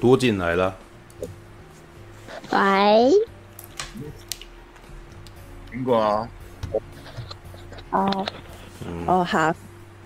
[0.00, 0.74] 可多进来了。
[2.50, 2.58] 喂，
[5.70, 6.28] 苹果哦，
[7.90, 8.26] 哦，
[8.86, 9.54] 嗯，哦，好，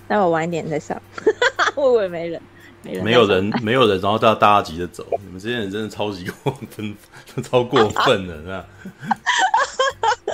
[0.09, 1.01] 那我晚一点再上。
[1.77, 2.43] 我以为没人，
[2.83, 5.07] 没人，没有人，没有人，然后大家大家急着走。
[5.25, 6.97] 你们这些人真的超级过分，
[7.45, 8.67] 超过分了，是吧？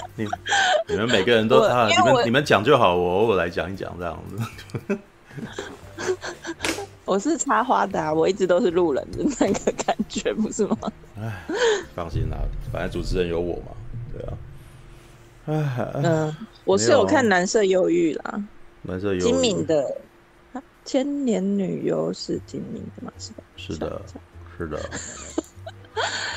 [0.16, 0.26] 你
[0.88, 4.18] 你们每个人都啊，你们你们讲就好，我偶尔来讲一讲这样
[4.88, 4.98] 子。
[7.10, 10.76] 我是插花的、啊，我一直都是路人的那个感觉，不是吗？
[11.20, 11.42] 哎，
[11.92, 12.38] 放心啦，
[12.72, 13.72] 反正主持人有我嘛，
[14.12, 14.38] 对啊。
[15.46, 18.40] 哎，嗯，我是有看《蓝色忧郁》啦，
[18.82, 19.82] 蓝色忧郁，金敏的
[20.84, 23.12] 《千年女优》是金敏的吗？
[23.18, 23.42] 是吧？
[23.56, 24.00] 是的，
[24.56, 24.78] 是的。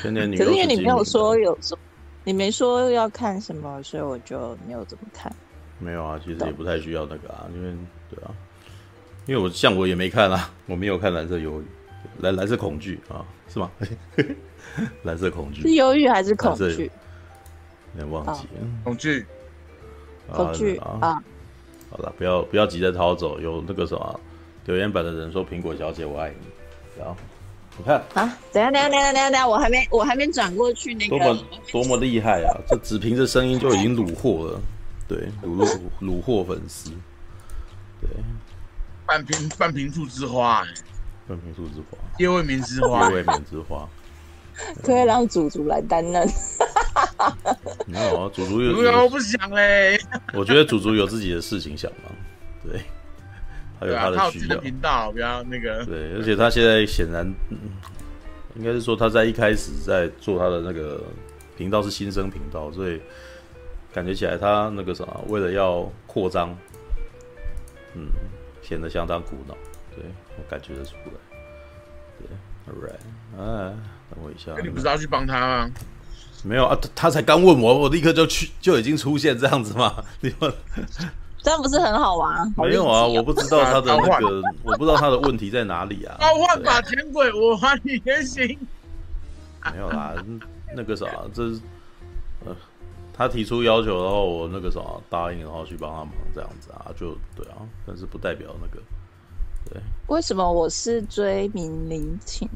[0.02, 1.78] 千年女优，可是因为你没有说有说，
[2.24, 5.32] 你没说要看什么，所以我就没有怎么看。
[5.78, 7.72] 没有啊，其实也不太需要那个啊，因为
[8.10, 8.32] 对啊。
[9.26, 11.66] 因为我像我也没看啊， 我没有看蓝色忧郁，
[12.20, 13.72] 蓝蓝色恐惧啊，是吗？
[15.04, 16.90] 蓝色恐惧是忧郁还是恐惧？
[17.96, 19.26] 有点忘记了，恐惧，
[20.32, 21.22] 恐惧啊！
[21.92, 24.20] 好了，不要不要急着逃走，有那个什么
[24.66, 26.48] 留言板的人说苹果小姐我爱你，
[26.98, 27.16] 然后
[27.78, 32.50] 你看啊，等下等下等下等下等下，我还没我还没转过去那个，多么多么厉害啊！
[32.68, 34.60] 这只凭着声音就已经虏获了，
[35.08, 36.90] 对，虏获虏获粉丝，
[38.02, 38.10] 对。
[39.14, 40.67] 半瓶半瓶醋之花，哎，
[41.28, 43.88] 半瓶醋之花，叶未眠之花，叶未眠之花，
[44.83, 46.28] 可以让祖祖来担任。
[47.86, 50.00] 没有啊，祖祖有，我不想嘞。
[50.34, 52.09] 我觉得祖祖有自己的事情想嘛，
[52.64, 52.81] 对，
[53.80, 54.58] 他有他的需要。
[54.58, 55.85] 频道不要那个。
[55.85, 57.31] 对，而且他现在显然，
[58.56, 61.03] 应该是说他在一开始在做他的那个
[61.56, 63.00] 频道是新生频道，所以
[63.94, 66.50] 感觉起来他那个什么，为了要扩张，
[67.94, 68.07] 嗯。
[68.63, 69.53] 显得相当苦恼，
[69.96, 70.06] 对，
[70.38, 71.13] 我感觉得出来。
[72.18, 72.28] 对
[72.66, 73.74] ，All right，啊，
[74.09, 74.53] 等我一下。
[74.63, 75.72] 你不是要去帮他吗？
[76.44, 80.03] 没有啊，他他才刚问我，我立刻就去，就已经出现这样子吗？
[80.22, 82.53] 这样不是很好玩？
[82.57, 86.16] 没有啊，我不知道他的那个，我不知道他的问题在哪里啊。
[86.19, 88.57] 召唤吧，天鬼，我还你原形。
[89.72, 90.16] 没有啦，
[90.75, 91.59] 那个啥，这是
[92.46, 92.56] 呃。
[93.16, 98.81] 他提出要求，然后我那个什么答应，然后去帮他忙这样子啊，就对啊，但是不代表那个
[99.69, 99.79] 对。
[100.07, 102.47] 为什么我是追名林檎？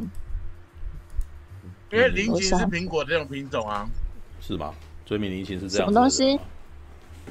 [1.91, 3.87] 因为林檎是苹果这种品种啊，
[4.41, 4.73] 是吗？
[5.05, 5.85] 追名林檎是这样的。
[5.85, 6.39] 什么东西？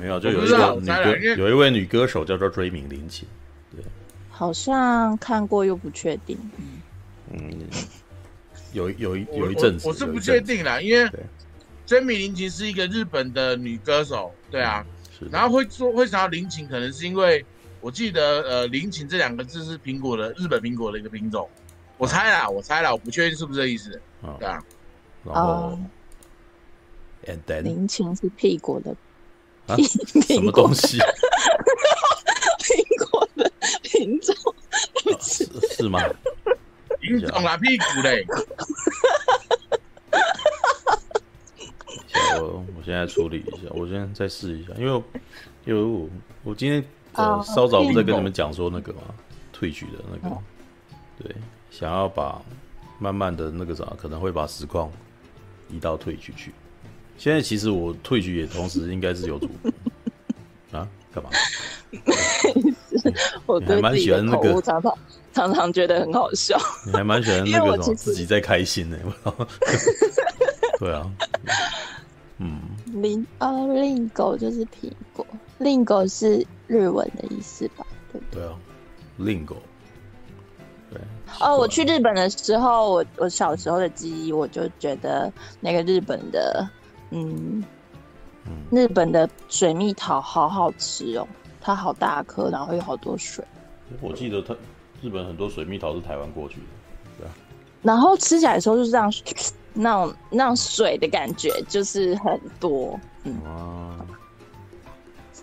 [0.00, 3.24] 没有，就有一个女歌，有一位女歌手叫做追名林檎，
[3.74, 3.84] 对。
[4.30, 6.38] 好像看过又不确定。
[7.32, 7.66] 嗯，
[8.72, 11.10] 有有一有一阵子，我是不确定啦，因为。
[11.86, 14.84] 追名林琴是一个日本的女歌手，对啊，
[15.20, 17.46] 嗯、然后会说会想到林檎，可能是因为
[17.80, 21.48] 我记得呃林琴这两个字是苹果的日本苹果的一个品种，
[21.96, 24.60] 我猜啦，我猜啦，我不确定是不是这意思，嗯、对啊，
[25.24, 25.78] 然后、
[27.24, 28.90] uh, then, 林琴是屁股的、
[29.68, 29.76] 啊，
[30.26, 30.98] 什么东西？
[32.58, 33.48] 苹果的
[33.82, 36.00] 品种、啊、是是吗？
[36.98, 38.26] 品种啦，屁股嘞。
[42.40, 45.02] 我我现在处理一下，我现在再试一下，因为
[45.64, 46.08] 因为我
[46.44, 49.00] 我今天呃稍早不是在跟你们讲说那个嘛，
[49.52, 50.36] 退局的那个，
[51.22, 51.34] 对，
[51.70, 52.40] 想要把
[52.98, 54.90] 慢慢的那个啥，可能会把实况
[55.68, 56.52] 移到退局去。
[57.18, 59.48] 现在其实我退局也同时应该是有主
[60.70, 61.30] 啊，干嘛？
[63.46, 64.98] 我还蛮喜欢那个，常常
[65.32, 66.58] 常常觉得很好笑。
[66.84, 68.98] 你还蛮喜欢那个什么自己在开心呢？
[70.78, 71.10] 对啊。
[72.38, 75.26] 嗯，令呃令狗就是苹果，
[75.58, 77.86] 令狗是日文的意思吧？
[78.12, 78.42] 对不对？
[78.42, 78.54] 对啊，
[79.16, 79.56] 令狗。
[80.90, 81.00] 对。
[81.40, 86.68] 哦，我去日本的时候，我我小时候的记忆，我就觉得那个日本的，
[87.10, 87.64] 嗯，
[88.46, 91.26] 嗯日本的水蜜桃好好吃哦，
[91.60, 93.44] 它好大颗，然后有好多水。
[94.00, 94.54] 我记得它
[95.02, 96.66] 日本很多水蜜桃是台湾过去的，
[97.18, 97.32] 对啊。
[97.82, 99.10] 然后吃起来的时候就是这样。
[99.76, 103.36] 那种那种水的感觉就是很多，嗯。
[103.44, 103.96] 哇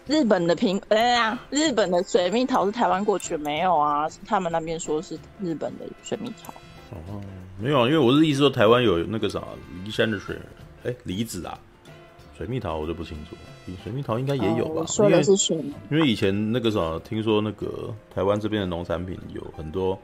[0.06, 4.06] 日本的苹，哎呀，日本的水蜜桃是台湾过去没有啊？
[4.28, 6.52] 他们那边说是日本的水蜜桃。
[6.92, 7.22] 哦，
[7.58, 9.42] 没有啊，因为我是意思说台湾有那个啥
[9.86, 10.36] 梨山的水，
[10.84, 11.58] 哎、欸，梨子啊，
[12.38, 13.38] 水蜜桃我就不清楚。
[13.82, 14.82] 水蜜桃应该也有吧？
[14.82, 19.98] 哦、说的是水蜜因，因为以前那个啥，听说那个台湾这边的农产品有很多。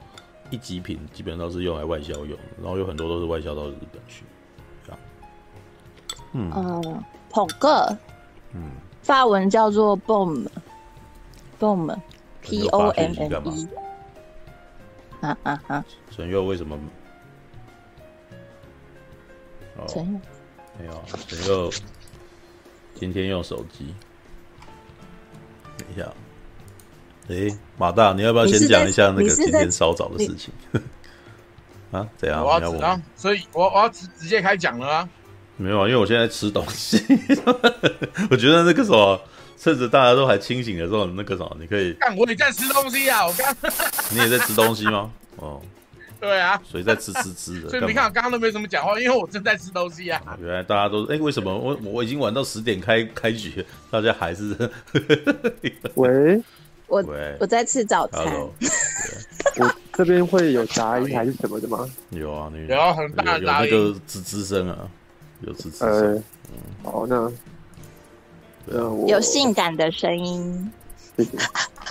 [0.50, 4.24] 一级品基本上都是用来外销用，然后有很多都是外销到日本去，
[4.86, 5.00] 这样。
[6.34, 7.98] 嗯，呃，捧个，
[8.54, 13.68] 嗯，法文叫做 Pomme，Pomme，P O M M E。
[15.22, 15.84] 啊啊啊！
[16.12, 16.80] 陈佑为什么？
[19.88, 20.19] 陈佑
[20.80, 21.69] 没有，陈佑
[22.95, 23.94] 今天用手机。
[25.78, 26.10] 等一下，
[27.30, 27.48] 哎，
[27.78, 30.52] 马大，你要不要先讲一下那个今天稍早的事情？
[31.92, 32.44] 啊，怎样？
[32.44, 35.10] 我要啊，所以我我要直直接开讲了啊。
[35.58, 37.04] 没有啊，因为我现在吃东西。
[38.31, 39.20] 我觉得那个什么，
[39.58, 41.96] 趁着大家都还清醒的时候，那个什么，你可以。
[42.18, 43.56] 我也在吃东西啊，我刚。
[44.12, 45.12] 你也在吃东西吗？
[45.36, 45.62] 哦，
[46.20, 47.70] 对啊，所以在吃吃吃的。
[47.70, 50.22] 所以你看，我刚刚都没怎么讲话，因为我正在吃东西啊。
[50.42, 54.56] 原来大家都哎、欸，为什么我我已经玩到十点开开局，大家还是？
[55.96, 56.42] 喂，
[56.89, 57.03] 我
[57.39, 58.25] 我在吃早餐。
[59.57, 61.89] 我这边会有杂音还是什么的吗？
[62.09, 64.89] 有啊，你有很大的杂音，有那个吱吱声啊。
[65.41, 67.31] 有吱吱声，嗯，好，那，
[69.07, 70.69] 有性感的声音，
[71.15, 71.38] 谢谢，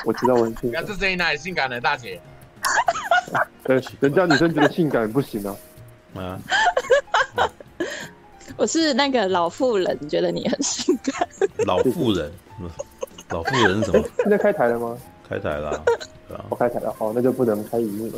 [0.05, 0.85] 我知道我很性感。
[0.87, 2.21] 这声音哪里性感的大姐？
[3.65, 5.57] 对，人家女生觉得性感不行啊。
[6.15, 6.39] 啊，
[8.59, 11.27] 我是那个老妇人，觉得你很性感。
[11.67, 12.31] 老妇人，
[13.31, 14.05] 老妇人是什么？
[14.19, 14.97] 现在开台了吗？
[15.29, 15.71] 开台了，
[16.31, 18.13] 啊我开台了，好，那就不能开荧幕了。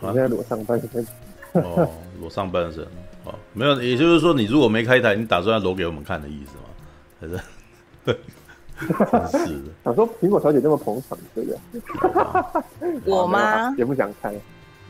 [0.00, 1.06] 我现在裸上半身。
[1.52, 1.88] 哦，
[2.20, 2.84] 裸上半身。
[3.24, 6.64] 哦，没有，也就是说，你如果没开台，你打算要裸给我们看的意思吗？
[7.20, 7.38] 还是？
[9.46, 9.70] 是的。
[9.84, 13.00] 想说苹果小姐这么捧场，对不对？
[13.06, 13.74] 我吗？
[13.78, 14.34] 也不想开。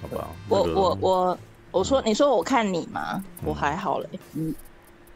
[0.00, 0.28] 好吧。
[0.48, 1.38] 我我我
[1.70, 3.22] 我说，你说我看你吗？
[3.44, 4.08] 我还好嘞。
[4.34, 4.54] 嗯。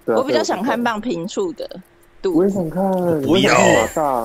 [0.04, 1.68] 我比较想看棒平处的
[2.24, 2.82] 我也想看。
[3.22, 3.54] 不要，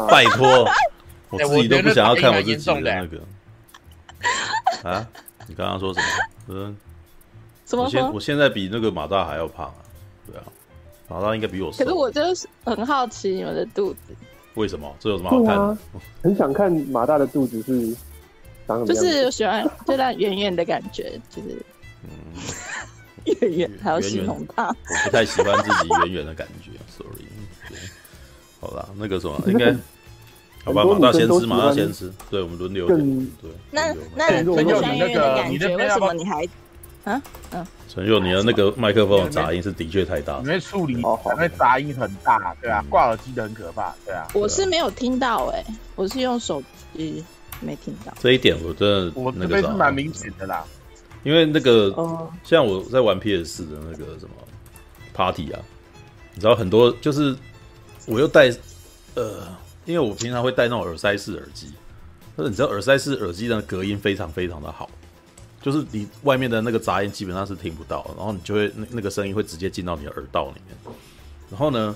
[0.07, 0.67] 拜托。
[1.29, 3.21] 我自己都不想要看我自己的那个。
[4.89, 5.07] 啊？
[5.47, 6.05] 你刚刚说什么？
[6.49, 6.77] 嗯。
[7.71, 9.75] 我现我现在比那个马大还要胖啊，
[10.27, 10.43] 对啊，
[11.07, 11.77] 马大应该比我瘦。
[11.77, 14.13] 可是我就是很好奇你们的肚子，
[14.55, 14.93] 为什么？
[14.99, 15.61] 这有什么好看的？
[15.61, 15.77] 啊、
[16.21, 17.95] 很想看马大的肚子是
[18.67, 18.87] 长什么？
[18.87, 21.65] 就是喜欢就那圆圆的感觉，就是
[22.03, 22.11] 嗯，
[23.39, 24.67] 圆圆还有形容他。
[24.67, 24.73] 我
[25.05, 27.23] 不太喜欢自己圆圆的感觉，sorry。
[28.61, 29.75] 好啦，那个什么应该
[30.63, 30.85] 好吧？
[30.85, 33.27] 马大先吃，马大先吃，对我们轮流点。
[33.41, 36.47] 对，那那你喜欢圆圆的感觉，为什么你还？
[37.03, 37.19] 啊，
[37.49, 44.27] 嗯，陈佑，你的那个麦克风的杂音是的确太大，因为处理，因为杂音很大，对啊，挂耳机的很可怕，对啊。
[44.35, 45.65] 我是没有听到，哎，
[45.95, 46.61] 我是用手
[46.95, 47.25] 机
[47.59, 48.13] 没听到。
[48.19, 50.63] 这一点我真的，我这边是蛮明显的啦。
[51.23, 51.91] 因为那个，
[52.43, 54.35] 像我在玩 PS 的那个什么
[55.11, 55.59] Party 啊，
[56.35, 57.35] 你知道很多就是
[58.05, 58.51] 我又戴，
[59.15, 59.47] 呃，
[59.85, 61.71] 因为我平常会戴那种耳塞式耳机，
[62.35, 64.89] 但是你知道耳塞式耳机的隔音非常非常的好。
[65.61, 70.95] 就是你外面的那个杂音基本上是听不到，然后你就会那那个声音会直接进到你的耳道里面。
[71.51, 71.95] 然后呢，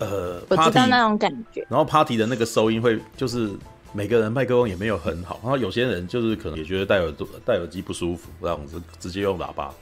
[0.00, 1.64] 呃，我知道那种感觉。
[1.70, 3.52] 然后 party 的那个收音会就是
[3.92, 9.72] 每个人麦克风也没有很好，然后有些人就是可能也觉得戴耳朵戴耳机不舒服，这样子直接用喇叭。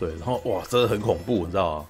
[0.00, 1.86] 对，然后哇，真的很恐怖，你知道吗？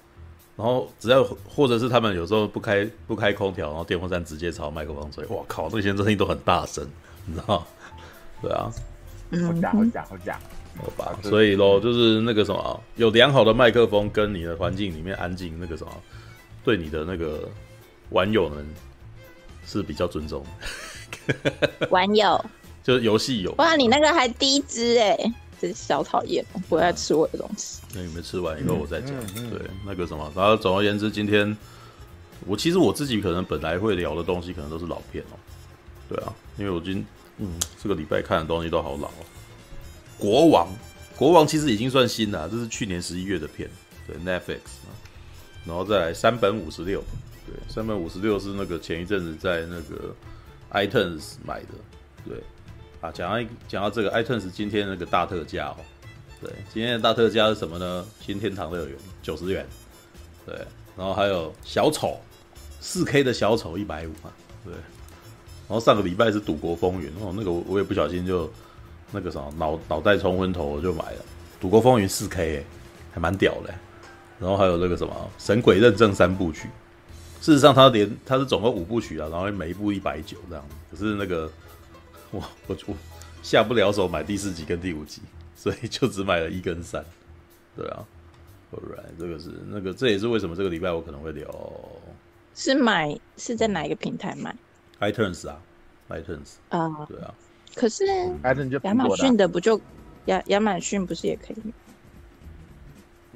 [0.57, 6.83] 然后只要或者是他们有时候不开不开空调，然后电风扇直接朝麦克风吹，哇靠，那些声音都很大声，
[7.25, 7.65] 你知道吗？
[8.41, 8.69] 对啊。
[9.45, 10.39] 好假好假好假，
[10.81, 11.19] 好吧。
[11.21, 15.91] 所以咯，就是那个什么，有良好的麦克风跟你的环境里面安静，那个什么，
[16.63, 17.47] 对你的那个
[18.09, 18.65] 玩友们
[19.65, 20.43] 是比较尊重。
[21.91, 22.43] 玩友
[22.83, 23.53] 就是游戏友。
[23.57, 27.81] 哇，你那个还低脂哎，真小讨厌，不爱吃我的东西。
[27.93, 29.15] 那你们吃完以后我再讲。
[29.49, 31.55] 对，那个什么，然后总而言之，今天
[32.45, 35.37] 我其实我自己可能本来会聊的东西，可能都是老片哦。
[36.09, 37.05] 对啊，因为我今
[37.37, 39.25] 嗯，这个礼拜看的东西都好老哦。
[40.17, 40.67] 国王，
[41.15, 43.69] 国王其实已经算新了，这是去年十一月的片，
[44.07, 44.93] 对 Netflix 啊。
[45.65, 47.03] 然后再来三本五十六，
[47.45, 50.15] 对，三本五十六是那个前一阵子在那个
[50.71, 51.67] iTunes 买的，
[52.25, 52.41] 对。
[53.01, 55.77] 啊，讲到讲到这个 iTunes 今天那个大特价哦，
[56.41, 58.05] 对，今天的大特价是什么呢？
[58.19, 59.65] 新天堂乐园九十元，
[60.45, 60.55] 对。
[60.97, 62.19] 然后还有小丑，
[62.79, 64.31] 四 K 的小丑一百五嘛，
[64.65, 64.73] 对。
[64.73, 68.51] 然后上个礼拜是《赌国风云》哦，那个我我也不小心就
[69.11, 71.17] 那个什么脑脑袋冲昏头，我就买了
[71.61, 72.65] 《赌国风云》四 K，
[73.11, 73.71] 还蛮屌的。
[74.39, 75.13] 然后还有那个什么
[75.45, 76.67] 《神鬼认证三部曲》，
[77.45, 80.65] 事实上它连它是总共五部曲啊，然后每一部一百九这样。
[80.89, 81.51] 可是那个
[82.31, 82.95] 我我我
[83.41, 85.21] 下不了手买第四集跟第五集，
[85.55, 87.03] 所以就只买了一跟三。
[87.75, 88.03] 对啊
[88.71, 91.49] ，Alright，这个是那个这也是为什么这个礼拜我可能会聊。
[92.55, 94.55] 是买是在哪一个平台买
[94.99, 95.61] ？iTunes 啊
[96.09, 97.33] ，iTunes 啊，对啊，
[97.75, 98.03] 可是
[98.83, 99.79] 亚马逊的不就
[100.25, 101.73] 亚亚马逊不是也可以？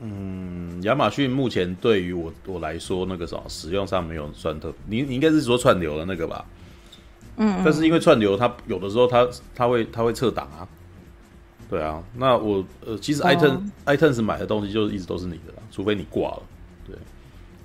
[0.04, 6.44] 嗯，亚马逊目前对于我我来说，那个什么使用上没有算特，你你应该是说串流的那个吧？
[7.38, 10.68] 嗯，但是因为串流，它有的时候它它会它会撤档啊。
[11.70, 13.62] 对啊，那我呃，其实 iTunes、oh.
[13.86, 16.44] iTunes 买的东西就一直都是你的啦，除非你挂了，
[16.86, 16.96] 对，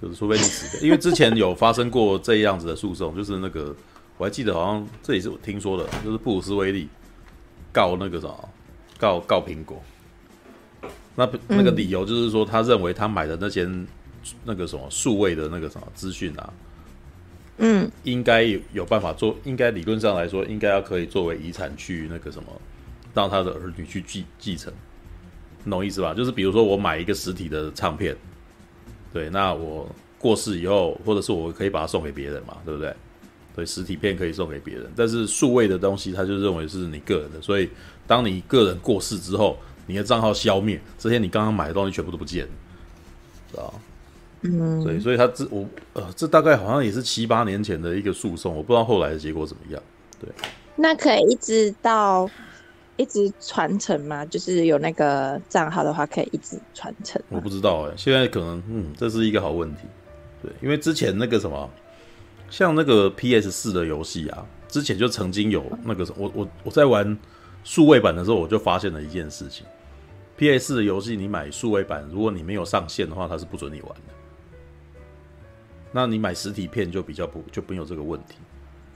[0.01, 0.81] 就是除非你死掉。
[0.87, 3.75] 因为之前有发生过这样子的诉讼，就是那个
[4.17, 6.87] 我还记得，好像这也是我听说的，就是布鲁斯威利
[7.73, 8.49] 告那个什么，
[8.97, 9.83] 告告苹果。
[11.17, 13.69] 那那个理由就是说，他认为他买的那些
[14.45, 16.53] 那个什么数位的那个什么资讯啊，
[17.59, 22.49] 嗯，应该有有办法做，应该理论上来说，应该要可以作为遗产去那个什么。
[23.15, 24.71] 让他的儿女去继继承，
[25.65, 26.13] 你懂意思吧？
[26.13, 28.15] 就是比如说，我买一个实体的唱片，
[29.11, 32.95] 对，那我过世以后，或者是我可以把它送给别人嘛，对不对？
[33.55, 37.71] 对，实体片可以送给别人，但是数位的东西，他就认为是你个人的，所以
[38.07, 42.51] 当你个人过世之后，你的账号消灭，这些你刚刚买的东西全部都不见了，
[43.51, 43.81] 知道？
[44.53, 49.83] 嗯，所以，所以他这我呃，这大概好像也是七八年前的一个诉讼，我不知道后来的结果怎么样。
[50.21, 50.29] 对，
[50.77, 52.29] 那可以一直到。
[52.99, 54.25] 一直传承吗？
[54.25, 57.21] 就是有那个账号的话，可以一直传承。
[57.29, 59.83] 我不知道哎、欸，现在可能，嗯，这是一个好问题。
[60.43, 61.69] 对，因为之前那个什么，
[62.49, 67.15] 像那个 PS 四的游戏啊，之前就曾经有那个我我我在玩
[67.65, 69.67] 数位版的时候，我就发现了一件事情
[70.39, 74.16] ：PS 四的游戏，你买数位版，如果你没有上线的话，它是不准你玩的。
[75.93, 78.37] 那你买实体片就比较不就没有这个问题。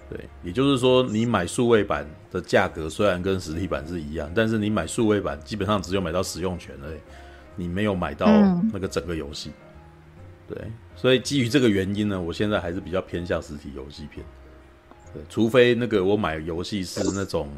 [0.08, 6.98] 对，也就是说，你买数位版的价格虽然跟实体版是一样，但是你买数位版基本上只有买到使用权而已，
[7.54, 8.26] 你没有买到
[8.72, 9.52] 那个整个游戏。
[10.48, 10.58] 对，
[10.96, 14.26] 所以基于这个原因呢，我现在还是比较偏向实体游戏片。
[15.14, 17.48] 对，除非那个我买游戏是那种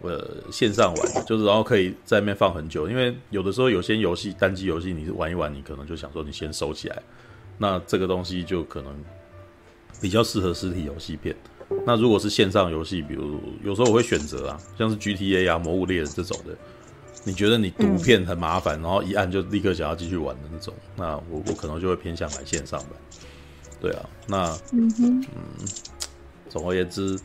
[0.00, 7.00] 呃线上玩，就是然后可以在那边放很久，因为有的时候有些游戏单机游戏你玩一玩，你可能就想说你先收起来，
[7.62, 8.90] 那这个东西就可能
[10.00, 11.36] 比较适合实体游戏片。
[11.84, 16.56] 那如果是线上游戏，比如有时候我会选择啊，像是 GTA 啊、魔物猎人这种的，
[17.22, 22.90] 你觉得你读片很麻烦，嗯、然后一按就立刻想要继续玩的那种，那我我可能就会偏向买线上版。
[23.78, 25.68] 对啊，那嗯哼，嗯，
[26.48, 27.20] 总而言之，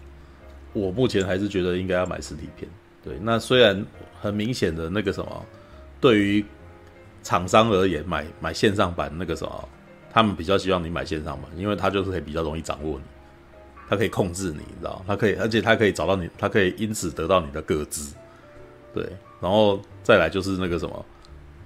[0.74, 2.70] 我目前还是觉得应该要买实体片。
[3.04, 3.86] 对，那虽然
[4.22, 5.46] 很明显的那个什么，
[6.02, 6.46] 对于
[7.24, 9.70] 厂商而言，买买线上版那个什么，
[10.16, 13.04] 他们比较希望你买线上版，因为他就是可以比较容易掌握你。
[13.90, 15.04] 它可以控制你，你知道？
[15.06, 18.16] 他可以，而且他可以找到你，他可以因此得到你的个资，
[18.94, 19.06] 对。
[19.42, 21.06] 然后再来就是那个什么，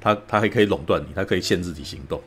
[0.01, 2.19] 他他还可以垄断你，他可以限制你行动，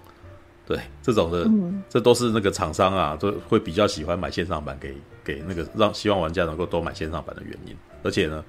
[0.65, 0.79] 对。
[1.03, 7.77] 这种的，嗯、这都是那个厂商啊，都会比较喜欢买线上版给给那个让希望玩家能够多买线上版的原因。
[8.05, 8.43] 而且呢，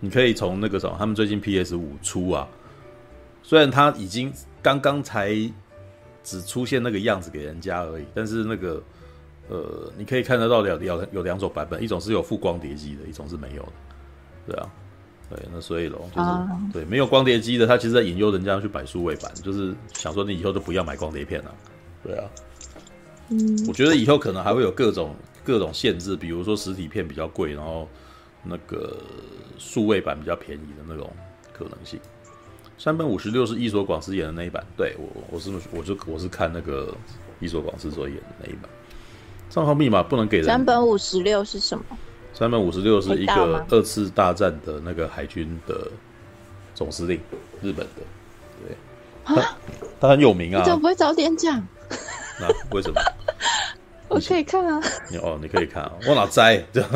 [0.00, 2.48] 你可以从那个什么，他们最近 PS 五出啊，
[3.42, 5.28] 虽然他已经刚刚才
[6.22, 8.82] 只出现那个样子给人家而已，但是那个。
[9.48, 13.72] 呃，你可以看得到两有有两种版本，一种是有附光碟机的，一种是没有的，
[14.46, 14.70] 对啊，
[15.28, 21.54] 对，那所以咯，就是、啊、对没有光碟机的，他其实在引诱人家去买数位版，就是想说你以后都不要买光碟片了，
[22.04, 22.30] 对啊，
[23.30, 25.14] 嗯，我觉得以后可能还会有各种
[25.44, 27.88] 各种限制，比如说实体片比较贵，然后
[28.44, 28.96] 那个
[29.58, 31.12] 数位版比较便宜的那种
[31.52, 31.98] 可能性。
[32.82, 36.92] 山本五十六是伊索广司演的那一版，对我我是我就我是看那个
[37.38, 38.68] 伊索广司所演的那一版。
[39.48, 40.46] 账号密码不能给人。
[40.46, 41.84] 山本五十六是什么？
[42.34, 45.86] 山本五十六是一个二次大战的那个海军的
[46.74, 47.20] 总司令，
[47.62, 48.02] 日本的。
[48.66, 48.76] 对，
[49.24, 49.56] 他
[50.00, 50.58] 他很有名啊。
[50.58, 51.64] 你怎么不会早点讲？
[52.40, 53.00] 那为什么？
[54.08, 54.82] 我可以看啊。
[55.08, 55.92] 你哦，你可以看啊。
[56.08, 56.60] 我哪摘？
[56.74, 56.90] 这样，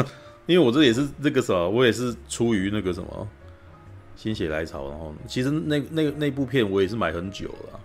[0.47, 3.29] 因为我这也是这个什么，我也是出于那个什么
[4.17, 7.81] 心血来潮，然后其实那那那部片我也是买很久了。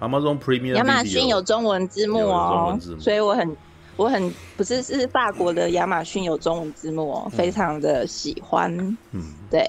[0.00, 3.56] Amazon Premium 亚马逊有中文字幕哦，所以我很。
[3.96, 8.72] 我很不是是法国的亚马逊有中文字幕哦，非常的喜欢。
[9.10, 9.60] 嗯，对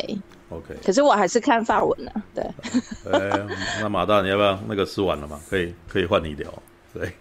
[0.52, 0.76] ，OK。
[0.86, 2.12] 可是我还是看法文呢。
[2.36, 2.44] 对。
[3.12, 3.48] 哎、欸，
[3.82, 5.40] 那马大你要不要那个吃完了吗？
[5.50, 6.48] 可以，可以换你聊。
[6.94, 7.12] 对。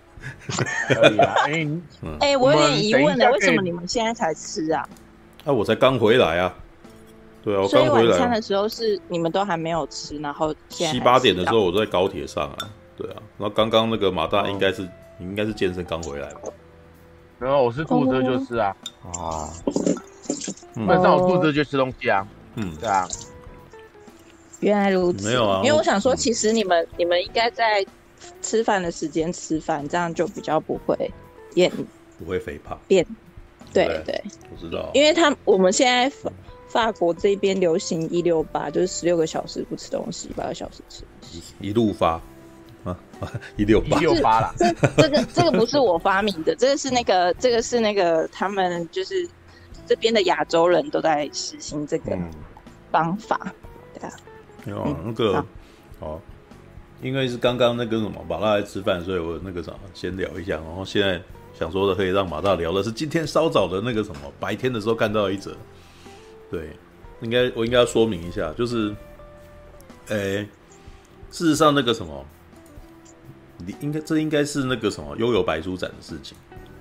[0.88, 1.33] 可以啊。
[1.49, 1.69] 哎、欸，
[2.21, 4.87] 哎、欸，我有点疑问呢，为什么你们现在才吃啊？
[5.47, 6.55] 啊，我才刚回来啊。
[7.42, 7.92] 对啊，我刚回来。
[7.92, 12.71] 所以晚餐的时候是你们都还没有吃，然后七八点的时候我在高铁上啊。
[12.97, 16.40] 对啊，然后刚刚那个马大应该是、哦、你应该是健身刚回来吧。
[17.38, 18.76] 然后我是肚子就是啊，
[19.14, 19.49] 啊，
[20.75, 22.26] 基本上我肚子就吃东西啊，
[22.57, 23.07] 嗯，对啊，
[24.59, 27.87] 原来如此，没有啊，因为我想说，其实你们、嗯、你们应该在
[28.42, 30.97] 吃饭的时间吃饭，这样就比较不会
[31.54, 31.71] 变，
[32.18, 33.07] 不会肥胖，变，
[33.73, 36.12] 对对，我知道，因为他我们现在
[36.68, 41.42] 法国这边流行一六八，就是十六个小时不吃东西，八个小时吃东西。
[41.60, 42.20] 一路发
[42.84, 42.96] 啊，
[43.56, 44.54] 一六八一六八啦。
[44.56, 49.28] 这这个这个不是我发明的，这个是那个这个是那个他们就是
[49.87, 52.16] 这边的亚洲人都在实行这个
[52.90, 53.52] 方法，嗯、
[53.98, 54.16] 对啊。
[54.66, 55.44] 有、嗯、那个
[56.00, 56.20] 哦，
[57.02, 61.20] 因为是刚刚那个什么马大来吃饭，所以我那个啥先聊一下，然后现在。
[61.58, 65.56] 想说的可以让马大聊的是今天稍早的那个什么，白天的时候看到一则，
[66.50, 66.71] 对，
[67.21, 68.95] 应该我应该要说明一下，就是，
[70.09, 70.49] 诶、欸，
[71.31, 72.25] 事实上那个什么，
[73.59, 76.37] 你应该这应该是那个什么悠游白书展的事情，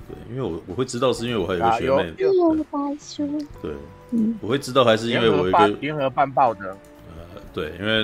[0.07, 3.27] 对，因为我我会知道是因为我还有个学妹，悠游白书，
[3.61, 3.73] 对，
[4.11, 6.69] 嗯，我会知道还是因为我有一个联合办报的，
[7.07, 8.03] 呃，对，因为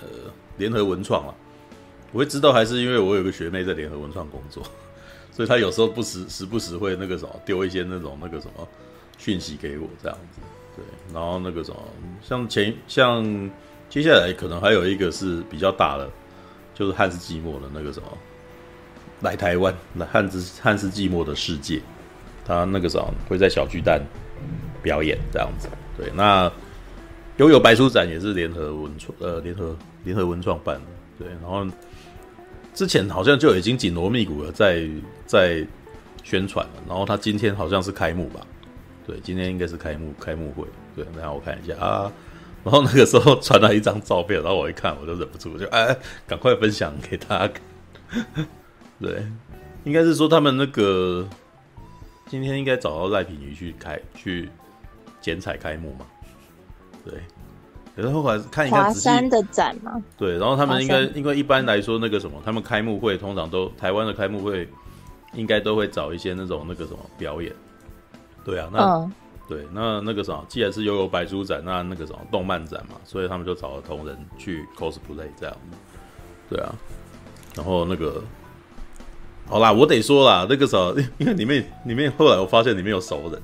[0.00, 0.08] 呃
[0.56, 1.34] 联合文创了，
[2.12, 4.62] 我会知道还是因为我有个学妹在联合文创工作。
[5.34, 8.68] 所以她有时候不时时不时会那个什么丢一些那种那个什么
[9.18, 10.53] 讯息给我这样子，对，
[11.14, 11.80] 然后那个什么
[12.20, 13.50] 像前像
[13.88, 16.10] 接下来可能还有一个是比较大的，
[16.74, 18.08] 就是汉斯季默的那个什么
[19.20, 21.80] 来台湾来汉斯汉斯季默的世界，
[22.44, 24.02] 他那个时候会在小巨蛋
[24.82, 26.50] 表演这样子，对，那
[27.36, 31.64] 悠悠白书展也是联合文创呃联合联合文创办的，对，然后。
[32.74, 34.84] 之前好像就已经紧锣密鼓的在
[35.26, 35.64] 在
[36.24, 38.44] 宣传了，然后他今天好像是开幕吧？
[39.06, 40.64] 对，今天应该是开幕开幕会。
[40.94, 42.12] 对，然后我看一下啊，
[42.62, 45.96] 然后那个时候传来一张照片，然后我一看，我就忍不住，我就哎，
[46.26, 47.54] 赶快分享给大家
[48.12, 48.46] 看。
[49.00, 49.26] 对，
[49.84, 51.28] 应该是说他们那个
[52.26, 54.48] 今天应该找到赖品瑜去开去
[55.20, 56.06] 剪彩开幕嘛？
[57.04, 57.14] 对。
[57.96, 64.68] 然后来看一看华山的展嘛，对，然后他们应该因为一般来说那个什么，他们开幕会通常都台湾的开幕会
[65.34, 67.54] 应该都会找一些那种那个什么表演，
[68.44, 69.12] 对啊，那、嗯、
[69.48, 75.56] 对那那个什么，既然是悠悠白书展，那那个什么动漫展嘛，所以他们就找了同人去 cosplay 这样，
[76.48, 76.74] 对啊，
[77.54, 78.22] 然后那个
[79.46, 83.42] 好啦，我得说啦，那个时候 因为里面里面后来我发现里面有熟人，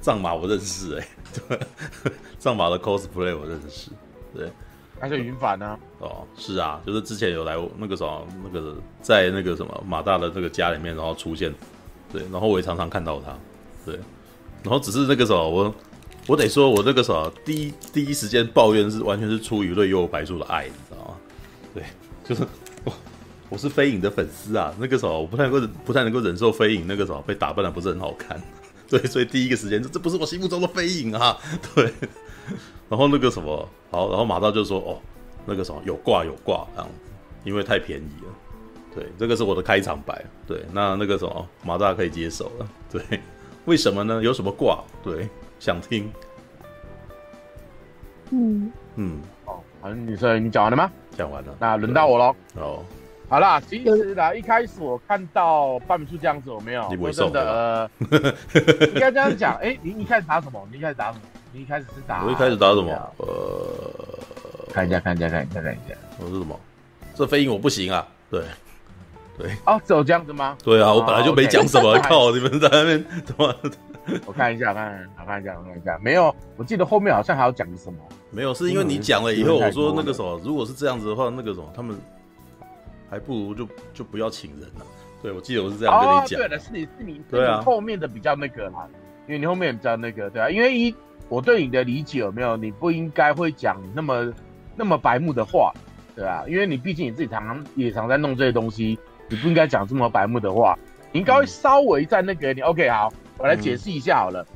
[0.00, 1.08] 藏马我认识哎、欸，
[1.48, 1.60] 对。
[2.38, 3.92] 藏马的 cosplay 我认识，
[4.34, 4.50] 对，
[4.98, 5.78] 还是云帆呢？
[6.00, 11.54] 哦，是啊，就是之前有来那个什么，那个在那个什么马大的这个家里面，然后出现，
[12.12, 13.38] 对，然后我也常常看到他，
[13.86, 13.96] 对，
[14.62, 15.74] 然后只是那个时候我
[16.26, 21.16] 我得说，我那个时候第一第一时间抱怨是完全是出于对幽游白书的爱，你知道吗？
[21.74, 21.84] 对，
[22.24, 22.46] 就是
[22.84, 22.92] 我
[23.48, 28.40] 我是飞影的粉丝啊，那个时候我不太能够不太能够忍受飞影那个时候被打扮的不是很好看，
[28.88, 31.36] 对，所以第一个时间这这不是我心目中的飞影啊，
[31.74, 31.92] 对。
[32.88, 35.00] 然后那个什么好，然后马大就说哦，
[35.46, 36.88] 那个什么有挂有挂这样，
[37.42, 38.32] 因为太便宜了。
[38.94, 40.22] 对，这个是我的开场白。
[40.46, 42.68] 对，那那个什么马大可以接受了。
[42.90, 43.02] 对，
[43.64, 44.22] 为什么呢？
[44.22, 44.82] 有什么挂？
[45.02, 46.10] 对，想听。
[48.30, 50.90] 嗯嗯，哦，好，女生你讲完了吗？
[51.16, 52.34] 讲完了，那轮到我喽。
[52.54, 52.82] 哦，
[53.28, 57.90] 好啦，其实啦，一开始我看到半米处这样子，我没有，我真的呃，
[58.94, 59.54] 应该这样讲。
[59.56, 60.66] 哎，你一开始打什么？
[60.70, 61.24] 你一开始打什么？
[61.52, 62.24] 你一开始是打？
[62.24, 62.90] 我一开始打什么？
[63.18, 65.94] 呃，看一下，看一下，看一下，看一下。
[66.18, 66.58] 我是什么？
[67.14, 68.08] 这飞鹰我不行啊。
[68.30, 68.42] 对，
[69.38, 69.50] 对。
[69.66, 70.56] 哦，只有这样子吗？
[70.62, 71.98] 对啊，我本来就没讲什么。
[72.04, 73.54] 靠，你们在那边怎么？
[74.26, 75.98] 我看一下，看，我看一下，我看一下。
[76.02, 77.98] 没有，我记得后面好像还要讲什么。
[78.30, 81.96] 没有，是因为你讲了以后，我说那个什么，如果是这样子的话，那个什么，他们
[83.08, 84.86] 还不如就就不要请人了。
[85.22, 86.40] 对，我记得我是这样跟你讲。
[86.40, 88.88] 对了，是你是你，对啊，后面的比较那个啦，
[89.26, 90.94] 因为你后面比较那个，对啊，因为一。
[91.28, 92.58] 我对你的理解有没有？
[92.58, 94.30] 你不应该会讲那么
[94.76, 95.72] 那么白目的话，
[96.14, 96.44] 对啊？
[96.46, 98.98] 因为你毕竟你自己常常也常在弄这些东西，
[99.32, 100.78] 你不应该讲这么白目的话。
[101.10, 104.46] 你应该稍微在那个你 OK 好，我来解释一下好了。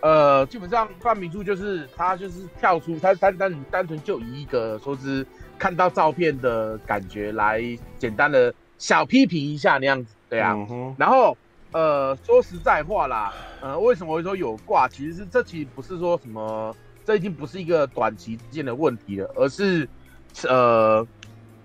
[0.00, 5.26] 呃，基本上范明珠就是他就是跳出他单单单纯就以一个说是
[5.58, 7.62] 看到照片的感觉来
[7.98, 10.56] 简单的小批评一下那样子，对啊，
[10.96, 11.36] 然后。
[11.72, 14.86] 呃，说实在话啦，呃，为什么会说有挂？
[14.86, 16.72] 其实是这其实不是说什么，
[17.04, 19.88] 这已经不是一个短期之间的问题了，而是
[20.46, 21.04] 呃，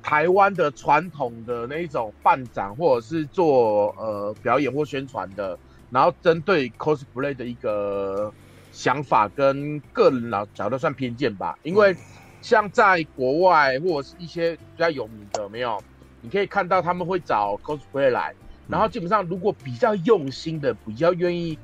[0.01, 5.57] 台湾的传统的那一种办展或者是做呃表演或宣传的，
[5.89, 8.33] 然后针对 cosplay 的一个
[8.71, 11.57] 想法跟个人老角度算偏见吧。
[11.63, 11.95] 因为
[12.41, 15.77] 像在国外或者是一些比较有名的，没有，
[16.21, 18.33] 你可以看到他们会找 cosplay 来。
[18.67, 21.57] 然后基本上，如果比较用心的、比较愿意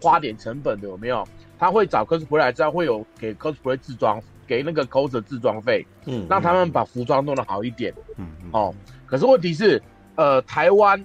[0.00, 1.26] 花点成本的，有没有？
[1.58, 8.50] 他会找 cosplay 来，这样会有给 cosplay 制装，给那个 coser 制装费，嗯，让他们把服装弄得好一点，嗯嗯。
[8.52, 8.74] 哦，
[9.06, 9.82] 可是问题是，
[10.16, 11.04] 呃，台湾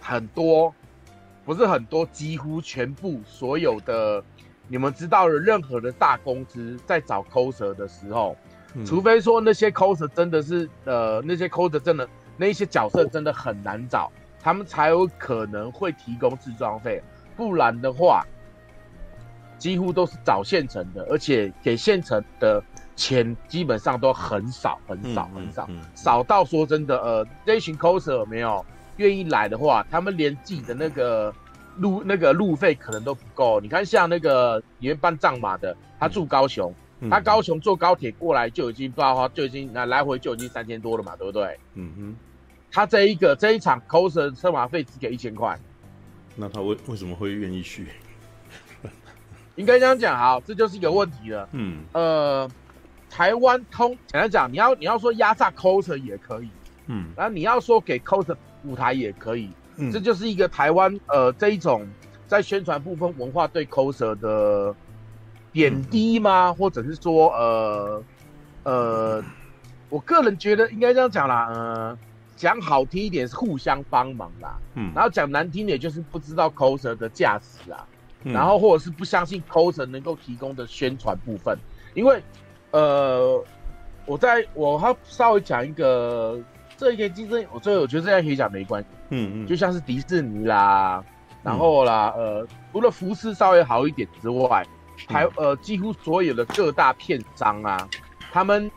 [0.00, 0.74] 很多，
[1.44, 4.22] 不是很多，几乎全部所有的
[4.68, 8.36] 你们知道的，任何的大公司在找 coser 的时候，
[8.74, 17.02] 嗯、除非说那些 coser 真的是呃那些 coser 真的那些角色真的很难找，他们才有可能会提供自装费，
[17.36, 18.24] 不然的话，
[19.58, 22.62] 几乎都是找现成的，而且给现成的
[22.96, 28.64] 钱基本上都很少很少很少，少到说真的，呃，这群 coser 没有
[28.96, 31.34] 愿意来的话，他们连自己的那个。
[31.78, 41.58] 路那个路费可能都不够，你看像那个里面办帐马的，他住高雄，嗯、他高雄坐高铁过来就已经不知道就已经那来回就已经三千多了嘛，对不对？
[41.72, 42.16] 嗯哼，
[42.70, 45.58] 他这一个这一场 coser 车马费只给一千块，
[46.36, 47.88] 那他为为什么会愿意去？
[49.56, 51.48] 应该这样讲，好，这就是一个问题了。
[51.52, 52.46] 嗯，呃，
[53.12, 56.48] 台湾通简单讲，你要你要说压榨 coser 也可以，
[56.86, 59.50] 嗯，然后你要说给 coser 舞台也可以。
[59.76, 61.86] 嗯、这就是一个台湾呃这一种
[62.26, 64.74] 在宣传部分文化对 coser 的
[65.52, 66.48] 贬低吗？
[66.48, 68.02] 嗯、或者是说呃
[68.62, 69.24] 呃，
[69.90, 71.98] 我个人觉得应该这样讲啦，呃，
[72.34, 77.86] 讲好听一点是互相帮忙啦，嗯，然后讲难听点就是不知道 coser 的价值啊，
[78.24, 81.58] 嗯、然后或者是不相信 coser 能够提供的宣传部分，
[81.92, 82.22] 因为
[82.72, 83.44] 呃，
[84.04, 86.38] 我在我还稍微讲一个。
[86.74, 88.88] 这一个竞争，我最后我觉得这样可以讲没关系。
[89.10, 91.04] 嗯嗯，就像是迪士尼啦，
[91.44, 94.66] 然后啦，嗯、呃，除了服饰稍微好一点之外，
[95.06, 97.88] 还呃，几乎所有的各大片商啊，
[98.32, 98.68] 他们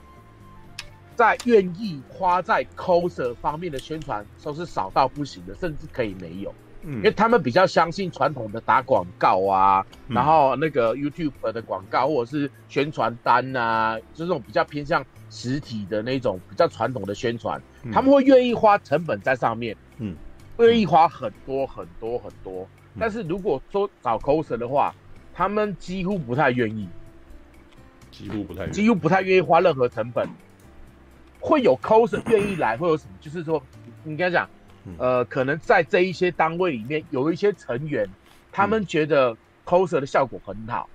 [1.15, 6.53] 在愿意花在 coser 方面的宣传都是少到不行的，甚至可以没有。
[6.85, 17.61] 嗯，因为他们比较相信传统的打广告啊，嗯、然后那个 YouTube 的广告或者是宣传单啊，就这种比较偏向实体的那种比较传统的宣传。
[17.91, 20.15] 他们会愿意花成本在上面，嗯，
[20.59, 22.67] 愿意花很多很多很多。
[22.99, 24.93] 但是如果说找 coser 的话，
[25.33, 26.87] 他们几乎不太愿意，
[28.09, 30.27] 几乎不太，几乎不太愿意花任何成本。
[31.41, 33.11] 会有 coser 愿意来，会有什么？
[33.19, 33.61] 就是说，
[34.05, 34.49] 应该讲，
[34.97, 38.09] 呃，可能在这一些单位里面有一些成员，
[38.51, 40.89] 他们觉得 coser 的效果很好，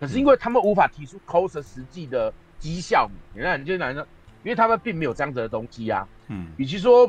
[0.00, 4.06] 可是因为他们无法提出 coser 实际的绩效，你看，你就男生。
[4.44, 7.08] 因为他们并没有这样子的东西、啊，嗯，与其说，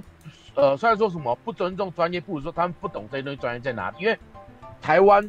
[0.53, 3.97] 呃，虽然说什么不尊重专业，不如说他们不懂这些东西专业在哪里。
[3.99, 4.15] 因为
[4.79, 5.27] 台湾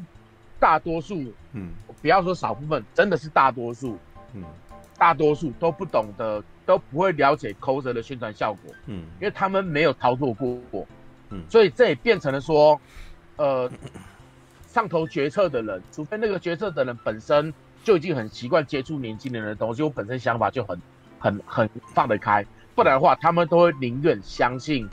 [0.61, 1.71] 大多数，嗯，
[2.03, 3.99] 不要说少部分，真的是大多数，
[4.35, 4.45] 嗯，
[4.99, 10.87] 大多数都不懂得，都不会了解 coser 的宣传效果，嗯，因为他们没有操作过，
[11.31, 12.81] 嗯，所以这也变成了说，
[13.37, 13.71] 呃，
[14.67, 20.81] 上头决策的人，除非那个决策的人本身就已经很习惯接触年轻人的东西，我本身想法就很。
[21.17, 24.87] 很很放得开，不然的话，他们都会宁愿相信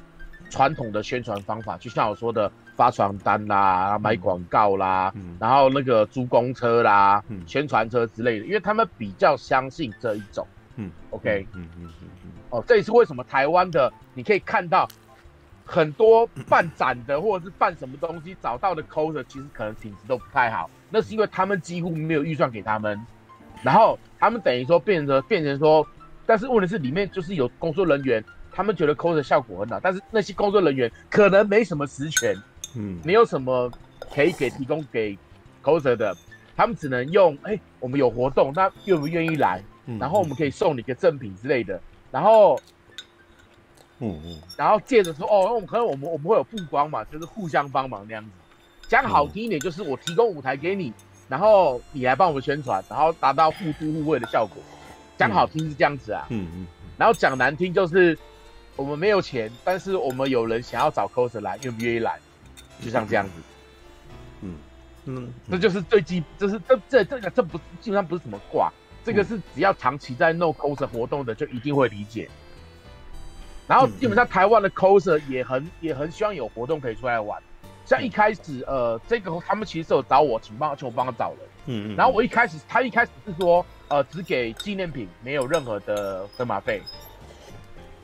[0.49, 10.47] 传统的宣传方法，就像我说的发传单啦、买广告啦，嗯、然后那个租公车啦、嗯、宣传车之类的，因为他们比较相信这一种。
[10.85, 14.87] 嗯，OK，嗯嗯嗯嗯，哦，这也是为什么台湾的你可以看到
[15.65, 22.99] 很多办展的或者是办什么东西找到的 coser，其实可能品质都不太好，那是因为他们几乎没有预算给他们，
[23.63, 25.85] 然后他们等于说变成变成说。
[26.23, 32.33] 但是问题是，里面就是有工作人员，他们觉得 coser 效果很好，但是那些工作人员可能没什么实权，
[32.75, 33.69] 嗯，没有什么
[34.13, 35.17] 可以给提供给
[35.61, 36.15] coser 的，
[36.55, 39.61] 他们只能用，哎、欸，我们有活动，那愿不愿意来？
[39.85, 42.59] 嗯、然后我们可以送你个赠品之类的，然后，
[43.99, 48.29] 嗯嗯，然后借着说，哦，我们可能我们我们会有曝光嘛，就是互相帮忙那样子。
[48.87, 50.93] 讲好听一点，就是我提供舞台给你，
[51.29, 54.61] 然后你来帮我们宣传，然后达到互助互惠的效果。
[55.17, 56.67] 讲好听是这样子啊，嗯嗯，
[56.97, 58.17] 然后讲难听就是
[58.75, 62.19] 我们没有钱，但是我们有人想要找 coser 来，愿不愿意来？
[62.83, 63.31] 就像这样子，
[64.41, 64.55] 嗯
[65.05, 72.29] 嗯，这就是最基，这是这这这个这不基本上不是什么挂，这个是只要长期在弄 coser 活动的就一定会理解。
[73.67, 77.41] 然后基本上台湾的 coser 也很也很希望有活动可以出来玩，
[77.85, 83.65] 像一开始呃这个他们其实有找我，请帮求我帮他找人，嗯嗯，然后我一开始他一开始是说。
[83.91, 86.81] 呃，只给纪念品，没有任何的车马费。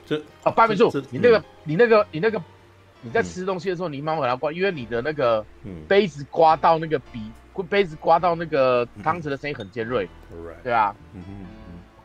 [0.06, 2.44] 这啊，八分数，你那个，你那个，你那个，
[3.02, 5.46] 你在吃东西的时候，你慢慢给他刮，因为你的那个
[5.88, 7.22] 杯子刮到那个笔，
[7.64, 10.08] 杯子刮到那个汤匙的声音很尖锐，
[10.64, 10.96] 对啊，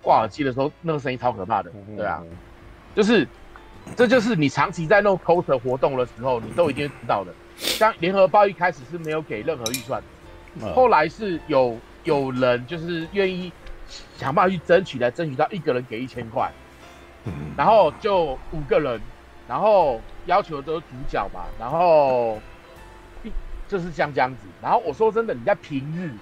[0.02, 2.22] 挂耳机的时候，那个声音超可怕的，对啊，
[2.94, 3.26] 就是，
[3.96, 7.32] 这就是你长期在弄 coser 活动的时候，你都一定知道的。
[7.56, 10.02] 像联合报一开始是没有给任何预算，
[10.74, 13.52] 后来是有有人就是愿意。
[14.16, 16.50] 想办法去争取，来争取到一个人给一千块，
[17.58, 18.98] 然后就五个人，
[19.46, 22.40] 然后要求都是主角嘛，然后
[23.72, 24.46] 就是像这样子。
[24.60, 26.12] 然后我说真的，你在平日，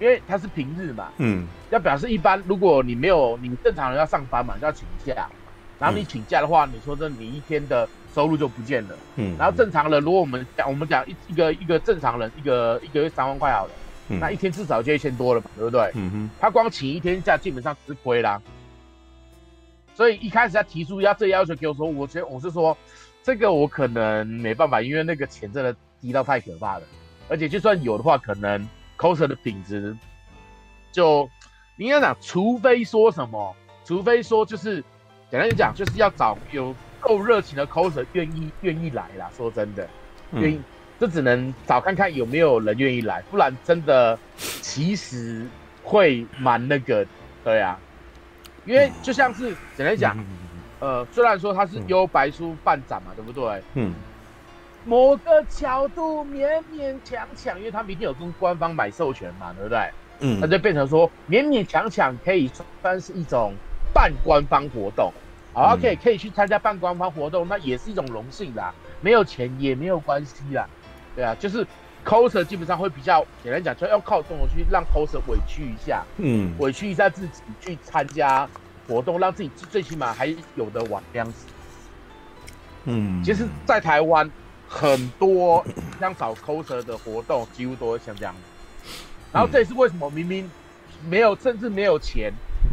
[0.00, 5.28] 因为它是平日嘛，嗯，要表示一般，如果你没有你正常人要上班嘛，就要请假，
[5.78, 13.72] 然后你请假的话，嗯、你说这你一天的收入就不见了，嗯，然后正常人，如果我们讲我们讲一一个一个正常人一个一个月三万块好了，
[14.08, 15.92] 嗯、那一天至少就一千多了嘛，对不对？
[15.94, 18.40] 嗯哼，他光请一天假基本上吃亏啦，
[19.94, 22.76] 所以一开始他提出要这要求给我说，我觉得我是说
[23.22, 26.82] 这个我可能没办法，因为那个钱真的低到太可怕了，
[27.28, 28.68] 而且就算有的话，可能。
[28.96, 29.94] coser 的品质，
[30.92, 31.28] 就
[31.74, 34.76] 你应该讲，除非说什么，除非说就是
[35.28, 39.28] 简单讲，就是要找有够热情的 coser 愿意愿意来啦。
[39.36, 39.86] 说真的，
[40.34, 40.60] 愿意，
[41.00, 45.44] 这、嗯、只能找看看有没有人愿意来，不然真的其实
[45.82, 47.04] 会蛮那个，
[47.42, 47.76] 对啊，
[48.64, 50.16] 因为就像是简单讲，
[50.78, 53.60] 呃，虽然说它是优白书办展嘛，对不对？
[53.74, 53.92] 嗯。
[54.86, 59.90] 某个角度勉勉强强，因为他们一定有跟官方买授权嘛，对不对？
[60.20, 62.50] 嗯，那就变成说勉勉强强可以
[62.82, 63.54] 算是一种
[63.92, 65.12] 半官方活动。
[65.52, 68.74] 好，OK，可以去参加半官方活动，那也是一种荣幸啦。
[69.00, 70.68] 没有钱也没有关系啦，
[71.16, 71.66] 对啊，就是
[72.04, 78.48] coser 基本上会比较简单讲，就要靠这种去让 coser 委屈一下，嗯，委屈一下自己去参加
[78.86, 81.46] 活动，让自己最起码还有的玩这样子。
[82.84, 84.30] 嗯，其实，在台湾。
[84.74, 85.64] 很多
[86.00, 88.34] 像找 coser 的活动，几乎都会像这样。
[89.32, 90.50] 然后这也是为什么明明
[91.08, 92.32] 没有，甚至没有钱，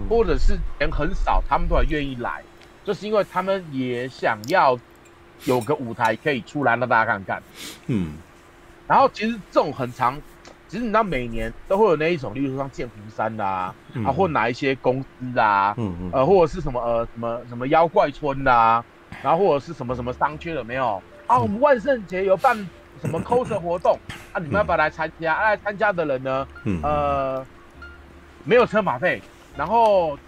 [0.09, 2.41] 或者是钱很少，他们都还愿意来，
[2.83, 4.75] 就是因为他们也想要
[5.45, 7.43] 有个舞台可以出来让大家看看。
[7.85, 8.15] 嗯。
[8.87, 10.19] 然后其实这种很长，
[10.67, 18.83] 其实你知道每年都会有那一种，例如说像剑湖山啊，啊，或哪一些公司啊，嗯嗯，呃，或者是什么呃什么什么妖怪村啊，
[19.21, 20.99] 然后或者是什么什么商圈有没有？
[21.31, 22.57] 啊，我们万圣节有办
[22.99, 23.97] 什么 coser 活动
[24.33, 24.35] 啊？
[24.37, 25.33] 你们要不要来参加？
[25.33, 26.45] 啊、来参加的人呢？
[26.65, 27.45] 嗯，呃，
[28.43, 29.21] 没有车马费，
[29.55, 30.19] 然后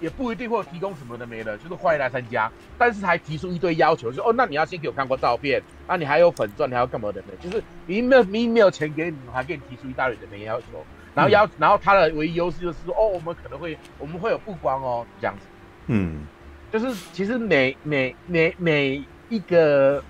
[0.00, 2.52] 也不一定会提供什么的没的，就是欢迎来参加。
[2.76, 7.28] 但是还提出一堆要求，就说哦，那你要先给我看过照片，那、啊、你还有粉钻，你还要干嘛的呢？
[7.40, 10.66] 就是明明没有明明没有钱给你，还给你提出一大堆的没要求。
[11.14, 15.46] 然后要，然后他的唯一优势就是说，哦，我们可能会我们会有曝光哦，这样子。
[15.86, 16.26] 嗯，
[16.70, 20.04] 就是其实每每每每一个。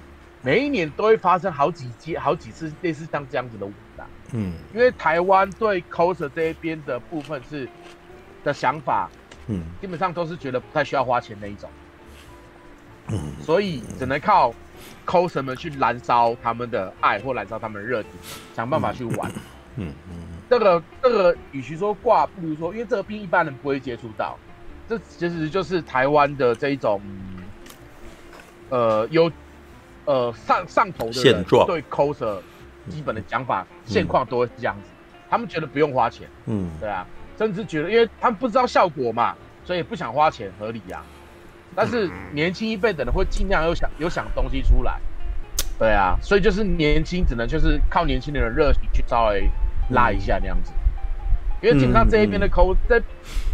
[0.44, 4.04] 每一年都会发生好几届、好几次类似像这样子的舞蹈，
[4.34, 7.66] 嗯，因为台湾对 coser 这一边的部分是
[8.44, 9.08] 的想法，
[9.46, 11.70] 嗯，基本上都是觉得不太需要花钱那一种，
[13.08, 14.52] 嗯，所以只能靠
[15.06, 18.10] coser 们去燃烧他们的爱或燃烧他们的热情，
[18.54, 19.32] 想办法去玩，
[19.76, 19.94] 嗯。
[20.10, 20.16] 嗯，
[20.50, 24.38] 这个这个与其说挂，不如说，因为这个病一般人不会接触到，
[24.86, 27.00] 这其实就是台湾的这一种，
[28.68, 29.32] 呃，有。
[30.06, 32.38] 呃，上上头的人对 coser
[32.90, 34.90] 基本的讲法，现况都会是这样子，
[35.30, 37.06] 他们觉得不用花钱，嗯，对啊，
[37.38, 41.02] 甚至觉得，因为他们不知道效果嘛，所以不想花钱，合理呀。
[41.74, 45.00] 但是年轻一辈的人会尽量有想有想东西出来，
[45.78, 49.48] 对啊，所以就是年轻只能就是靠年轻人的热情去稍微
[49.88, 50.70] 拉一下那样子，
[51.62, 53.02] 因为基本上这一边的 coser 这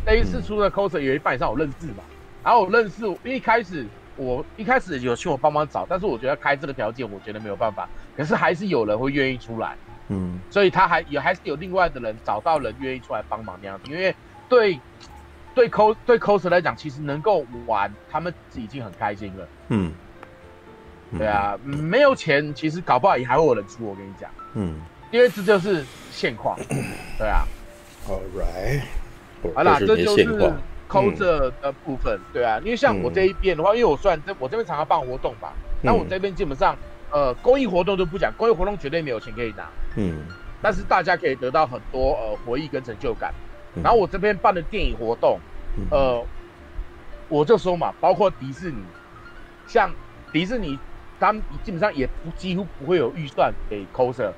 [0.04, 2.02] 这一次出的 coser 有一半以上我认识嘛，
[2.42, 3.86] 然后我认识，因为一开始。
[4.20, 7.88] 我一开始有请我帮忙找，但是我觉得开这个条件，我觉得没有办法。
[8.14, 9.74] 可是还是有人会愿意出来，
[10.08, 13.90] 嗯，所以他还也还是有另外的人找到人愿意出来帮忙那样子。
[13.90, 14.14] 因为
[14.46, 14.78] 对
[15.54, 19.90] 对 cos 对 coser 来讲，其实能够玩，他们已经很开心了，嗯，
[21.16, 23.86] 对啊，没有钱，其实搞不好也还会有人出。
[23.86, 24.78] 我跟你讲，嗯，
[25.10, 26.58] 因为这就是现况，
[27.16, 27.46] 对啊，
[28.06, 28.82] All right，
[29.54, 30.52] 好啦，这就是。
[30.90, 36.76] Coser 的部分，嗯、对啊，因为像我这一边的话，嗯、因为我虽然这我这边常常办活动吧，那、嗯、我这边基本上，
[37.12, 40.26] 呃，公益活动都不讲，公益活动绝对没有钱可以拿，嗯，
[40.60, 43.32] 但是大家可以得到很多呃回忆跟成就感。
[43.76, 45.38] 嗯、然后我这边办的电影活动，
[45.76, 46.26] 嗯、呃，
[47.28, 48.82] 我就说嘛，包括迪士尼，
[49.68, 49.94] 像
[50.32, 50.76] 迪士尼，
[51.20, 54.32] 他们基本上也不几乎不会有预算给 coser，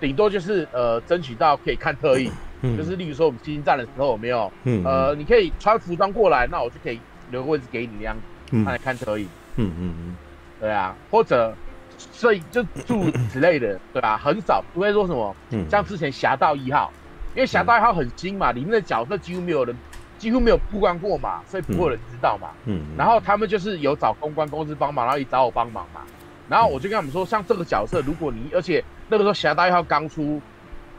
[0.00, 2.32] 顶、嗯、多就是呃争取到可以看特映。
[2.62, 4.52] 嗯、就是例如说我们星星战的时候有没有？
[4.64, 8.16] 嗯，呃，你可以穿服装过来，那我就可以留个位置给你这样，
[8.50, 9.28] 嗯，来看可以。
[9.56, 10.16] 嗯嗯嗯，
[10.60, 11.54] 对啊，或者
[11.96, 14.16] 所以就诸如此类的，对吧、啊？
[14.16, 16.92] 很少不会说什么，嗯，像之前侠盗一号，
[17.34, 19.76] 因为侠盗一号很新嘛，里面的角色几乎没有人，
[20.18, 22.48] 几乎没有曝光过嘛，所以不会有人知道嘛。
[22.66, 26.00] 嗯，然后他们就是有找公关公司帮忙，然后也找我帮忙嘛。
[26.48, 30.40] 然后我就跟他们说，像这个角色，如果你而且那个时候侠盗一号刚出。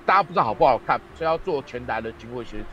[0.09, 2.65] 大家不知道好不好看，所以要做全台的巡回学徒。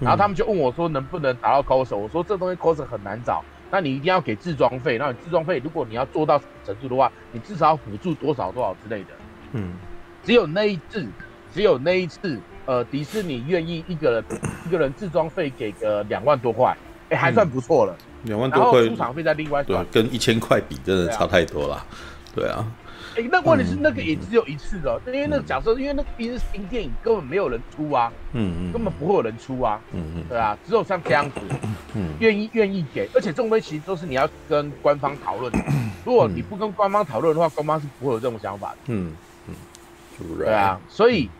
[0.00, 1.94] 然后他们就问我说，能不能打到 coser？
[1.94, 4.96] 我说这东西 coser 很难找，那你一定要给自装费。
[4.96, 9.10] 那你自装费，如果你要做到程度的话，你至少要补助多少多少之类的。
[9.52, 9.74] 嗯，
[10.22, 11.06] 只有那一次，
[11.52, 14.24] 只有那一次呃，迪士尼愿意一个人
[14.66, 16.74] 一个人自装费给个两万多块，
[17.10, 17.94] 哎、欸，还算不错了。
[18.22, 21.86] 两、嗯、万多块，出场费在另外算，对，跟一千块比，真的差太多了。
[22.34, 22.64] 对啊。
[23.16, 31.40] 哎、欸，那问题是那个也只有一次的，嗯、因为那个假设，因为那个毕竟是新电影，根本没有人出啊，嗯嗯，根本不会有人出啊，嗯嗯，对啊，只有像这样子，
[31.94, 35.58] 嗯， 愿意愿意给，而且这种东西其实都是你要跟官方讨论的，
[36.04, 39.54] 如果你不跟官方讨论的话，官方是不会有这种想法的，嗯嗯，
[40.36, 41.30] 对啊，所以，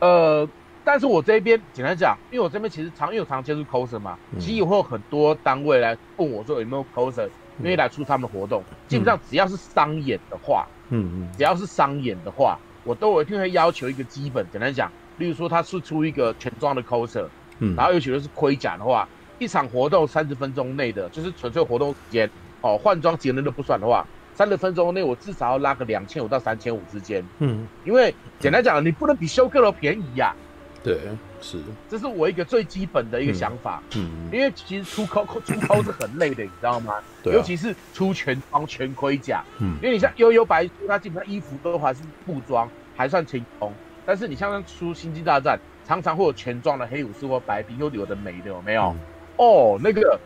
[0.00, 0.46] 呃，
[0.84, 7.26] 但是我这边简单讲，因为我这边其实常因为我常接触 coser 嘛，其实也会有很多单位来问我说有没有 coser
[7.62, 10.66] 愿意来出他们的活动，基本上只要是商演的话。
[10.94, 14.46] 嗯嗯，只要是商演的话，我都一定会要求一个基本。
[14.52, 17.26] 简单讲，例如说他是出一个全装的 coser，
[17.58, 22.30] 嗯，然后尤其是盔甲的话，一场活动三十分钟内的，就是纯粹活动时间
[22.60, 30.36] 哦，换装节能都不算的话，三十分钟内我至少要拉个两千五到三千五之间，嗯，因为简单讲，你不能比修克楼便宜呀、啊。
[30.84, 30.98] 对，
[31.44, 31.58] 是，
[31.90, 33.82] 这是我一个最基本的一个想法。
[33.96, 36.94] 嗯，嗯，因为其实出 cos 出 cos 是很累的，你知道吗？
[37.22, 39.44] 对、啊，尤其是出全装全盔甲。
[39.58, 43.70] 嗯，因为你像悠悠白书，它基本上衣服都还是布装，还算轻松。
[44.06, 48.84] 但是你像出星际大战，常常会有全装的黑武士或白兵，又有的没的，有没有？
[48.84, 48.98] 嗯、
[49.36, 50.18] 哦，那个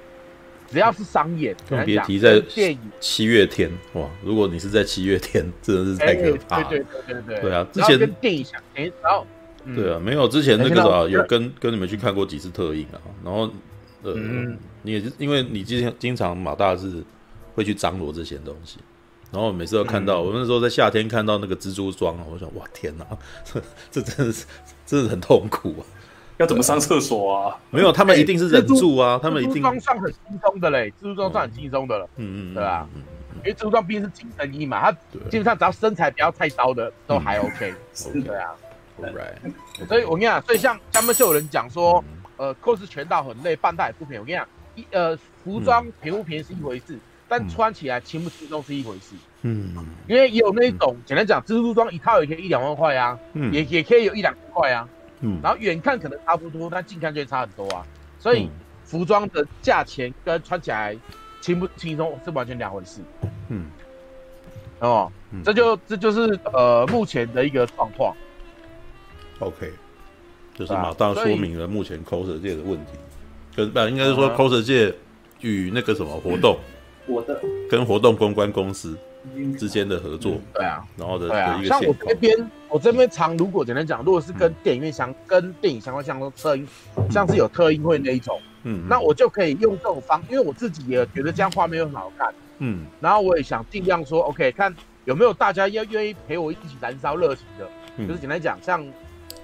[0.71, 4.07] 只要是商演，更别提在电影七月天哇！
[4.23, 6.69] 如果你是在七月天，真的是太可怕了。
[6.69, 7.41] 对对对对对。
[7.41, 9.27] 对啊，之前跟电影相连，然后。
[9.75, 13.51] 对啊，没有之前那个啥，有跟跟你们去看过几次特映啊，然后
[14.03, 17.03] 呃，嗯、你也是因为你经常经常马大是
[17.55, 18.79] 会去张罗这些东西，
[19.33, 23.05] 然后每次都看到，嗯、我那时候在夏天看到那个蜘蛛装啊，我想哇天哪，
[23.45, 24.47] 这这真的是
[24.87, 25.83] 真的很痛苦啊，
[26.39, 27.59] 要怎么上厕所啊？
[27.71, 32.89] 没有，他们一定是忍住啊，他们一定蜘蛛装算很轻松的嘞，蜘蛛装算很轻松的了，嗯嗯，对吧？
[33.39, 34.93] 因为蜘蛛装毕竟是紧身衣嘛，它
[35.29, 38.55] 基本上只要身材不要太高的都还 OK，是的啊。
[39.01, 39.87] Right.
[39.87, 42.03] 所以我跟你讲，所以像他们就有人讲说，
[42.37, 44.21] 呃，cos 全套很累，半套也不便宜。
[44.21, 49.15] 我跟你讲，一呃，服装便不便宜是一回事，嗯、但穿起来轻不轻松是一回事。
[49.43, 49.73] 嗯，
[50.09, 54.89] 因为也有那种、嗯、简单讲，蜘蛛装一套也可以一两万块啊，嗯、也也可以有一两千块啊。
[55.21, 57.87] 嗯，然后远看可能差不多，但近看就会差很多啊。
[58.19, 58.51] 所以
[58.85, 60.97] 服装的价钱跟穿起来
[61.41, 63.01] 轻不轻松是完全两回事。
[63.49, 63.67] 嗯，
[64.81, 68.15] 哦，嗯、这就这就是呃目前的一个状况。
[69.41, 69.71] OK，
[70.55, 72.93] 就是马大说明了目前 coser 界的问题，
[73.55, 74.93] 跟不应该是说 coser 界
[75.41, 76.59] 与那个什么活动，
[77.07, 77.41] 我的。
[77.71, 78.97] 跟活动公关公司
[79.59, 86.67] 之间的合作，对啊，然后的的一个像我这边，我这边常如果简单讲，如果是跟电影院相跟电影相关，像说特映，
[87.11, 94.75] 像是有特映会那一种，嗯，那我就可以用这种方，因为我自己也觉得这样画面又很好看，嗯，然后我也想尽量说 OK，看
[95.05, 98.85] 有没有大家要愿意陪我一起燃烧热情的，就是简单讲像。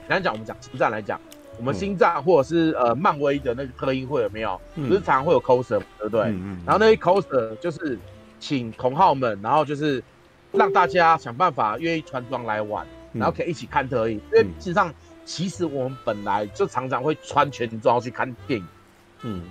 [0.08, 1.18] 刚才讲我们讲星战来讲，
[1.58, 4.60] 我们星战或者是呃漫威的那个特映会有没有？
[4.74, 6.20] 嗯、不是常常会有 coser，对不对？
[6.66, 7.98] 然后那些 coser 就是
[8.38, 10.02] 请同好们，然后就是
[10.52, 14.20] 让大家想办法愿意穿装来玩，嗯、然后可以一起看特映。
[14.32, 14.92] 因为事实上，
[15.24, 18.66] 其实我们本来就常常会穿全装去看电影，
[19.22, 19.42] 嗯，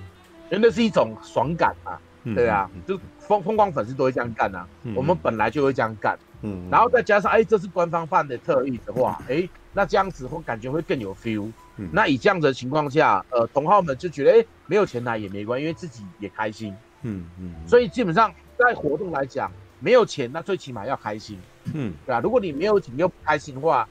[0.51, 9.49] 因为那是一种爽感嘛，嗯、对啊，就疯疯狂粉丝都会这样干啊，嗯、我们本来就会这样干，嗯，然后再加上哎，这是官方办的特例的话，哎。
[9.75, 11.51] 那这样子会感觉会更有 feel。
[11.77, 16.71] 嗯，那以这样子的情况下，呃，同好们就觉得，哎、欸，没有钱拿也没关系，因为自己也开心。
[17.01, 17.55] 嗯嗯。
[17.57, 21.39] 嗯，所以基本上在活动来讲，没有钱，那最起码要开心。
[21.73, 22.19] 嗯，对啊。
[22.19, 23.89] 如果你没有钱又不开心的话，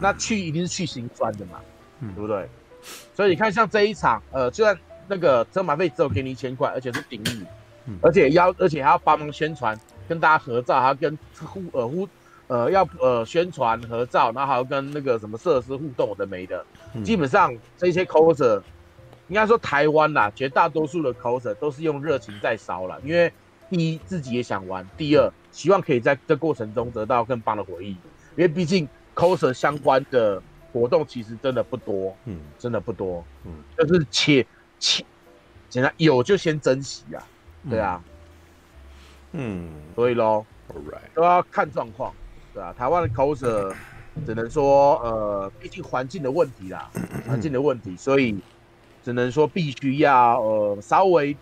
[0.00, 1.60] 那去一定是去心酸的嘛，
[2.00, 2.48] 嗯、对不对？
[3.14, 4.76] 所以你看，像这一场，呃，就算
[5.06, 7.46] 那个车马费只有给你一千块，而且是顶礼，
[7.86, 12.08] 嗯、而且要，而且还要帮忙宣传，跟大家合照，还要跟互呃互。
[12.48, 16.62] 呃，要呃宣传合照，然后还要跟那个什么设施互动的没的，
[16.92, 18.60] 嗯、基本上这些 coser，
[19.28, 23.32] 应该说台湾啦，绝大多数的 coser 都是用热情在烧了，因为
[23.70, 30.42] 第一自己也想玩，第二希望可以在这过程中得到更棒的回忆，因为毕竟 coser 相关的
[30.74, 34.46] 活动其实真的不多，嗯，真的不多，嗯，就是且
[34.78, 35.02] 且
[35.70, 37.24] 简单有就先珍惜啊，
[37.70, 38.11] 对啊，嗯，
[39.94, 41.14] 所以喽，Alright.
[41.14, 42.12] 都要看状况。
[42.54, 43.74] 对啊，台湾的 coser
[44.26, 46.90] 只能说，呃，毕竟环境的问题啦，
[47.26, 48.38] 环境的问题，所以
[49.02, 51.34] 只能说必须要呃稍微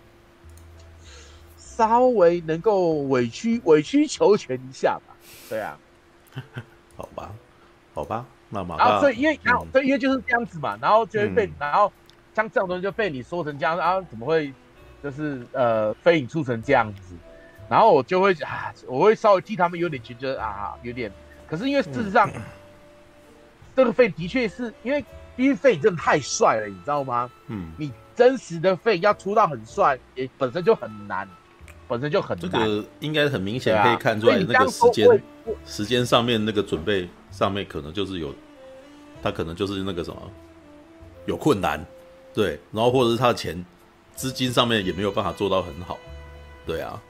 [1.57, 5.15] 稍微能够委曲委曲求全一下吧。
[5.49, 5.77] 对啊，
[6.95, 7.33] 好吧，
[7.93, 11.91] 好吧，那么啊，所以因为然后所以因为就是这样子嘛，然后就会被、嗯、然后
[12.33, 14.53] 像这种东西就被你说成这样啊，怎么会
[15.03, 17.15] 就是呃非影出成这样子？
[17.71, 21.09] 然后我就会啊，我会稍微替他们有点觉得啊，有点。
[21.47, 22.41] 可是因为事实上，嗯、
[23.73, 25.05] 这个费的确是因为
[25.37, 27.31] 因为 Faye 真的太帅了，你知道吗？
[27.47, 31.25] 嗯，你真实的 Faye 要出到很帅，也本身就很难，
[31.87, 32.51] 本身就很难。
[32.51, 35.23] 这个应该很明显可以看出来，那个时间
[35.65, 38.35] 时间上面那个准备上面可能就是有，
[39.23, 40.21] 他可能就是那个什么
[41.25, 41.81] 有困难，
[42.33, 43.65] 对，然后或者是他的钱
[44.13, 45.97] 资金上面也没有办法做到很好，
[46.65, 47.01] 对啊，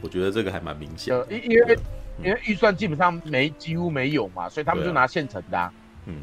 [0.00, 1.78] 我觉得这个还蛮明显的，因因为
[2.22, 5.72] 因为预算基本上没几乎没有嘛，所以他们就拿现成的、啊。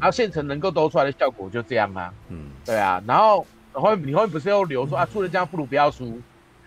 [0.02, 6.20] 后现成能够兜出来的效果就这样啊，嗯，对啊，然后后面你后面不是又留说啊，出了这样不如不要输，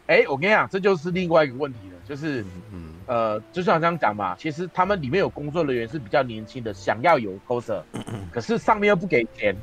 [0.07, 7.84] 哎，我跟你讲，这就是另外一个问题了，就是，嗯，呃，就像这样讲嘛，其实他们里面有工作人员是比较年轻的，想要有 coser，
[8.32, 9.55] 可是上面又不给钱，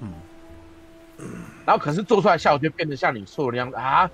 [0.00, 0.12] 嗯，
[1.64, 4.10] 然后可是做出来效果就变得像你说的那样子啊，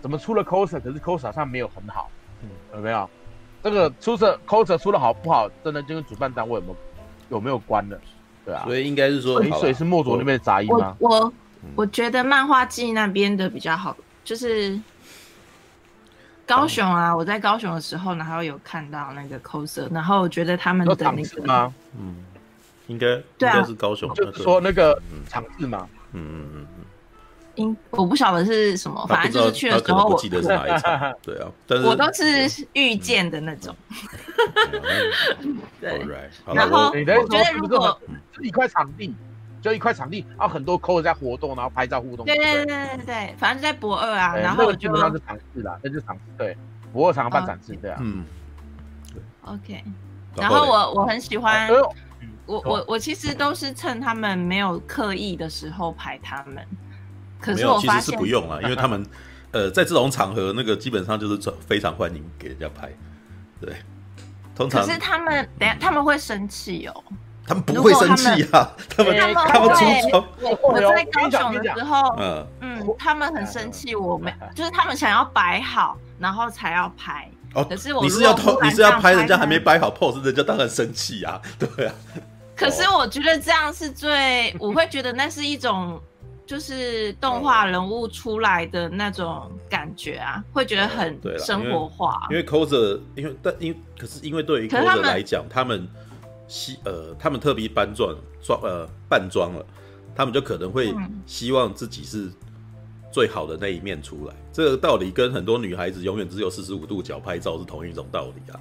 [0.00, 2.08] 怎么出了 coser，可是 coser 好像没有很好，
[2.42, 3.08] 嗯，有没有？
[3.62, 6.76] 这个出色 coser 出的好不好，真的就跟主办单位有没有
[7.28, 8.00] 有没有关的？
[8.44, 10.96] 对啊，所以应该是说，所以是墨竹那边的杂音吗？
[10.98, 11.32] 我我，
[11.76, 14.80] 我觉得漫画季那边的比较好，就是
[16.46, 21.74] 高雄啊，我在高雄的时候，然后有看到那个 coser，然后我觉得他们的那个吗？
[21.98, 22.24] 嗯，
[22.86, 26.79] 应该对啊，是高雄，就是说那个场次嘛，嗯嗯嗯。
[27.60, 31.14] 因我不晓得是什么，反正就是去的时候，我记得是哪一场。
[31.22, 33.76] 对啊，但是我都是遇见的那种。
[35.80, 36.06] 对，
[36.54, 38.00] 然后我觉得如果
[38.32, 39.14] 是一块场地，
[39.60, 42.24] 就一块场地，然后很多 coser 在活动，然后拍照互动。
[42.24, 46.22] 对对对对对，反正在博二啊，然后基本上是尝试啦，那就是场次。
[46.38, 46.56] 对，
[46.92, 47.98] 博二常常办展示，对啊。
[48.00, 48.24] 嗯。
[49.44, 49.82] OK，
[50.36, 51.68] 然后我我很喜欢，
[52.46, 56.64] 我我我其实都是趁他们没有刻意的时候拍他们。
[57.40, 59.04] 可是我没有，其实是不用了， 因为他们，
[59.52, 62.90] 呃，在这种场合，那个基本上就是非常欢迎给人家拍，
[63.60, 63.74] 对。
[64.54, 67.04] 通常可是他们等下他们会生气哦。
[67.46, 70.24] 他们不会生气啊， 他们他们出装。
[70.40, 77.28] 我在高雄的时候，嗯嗯，他们很生气，我没就是他们想要摆好，然后才要拍。
[77.54, 81.94] 哦，可是我你是要偷，你是要拍人家还没摆好 pose，人家当然生气啊，对啊。
[82.54, 86.00] 可是我觉得这样是最，我会觉得那是一种。
[86.50, 92.26] 就是动画人物出来的那种感觉啊，会觉得很生活化。
[92.28, 95.86] 因为 coser，因为但因可是因为对于 coser 来讲，他们
[96.48, 99.64] 希呃他们特别扮装装呃扮装了，
[100.12, 100.92] 他们就可能会
[101.24, 102.28] 希望自己是
[103.12, 104.34] 最好的那一面出来。
[104.52, 108.58] 这个道理跟很多女孩子永远只有四十五度角拍照是同一种道理啊。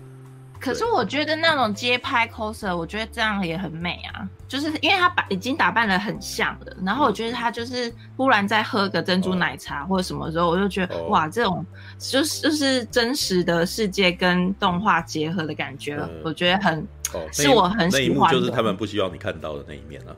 [0.59, 11.65] 可是我觉得那种街拍 coser，我觉得这样也很美啊，就是因为他把已经打扮的很像了，然后我觉得他就是忽然在喝个珍珠奶茶或者什么时候，我就觉得、哦、哇，这种
[11.97, 16.79] 就是就是真实的世界跟动画结合的感觉，嗯、我觉得很、
[17.13, 17.99] 哦、是我很喜欢的。
[17.99, 20.11] 那一幕就是他们不希望你看到的那一面啊。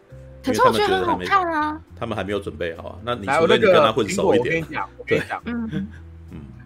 [0.43, 1.79] 可是我觉得很好看啊。
[1.95, 2.95] 他们还没有准备好啊。
[3.03, 4.65] 那你除非你跟他混熟一点。
[4.97, 5.87] 我跟你讲，嗯。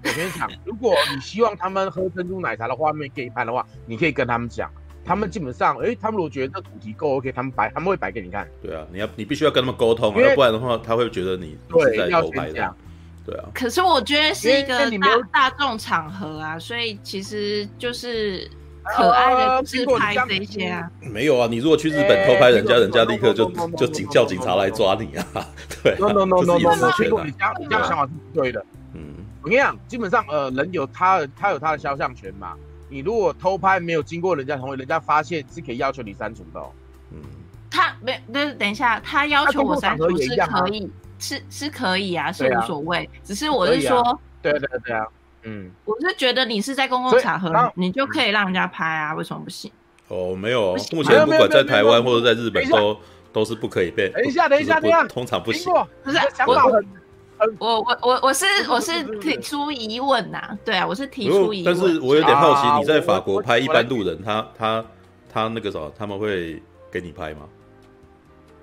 [0.06, 4.72] 我跟你讲，如果你希望他们喝珍珠奶茶的画面给你拍的话，你可以跟他们讲，
[5.04, 8.48] 他们基本上，哎、欸，他们如果觉得这主题够 OK，他们摆，他们会摆给你看。
[8.62, 12.76] 对啊，你要你必须要跟他们沟通啊，要不然的话，他会觉得你是在偷拍的。
[13.26, 13.46] 对啊。
[13.54, 14.78] 可是我觉得是一个
[15.32, 18.48] 大大众场合啊，所以其实就是
[18.84, 20.88] 可爱的自拍这一些啊。
[21.02, 25.26] 没有啊，你如果去日本偷拍人家，人家立刻就就警叫警察来抓你啊。
[25.82, 25.96] 对。
[26.00, 28.64] No no no no no no，你这样你这样想法是不对的。
[29.46, 32.56] 我跟你讲，基本上，呃，人有他的，他有他的肖像权嘛。
[32.90, 36.60] 你如果偷拍没有经过人家同意，人家发现是可以要求你删除的。
[36.60, 36.72] 哦。
[37.12, 37.22] 嗯，
[37.70, 43.08] 他没，那等一下，他要求我删除是可以，是是可以啊，是无所谓。
[43.24, 45.06] 只是我是说，对对对啊，
[45.44, 49.72] 嗯，我是觉得你是在公共场合，你就可以让人家拍啊，为什么不行？
[50.08, 52.98] 哦，没有，目前不管在台湾或者在日本都
[53.32, 54.10] 都是不可以被。
[54.10, 55.72] 等一下，等一下，等一下，通常不行。
[56.04, 56.18] 不是
[56.48, 56.82] 我。
[57.60, 61.76] 我我我我是我是提出疑问呐，对啊，我是提出疑问。
[61.76, 64.86] 但是我有点好奇，你在法国拍一般路人，他他
[65.32, 66.62] 他那个什么，他们会
[66.92, 67.42] 给你拍吗？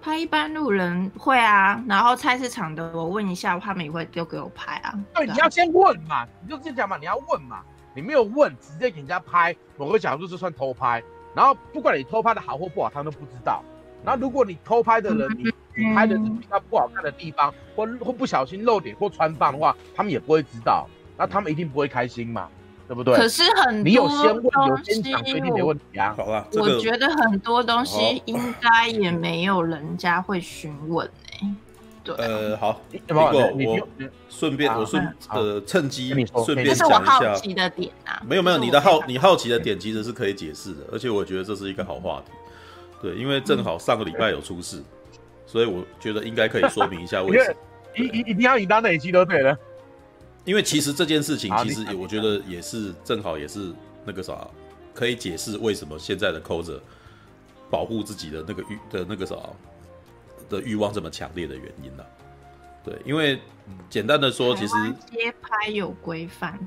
[0.01, 4.93] 拍一般路人会啊，然后菜市场的我问一下，他们也会丢给我拍啊。
[5.15, 7.61] 对，你要先问嘛，你就这样讲嘛，你要问嘛，
[7.95, 11.01] 你没有问，直接给人家拍，某个角度就算偷拍，
[11.35, 13.63] 然后不管你偷拍的好或不好，他们都不知道。
[14.05, 15.51] 然后如果你偷拍的人，你。
[15.75, 20.87] 你拍的是比较不好看的地方，或或不小心漏点或穿帮的话，他们也不会知道，
[21.17, 22.47] 那他们一定不会开心嘛，
[22.87, 23.17] 对不对？
[23.17, 26.13] 可是很多你有先问有先讲，一定没问题啊。
[26.15, 31.55] 好了，我觉得很多东西应该也没有人家会询问哎。
[32.05, 32.79] 对，呃，好，
[33.09, 33.89] 如果我
[34.29, 36.11] 顺便我顺呃趁机
[36.45, 42.33] 顺便讲一下，好奇的点啊，没有没有，你的好你好奇的点其实是可以解释的，而且我觉得这是一个好话题，
[43.03, 44.83] 对，因为正好上个礼拜有出事。
[45.45, 47.57] 所以我觉得应该可以说明一下为什么。
[47.95, 49.55] 一一一定要赢到哪一季都对了。
[50.45, 53.71] 因为其实这件事情，其实我觉得也是正好也是
[54.05, 54.49] 那个啥，
[54.95, 56.81] 可以解释为什么现在的 Coder
[57.69, 59.37] 保护自己的那个欲的那个啥
[60.49, 62.11] 的欲望这么强烈的原因了、啊？
[62.85, 63.39] 对，因为
[63.89, 64.75] 简单的说，其实
[65.11, 66.59] 街拍有规范，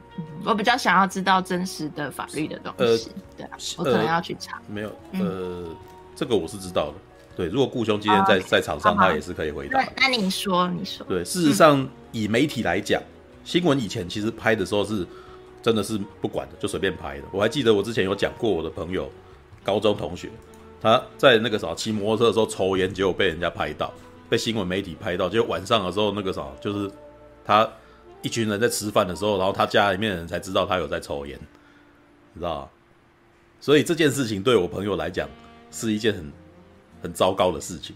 [0.45, 3.09] 我比较想要知道真实的法律的东西。
[3.09, 4.61] 呃、对啊，我可能要去查。
[4.67, 5.65] 没有，呃，
[6.15, 6.93] 这个我是知道的。
[7.35, 9.83] 对，如果顾兄今天在、在场上，他也是可以回答。
[9.97, 11.05] 那你说，你说。
[11.05, 13.01] 对，事实上以媒体来讲。
[13.43, 15.05] 新闻以前其实拍的时候是
[15.61, 17.23] 真的是不管的，就随便拍的。
[17.31, 19.07] 我还记得我之前有讲过，我的朋友
[19.63, 20.31] 高中同学
[20.81, 23.93] 他在那个时候骑摩托车的时候抽烟，结果被人家拍到，
[24.27, 25.29] 被新闻媒体拍到。
[25.29, 26.89] 结果晚上的时候那个时候就是
[27.43, 27.69] 他
[28.23, 31.37] 一群人在吃饭的时候，然后他家里面的人才知道他有在抽烟，
[32.33, 32.69] 你知道吗？
[33.59, 35.29] 所以这件事情对我朋友来讲
[35.71, 36.31] 是一件很
[37.01, 37.95] 很糟糕的事情。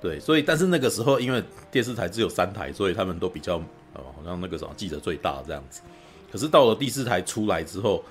[0.00, 3.62] 对，所以但是那个时候因为电视台只有三台，所以他们都比较。
[3.92, 5.80] 哦，好像那个什么记者最大这样子，
[6.30, 8.04] 可是到了第四台出来之后，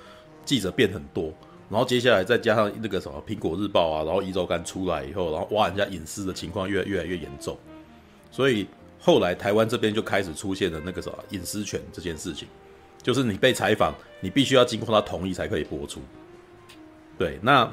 [0.44, 1.32] 记者变很多，
[1.70, 7.56] 然后接下来再加上那个什么苹果日报啊，然后一周刊出来以后，然后挖人家隐私的情况越越来越严重，
[8.30, 8.66] 所以
[8.98, 12.46] 后来台湾这边就开始出现了那个什么隐私权这件事情，
[13.02, 16.02] 就是你被采访，你必须要经过他同意才可以播出。
[17.16, 17.72] 对，那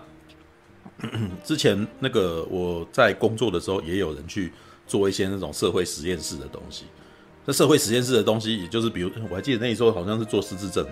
[1.43, 4.51] 之前那个我在工作的时候，也有人去
[4.85, 6.85] 做一些那种社会实验室的东西。
[7.45, 10.91] 那社会实验室的东西，也就是比如我还记得那时候好像是做失智症的，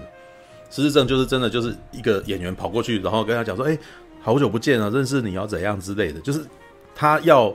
[0.69, 3.77] 失智症就是真的就是一个演员跑过去，然后跟他讲说：“哎、
[4.21, 6.45] 好久不见了，认识你要怎样之类的。”就是
[6.93, 7.53] 他要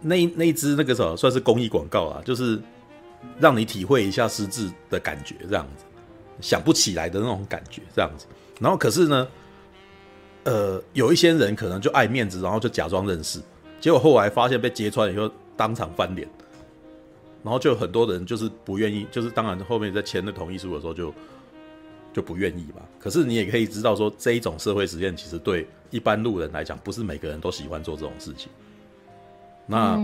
[0.00, 2.60] 那那一支那个什么算是公益广告啊，就是
[3.38, 5.84] 让你体会一下失智的感觉，这样子
[6.40, 8.26] 想不起来的那种感觉，这样子。
[8.60, 9.28] 然后可是呢，
[10.44, 13.40] 呃，有一些人可能就爱面子，然后就假装认识，
[13.80, 16.28] 结果后来发现被揭穿以后，当场翻脸。
[17.42, 21.12] 然后就很多人就是不愿意，就是当然后面在签的同意书的时候就
[22.12, 22.80] 就不愿意吧。
[22.98, 28.48] 可是你也可以知道说，这一种社会实验其实对一般路人来讲，不是每个人都喜欢做这种事情。
[29.66, 29.98] 那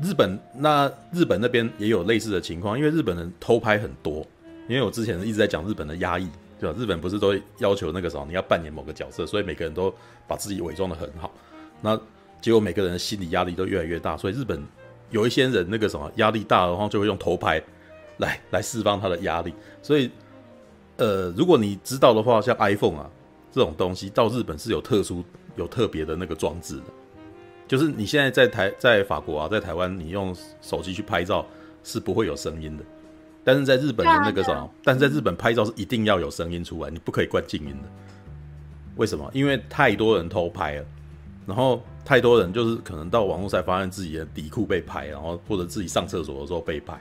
[0.00, 4.24] 日本那日本那边也有类似的情况，因为日本人偷拍很多。
[4.68, 6.28] 因为我之前一直在讲日本的压抑，
[6.62, 6.78] 对吧？
[6.78, 9.92] 日本不是都要求那个时候你要扮演某个角色，所以每个人都
[10.26, 11.30] 把自己伪装的很好。
[11.80, 12.00] 那
[12.40, 14.62] 结果每个人的心理压力都越来越大，所以日本。
[15.10, 17.62] 有一些人那个什么压力大，然后就会用偷拍
[18.16, 19.52] 来来释放他的压力。
[19.82, 20.10] 所以，
[20.96, 23.10] 呃，如果你知道的话，像 iPhone 啊
[23.50, 25.22] 这种东西，到日本是有特殊、
[25.54, 26.84] 有特别的那个装置的。
[27.68, 31.44] 就是你现在在台在法国啊，在台湾，你用手机去拍照
[31.84, 32.84] 是不会有声音的。
[33.44, 37.88] 但是在日本的那个什么，但是在日本拍照是一定要有声音出来，你不可以关静音的。
[38.96, 39.30] 为什么？
[39.32, 40.84] 因为太多人偷拍了，
[41.46, 41.82] 然后。
[42.04, 47.00] 太多人就是可能到网络才发现自己的底裤被拍，然后或者自己上厕所的时候被拍，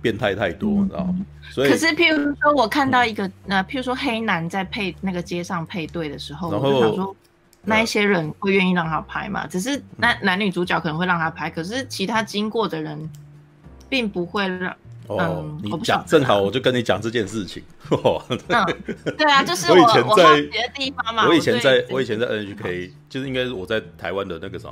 [0.00, 1.18] 变态太多，你知道吗？
[1.50, 7.16] 所以，可是譬如说，我看到一个，那、嗯、譬如说黑男在配那个街上配对的时候，然后我就想说，
[7.62, 9.46] 那一些人会愿意让他拍嘛？
[9.46, 13.10] 只是那男女主角可能会让他拍，可是其他经过的人
[13.90, 14.74] 并不会让。
[15.16, 17.62] 哦，你讲正好，我就跟你讲这件事情。
[17.90, 18.38] 嗯，
[19.16, 21.26] 对啊， 就是我，我以前在别的地方嘛。
[21.26, 24.68] 我以前在，我以前在 NHK，就是应该是我在台湾的那个啥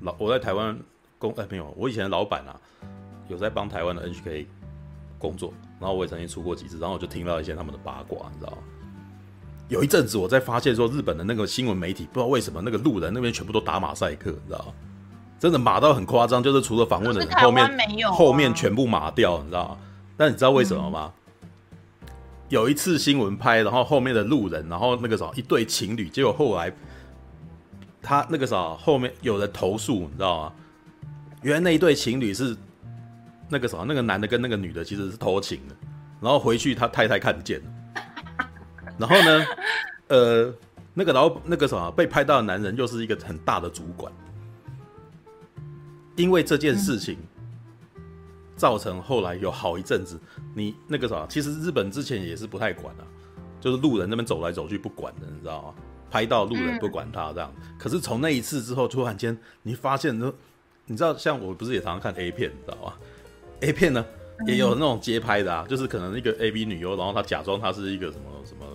[0.00, 0.78] 老，我在台湾
[1.18, 2.54] 工哎没有，我以前的老板啊，
[3.28, 4.46] 有在帮台湾的 NHK
[5.18, 8.58] 工作，然后我也曾经出过几次，然后我就听到一些他们的八卦，你知道吗？
[9.68, 14.72] 有一阵子我在发现说，日本的那个新闻媒体不知道为什么那个路人那边全部都打马赛克，你知道吗？
[15.38, 17.70] 真的码到很夸张，就是除了访问的人后面
[18.10, 19.78] 后面全部码掉，你知道吗？
[20.16, 21.12] 但你知道为什么吗？
[22.02, 22.08] 嗯、
[22.48, 26.72] 有一次新闻拍，然后后面的路人，然后那个啥一对情侣，结果后来
[28.02, 30.52] 他那个啥后面有人投诉，你知道吗？
[31.42, 32.56] 原来那一对情侣是
[33.48, 35.76] 那个啥那个男的跟那个女的其实是偷情的，
[36.20, 38.46] 然后回去他太太看见了，
[38.98, 39.46] 然后呢，
[40.08, 40.52] 呃，
[40.94, 44.12] 那个然后那个什么被拍到的男人又是一个很大的主管。
[46.18, 47.16] 因为这件事情，
[48.56, 50.20] 造成后来有好一阵子，
[50.52, 53.06] 你那个啥，其实日本之前也是不太管啊，
[53.60, 55.74] 就是路人那边走来走去不管的，你知道吗？
[56.10, 57.52] 拍到路人不管他这样。
[57.78, 60.18] 可是从那一次之后，突然间你发现，
[60.86, 62.94] 你知道，像我不是也常常看 A 片，你知道吗
[63.60, 64.04] ？A 片呢
[64.46, 68.66] 也有那种街拍的啊，就是可能一个 AV 女优，然后她假装她是一个什么什么。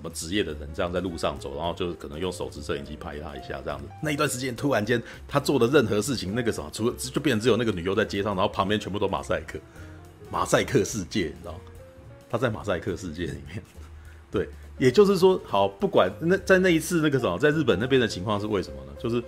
[0.00, 3.84] 什么职业的人这样在路上走，然后就可能用手持摄影机拍他一下这样子。
[4.02, 9.58] 那一段时间突然间他做的任何事情，那个什么，除了就变成只有那个女优在街上，然后旁边全部都马赛克，
[10.30, 11.60] 马赛克世界，你知道？
[12.30, 13.62] 他在马赛克世界里面。
[14.30, 14.48] 对，
[14.78, 18.92] 也就是说，好，不管那在那一次那个什么，在日本那边的情况是为什么呢？
[18.98, 19.20] 就是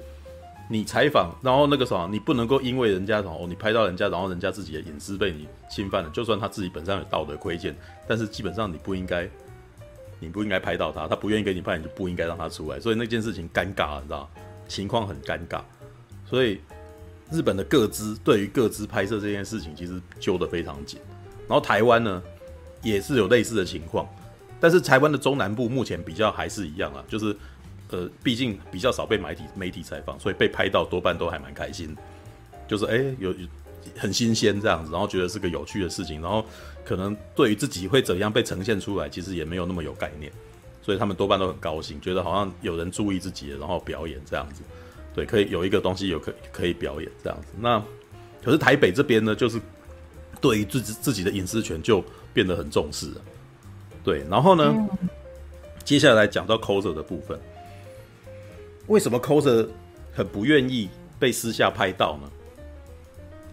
[0.70, 9.28] 你采访，然后那个什么，你不能够因为人家什么，你拍到人家，然后人家自己的隐私被你侵犯了，就算他自己本身有道德亏欠，但是基本上你不应该，
[10.22, 12.78] 你不应该拍到他，他不愿意给你拍，你就不应该让他出来。
[12.78, 14.30] 所以那件事情尴尬，你知道，
[14.68, 15.60] 情况很尴尬。
[16.24, 16.60] 所以
[17.30, 21.00] 日本的各资对于各资拍摄这件事情，其实揪得非常紧。
[21.48, 22.22] 然后台湾呢，
[22.82, 24.08] 也是有类似的情况，
[24.60, 27.36] 但是台湾的中南部目前比较还是一样啊，就是。
[27.94, 31.94] 呃，毕竟比较少被媒体媒体采访，所以被拍到多半都还蛮开心，
[32.66, 33.34] 就是哎、有
[33.98, 36.42] 很新鲜这样子，然后觉得是个有趣的事情，然后
[36.84, 40.30] 可能对于自己会怎样被呈现出来，其实也没有那么有概念，
[40.82, 44.62] 所以他们多半都很高兴，觉得好像有人注意自己，然后表演这样子，
[45.14, 47.48] 对，可以有一个东西有可可以表演这样子。
[47.58, 47.82] 那
[48.42, 49.60] 可是台北这边呢，就是
[50.40, 52.04] 对于自己自己的隐私权就
[52.34, 53.20] 变得很重视了，
[54.02, 55.08] 对，然后呢，嗯、
[55.84, 57.38] 接下来讲到 coser 的部分。
[58.88, 59.68] 为什么 coser
[60.12, 62.28] 很不愿意被私下拍到呢？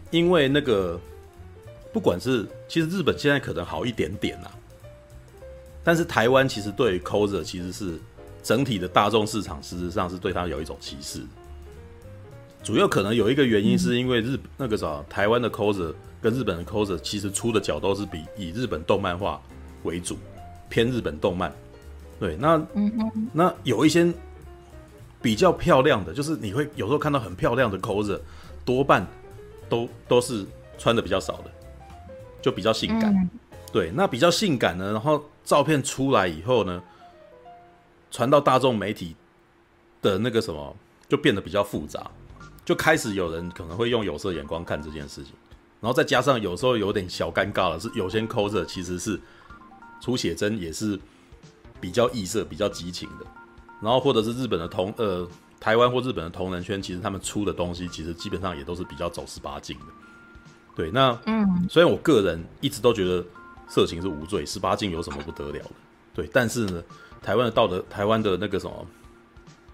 [0.09, 0.99] 因为那个，
[1.91, 4.51] 不管是其实日本现在可能好一点点啦，
[5.83, 7.99] 但是台湾其实对于 coser 其实是
[8.43, 11.21] 整体的大众市场，事实上是对他有一种歧视。
[12.63, 19.41] 主要可能有一个原因是因为日那个啥，台湾的 coser 跟日本的 coser 其实出的角都是比以日本动漫画
[19.83, 20.17] 为主，
[20.69, 21.53] 偏日本动漫。
[22.19, 24.11] 对，那嗯那有一些。
[25.21, 28.17] 比较漂亮的，就是你会有时候看到很漂亮的 coser，
[28.63, 29.05] 多半
[29.67, 30.45] 都都是
[30.77, 31.51] 穿的比较少的，
[32.41, 33.13] 就比较性感。
[33.13, 33.29] 嗯、
[33.71, 36.81] 对，那比较性感呢，然后照片出来以后呢，
[38.11, 39.15] 传到大众媒体
[40.01, 40.75] 的那个什么，
[41.07, 42.09] 就变得比较复杂，
[42.63, 45.33] 就开始有人可能会用有色眼光看这件事情，
[45.81, 49.19] 然后再加上有时候有点小尴尬了是，有些 coser 其实是
[50.01, 50.99] 出写真也是
[51.81, 53.25] 比较异色、比较激情的。
[53.81, 55.25] 然后或者是日本的同呃
[55.59, 59.85] 台湾或日本的同人圈，其实他们出的东西其实基本上也都是比较走十八禁的。
[60.75, 63.23] 对，那嗯，虽然我个人一直都觉得
[63.67, 65.71] 色情是无罪，十八禁有什么不得了的？
[66.13, 66.83] 对，但是呢，
[67.21, 68.87] 台湾的道德，台湾的那个什么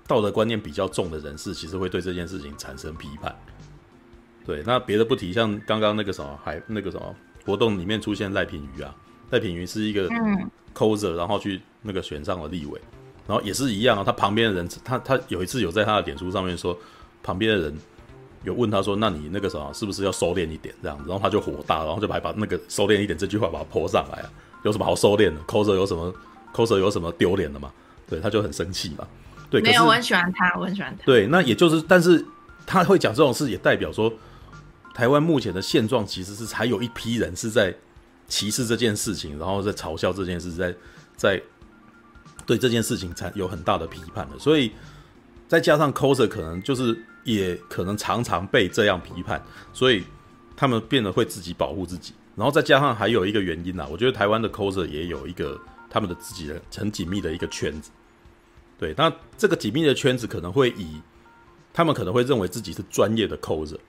[0.07, 3.35] 道德观念比较重的人士，其实会对这件事情产生批判。
[4.45, 7.15] 对，那别的不提，像刚刚那个什么还那个什么
[7.45, 8.95] 活动里面出现赖品妤啊，
[9.31, 10.07] 赖品妤是一个
[10.73, 12.79] coser，然后去那个选上了立委。
[13.27, 16.77] 然后也是一样啊，他旁边的人，他他有一次有在他的脸书上面说，
[17.23, 17.75] 旁边的人
[18.45, 21.03] 有问他说，那你那个什么是不是要收敛一点这样子？
[21.09, 24.29] 然后他就火大，然后就还把那个收敛一点这句话把它 po 上来啊，
[24.63, 26.13] 有什么好收敛的？coser 有什么
[26.53, 27.71] coser 有什么丢脸的嘛？
[28.07, 29.07] 对，他就很生气嘛。
[29.49, 31.05] 对，没有，我很喜欢他，我很喜欢他。
[31.05, 32.23] 对，那也就是，但是
[32.65, 34.11] 他会讲这种事，也代表说，
[34.93, 37.75] 台湾目前的现状其实是还有一批人是在
[38.27, 40.73] 歧视这件事情，然后在嘲笑这件事，在
[41.15, 41.41] 在。
[42.47, 44.71] 对这件事情才有很大的批判的，所以
[45.47, 46.95] 再加上 coser 可能就是
[47.26, 50.05] 也可能常常被这样批判，所以
[50.55, 52.13] 他们变得会自己保护自己。
[52.38, 55.59] 然后再加上还有一个原因啊，我觉得台湾的 coser 也有一个
[55.89, 57.91] 他们的自己的很紧密的一个圈子。
[58.80, 61.01] 对，那这个紧密的圈子可能会以
[61.73, 63.80] 他们可能会认为自己是专业的 coser，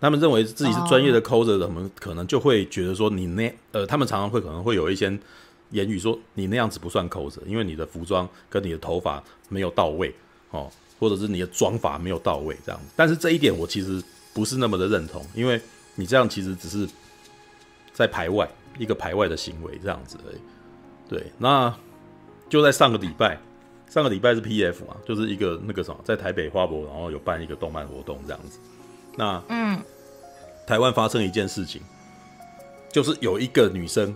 [0.00, 5.16] 他们认为自己是专业的 coser 的，他们可能就会觉得说你那呃，他们常常会可能会有一些。
[5.72, 10.12] 言语说你那样子不算 coser，因为你的服装跟你的头发没有到位
[10.50, 10.68] 哦，
[11.00, 12.86] 或者是你的装法没有到位这样子。
[12.94, 14.00] 但是这一点我其实
[14.32, 15.60] 不是那么的认同，因为
[15.96, 16.88] 你这样其实只是
[17.92, 18.48] 在排外
[18.78, 20.38] 一个排外的行为这样子而已。
[21.08, 21.74] 对，那
[22.48, 23.36] 就在上个礼拜，
[23.88, 28.60] 上个礼拜是 PF 嘛，就是一个那个什么，在台北花博，然后有办一个动漫活动这样子。
[29.16, 29.82] 那嗯，
[30.66, 31.82] 台湾发生一件事情，
[32.92, 34.14] 就是有一个女生。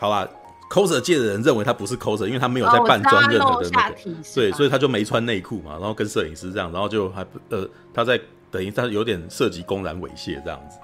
[0.00, 0.28] 好吧
[0.70, 3.96] ，coser 界的人认为他不是 coser，因为他没有在扮装任何的那个，
[4.34, 10.78] 对，所以他就没穿内裤嘛，然后跟摄影师这样，然后就还呃，他在等于他有点涉及公然猥亵这样子，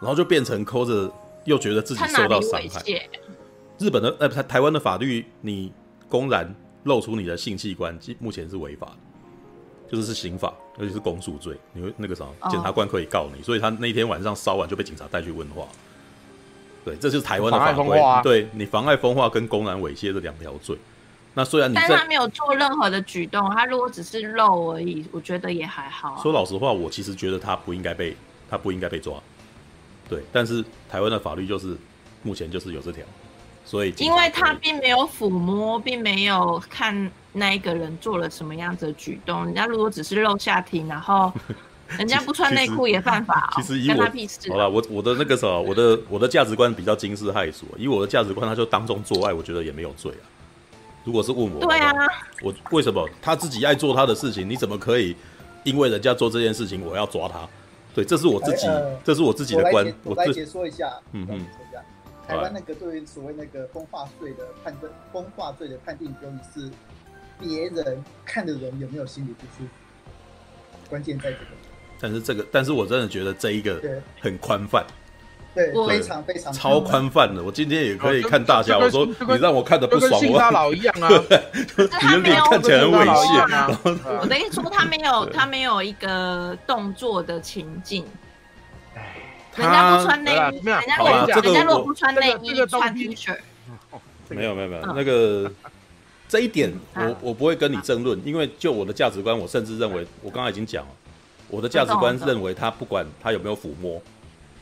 [0.00, 1.10] 然后就变成 coser
[1.44, 2.82] 又觉得自己受到伤害。
[3.78, 5.72] 日本的呃，台台湾的法律，你
[6.08, 6.54] 公然
[6.84, 15.66] 露出你的性器官，目前是违法的，就是是刑法，而且是公诉罪，你会那个什么，检察官可以告你，所以他那天晚上烧完就被警察带去问话。
[16.84, 17.98] 对，这就是台湾的法规。
[17.98, 20.76] 啊、对你妨碍风化跟公然猥亵这两条罪。
[21.34, 26.22] 那虽然你，但是他没有做任何的举动，他如果只是漏而已，我觉得也还好、啊。
[26.22, 28.16] 说老实话，我其实觉得他不应该被
[28.48, 29.14] 他不应该被抓。
[30.08, 31.76] 对，但是台湾的法律就是
[32.22, 33.04] 目前就是有这条，
[33.64, 39.44] 所以因为他并没有抚摸，并没有看那一个人做了什么样子的举动。
[39.44, 41.32] 人家如果只是露下体，然后。
[41.98, 44.02] 人家不穿内裤也犯法、喔，其实以我
[44.52, 47.66] 好了，我我的那个什么，我的我的价值观比较惊世骇俗。
[47.76, 50.24] 以我的价值观，他就当众做爱，我觉得也没有罪啊。
[51.04, 51.92] 如果是问我，对啊，
[52.42, 55.16] 我为什么他自己爱做他的事情，你怎么可以
[55.64, 57.48] 因为人家做这件事情，我要抓他？
[57.94, 59.92] 对，这是我自己，呃、这是我自己的观。
[60.04, 61.44] 我来解说一下，嗯嗯，
[62.28, 66.70] 台湾那个对于所谓那个风化罪的判断，风化罪的判定标准是
[67.40, 69.68] 别人看的人有没有心理不舒服，
[70.88, 71.59] 关键在这个。
[72.00, 73.80] 但是这个，但是我真的觉得这一个
[74.20, 74.84] 很宽泛。
[75.52, 77.42] 对，非常非常超宽泛的。
[77.42, 81.08] 我今天也可以看大侠，我说你让我看的不爽，我性骚扰一样啊。
[81.76, 83.80] 你的脸看起来很猥亵啊。
[84.22, 88.04] 我的意思说，他没有，他没有一个动作的情境。
[89.56, 93.36] 人家不穿内衣，人家人家如果不穿内衣，穿 T 恤。
[94.28, 95.50] 没有没有没有，那个
[96.28, 100.90] 这一点我我不会跟你争论，因为就我的价值观，我甚至认为，我刚刚已经讲了，
[101.50, 104.00] 我的价值观认为他不管他有没有抚摸。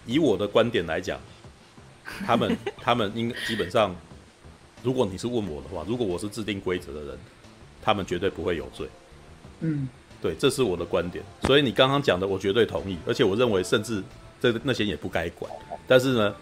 [0.07, 1.20] 以我的观点来讲，
[2.26, 3.95] 他们他们应基本上，
[4.82, 7.18] 如果你是问我的话，如果我是制定规则的人，
[7.82, 8.89] 他们绝对不会有罪。
[9.61, 9.89] 嗯，
[10.22, 11.22] 对，这是我的观点。
[11.43, 12.97] 所以你刚刚讲的，我绝对同意。
[13.07, 14.03] 而且我认为，甚至
[14.41, 15.53] 这那些也不该管。
[15.86, 16.34] 但是呢，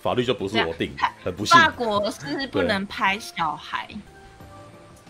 [0.00, 1.58] 法律就不是我定的，很不幸。
[1.58, 3.88] 法国是不能拍小孩，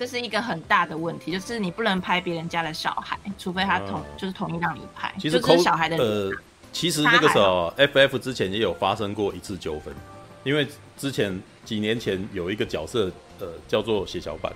[0.05, 5.11] 这是一个很大的问题，就是你不能拍别人家的小孩，除非他同、嗯、就是同意让你拍。
[5.19, 6.31] 其实就是小孩的呃。
[6.73, 9.95] 其实那个时候，FF 之前也有发生过一次纠纷，
[10.43, 14.53] 因为之前几年前有一个角色，呃，叫做血小板，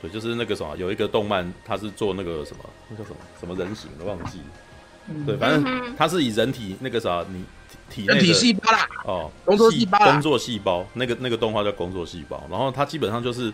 [0.00, 4.38] 对，就是那个什么，有一个动漫，他是做那个什么，那叫什么什么人形的忘记，
[5.26, 7.44] 对，反正他是以人体那个啥，你
[7.90, 13.52] 体内的体细胞啦，哦，工作细胞，工作细胞，那个那个动画叫工作细胞，然后他基本上就是。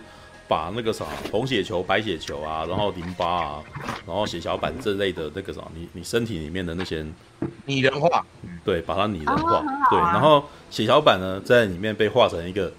[0.49, 3.64] 把那个啥红血球、白血球啊，然后淋巴啊，
[4.07, 7.07] 然后血小板这类的那个啥，你你身体里面的那些
[7.66, 8.24] 拟人化，
[8.64, 12.72] 对，把它拟人化，对，然后血小板呢，在里面被画成一个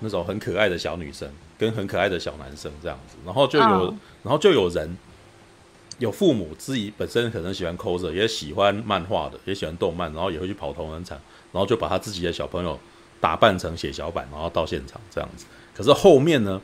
[0.00, 3.94] 那种很可爱的小女生跟很可爱的小男生这样子，然后就有，
[4.24, 4.98] 然后就有人
[5.98, 11.16] 有父母自己本身可能喜欢 cos，也喜欢漫画的，也喜欢动漫，然后也会去跑同人场，
[11.52, 12.76] 然后就把他自己的小朋友
[13.20, 15.46] 打扮成血小板，然后到现场这样子。
[15.72, 16.60] 可是后面呢？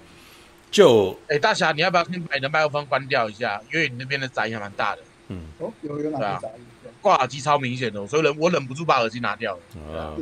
[0.70, 3.60] 就哎、欸，大侠，你要不要先把你的麦克风关掉一下？
[3.72, 5.02] 因为你那边的杂音还蛮大的。
[5.28, 6.64] 嗯，哦，有有哪些杂音？
[7.00, 9.98] 挂耳机超明显的，所以忍我忍不住把耳机拿掉了。
[9.98, 10.14] 啊，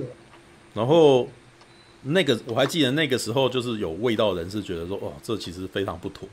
[0.74, 1.28] 然后
[2.02, 6.28] 那个我还记得那个时候，就是有味道的人是觉得说，哇，这其实非常不妥。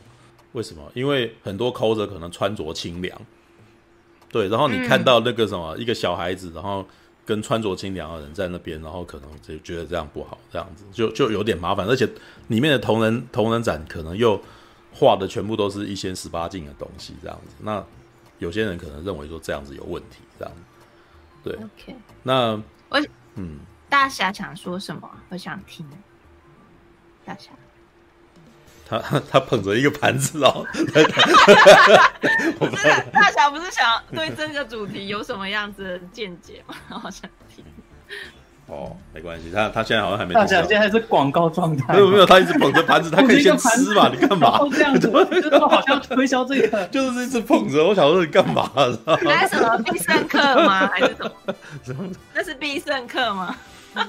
[0.51, 0.91] 为什么？
[0.93, 3.20] 因为很多 coser 可能穿着清凉，
[4.30, 6.86] 对，然后你看到那个什么、嗯、一个小孩子，然后。
[7.26, 12.07] 跟穿着清凉的人在那边，然后可能就觉得这样不好，这样子就就有点麻烦，而且
[12.47, 14.41] 里面的同人同人展可能又
[14.91, 17.55] 画的全部都是一些十八禁的东西，这样子。
[17.59, 17.84] 那
[18.39, 20.61] 有些人可能认为说这样子有问题，这样子。
[21.43, 21.95] 对，OK。
[22.24, 23.01] 那我
[23.36, 23.59] 嗯，
[23.89, 25.09] 大侠想说什么？
[25.30, 25.86] 我想听。
[27.26, 27.51] 大侠。
[28.88, 29.00] 他
[29.32, 30.66] 他捧着一个盘子哦，
[32.60, 36.76] 不是大侠不是想对这个主题有什么样子的见解吗？
[36.90, 37.64] 好想听。
[38.68, 40.34] 哦，没关系，他他现在好像还没。
[40.34, 41.94] 大侠现在是广告状态。
[41.94, 44.10] 没有没有，他一直捧着盘子，他可以先吃嘛？
[44.10, 44.58] 你干嘛？
[44.72, 47.84] 这样子，就是好像推销这个，就是一直捧着。
[47.86, 48.72] 我想说你干嘛？
[49.06, 50.88] 那是什么必胜客吗？
[50.88, 52.10] 还是什么？
[52.34, 53.54] 那是必胜客吗？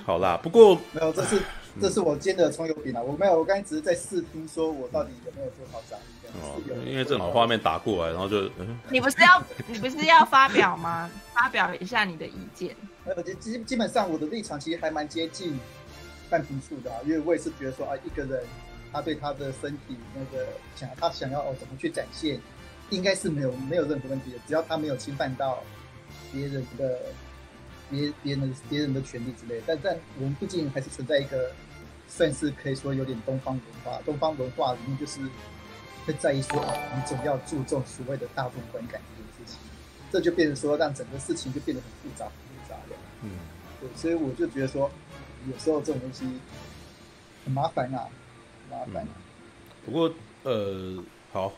[0.06, 1.42] 好啦，不过没有，这是。
[1.80, 3.02] 这是我煎的葱油饼啊！
[3.02, 6.30] 我没有，我刚才只是在试听，说我到底有没有做好杂音。
[6.40, 8.48] 哦，因为正好画面打过来，然后就……
[8.90, 11.10] 你不是要你不是要发表吗？
[11.32, 12.74] 发表一下你的意见。
[13.04, 15.58] 呃，基基本上我的立场其实还蛮接近
[16.30, 18.44] 半瓶醋的啊，因为我也是觉得说啊，一个人
[18.92, 20.46] 他对他的身体那个
[20.76, 22.40] 想他想要哦怎么去展现，
[22.90, 25.62] 应该是没有没有任何问题的，只要他没有侵犯到
[26.32, 26.98] 别人的。
[27.94, 31.52] 别别人的别人的权利之类的，但但我们毕竟还是存在一个，
[32.08, 34.02] 算是可以说有点东方文化。
[34.04, 35.20] 东方文化里面就是
[36.04, 39.58] 会在意说，啊，你总要注重所谓的大众观感这件事情，
[40.10, 42.96] 这就变成说让整个事情就变得很复杂很复杂的。
[43.22, 43.30] 嗯，
[43.80, 44.90] 对，所以我就觉得说，
[45.50, 46.24] 有时候这种东西
[47.44, 48.08] 很麻烦啊，
[48.68, 49.10] 很麻烦啊。
[49.86, 51.52] 不过呃，好，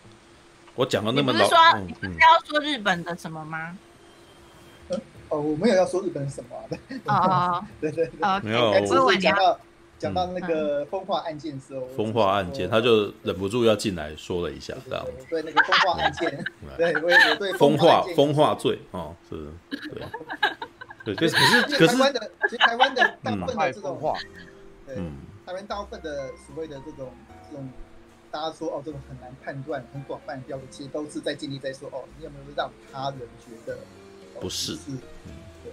[0.75, 3.77] 我讲了那么老，你不是说、嗯、你不是要说日本的什么吗？
[5.29, 6.79] 哦，我没有要说日本什么的。
[7.13, 8.73] 啊， 对对对，没有。
[8.87, 9.59] 只是讲到
[9.99, 15.05] 讲到那个风化案件的时候，风化案件，他就忍不住要进来说了一下，这样。
[15.29, 16.45] 对那个风化案件，
[16.77, 20.05] 对，我我对风化风化罪哦，是，对，
[21.05, 24.17] 对，可是可是台湾的，其实台湾的大部分的这种，
[24.87, 24.97] 对，
[25.47, 27.11] 台湾大部分的所谓的这种
[27.51, 27.69] 这种，
[28.31, 33.79] 大家说哦，这种很难判断、很广泛的标准，其实都是在尽力在说哦，你有没有让他人觉得？
[34.41, 34.81] 不是，是，
[35.65, 35.73] 对，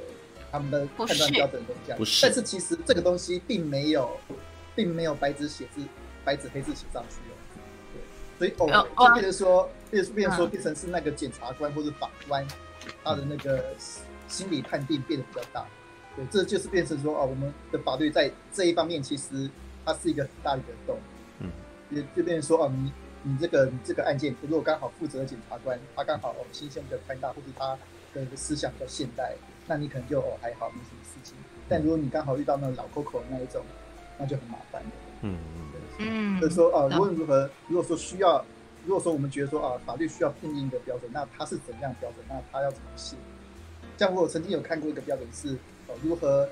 [0.51, 1.97] 他们的判断标准都这样。
[1.97, 4.17] 不是，但是其实这个东西并没有，
[4.75, 5.81] 并没有白纸写字，
[6.23, 7.33] 白纸黑字写上去哦。
[8.39, 12.45] 所以哦，就变成说，变变说，变成是那个检察官或者法官，
[13.03, 13.63] 他的那个
[14.27, 15.65] 心理判定变得比较大。
[16.15, 19.49] 对，这就是变成说，哦，我们的法律在这一方面其实
[19.85, 20.97] 它是一个很大的一个洞。
[21.39, 21.51] 嗯，
[21.89, 22.91] 也就变成说，哦，你
[23.21, 27.77] 你这个你这个案件，如果刚好负责的检察官他刚好哦心胸比较宽大，或者他
[28.13, 29.33] 的思想比较现代，
[29.67, 31.35] 那你可能就哦还好没什么事情。
[31.67, 33.63] 但如果你刚好遇到那个老 Coco 那一种，
[34.17, 34.89] 那就很麻烦了。
[35.21, 36.39] 嗯嗯嗯。
[36.39, 38.43] 所以说，哦，无论如何，如果说需要，
[38.85, 42.25] 如果说我们觉得说啊，法律需要定义一个标准，那它是怎样标准？
[42.27, 43.15] 那它要怎么写？
[43.97, 45.57] 像我曾经有看过一个标准是。
[46.01, 46.49] 如何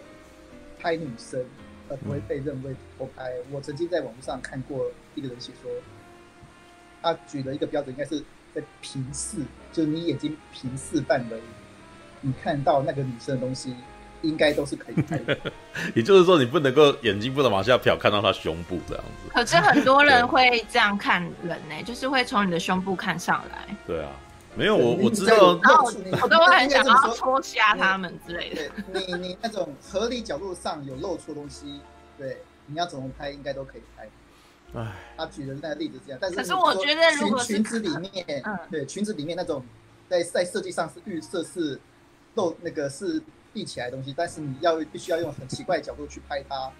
[0.79, 1.43] 拍女生
[1.89, 3.31] 而不会被认为偷拍？
[3.31, 4.85] 嗯、我曾经在网络上看过
[5.15, 5.71] 一个人写说，
[7.01, 8.23] 他举了一个标准，应该是
[8.53, 9.37] 在平视，
[9.71, 11.39] 就是你眼睛平视范围，
[12.21, 13.75] 你看到那个女生的东西，
[14.21, 15.37] 应该都是可以拍的。
[15.95, 19.29] 也就是说，你不能够眼睛不能往下瞟，看到她胸部这样子。
[19.33, 23.75] 可是很多人会这样看人呢、欸，就是会从你的胸部看上来。
[23.87, 24.11] 对啊。
[24.53, 25.89] 没有我我知道，然后
[26.21, 28.61] 我都会很想要戳瞎他们之类的。
[28.93, 31.79] 你你那种合理角度上有露出东西，
[32.17, 34.09] 对，你要怎么拍应该都可以拍。
[34.73, 39.63] 唉，他举的那个例子这样，但是可是我觉得如果裙子里面，对裙子里面那种
[40.09, 41.79] 在在设计上是预设是
[42.35, 43.21] 露那个是
[43.53, 46.71] 立起来的东西，但是你要必须要用很奇怪的角度去拍它，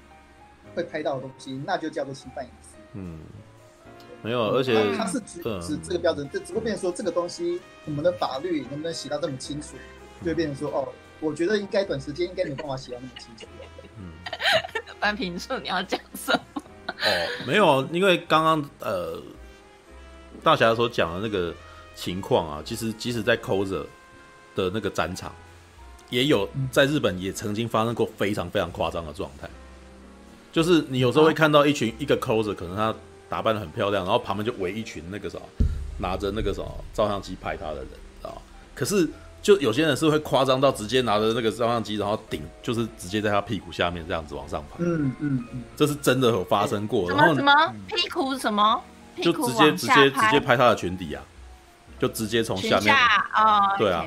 [0.75, 2.77] 会拍到的东西，那就叫做侵犯隐私。
[2.93, 3.19] 嗯。
[4.23, 9.75] 没有，而且它是指指这个标准，这只不过变成说这个东西，我们的法律能不能写到这么清楚，
[10.19, 10.87] 就会变成说哦，
[11.19, 13.47] 我觉得应该短时间应该没办法写到那么清楚。
[13.97, 14.13] 嗯，
[14.99, 16.50] 班平说你要讲什么？
[17.03, 19.21] 哦，没有，因为刚刚呃，
[20.43, 21.53] 大侠所讲的那个
[21.95, 23.85] 情况啊，其实即使在 coser
[24.55, 25.33] 的那个战场，
[26.09, 29.49] 也有在日本也曾经发生过非常非常夸张的状态，
[30.51, 32.93] 就是你有时候会看到一群一个 coser 可能他。
[33.31, 35.43] 打扮的很漂亮，然后旁边就围一群那个什么，
[35.99, 37.87] 拿着那个什么照相机拍他的人
[38.21, 38.35] 啊。
[38.75, 39.07] 可是
[39.41, 44.75] 就有些人是会夸张到直接拿着那个照相机，然后顶就是直接在他屁股下面这样子往上拍。
[44.79, 47.09] 嗯嗯嗯，这是真的有发生过。
[47.09, 48.81] 什么什么屁股什么？
[49.21, 51.23] 就直接直接直接拍他的裙底啊，
[51.99, 53.75] 就直接从下面啊。
[53.77, 54.05] 对啊，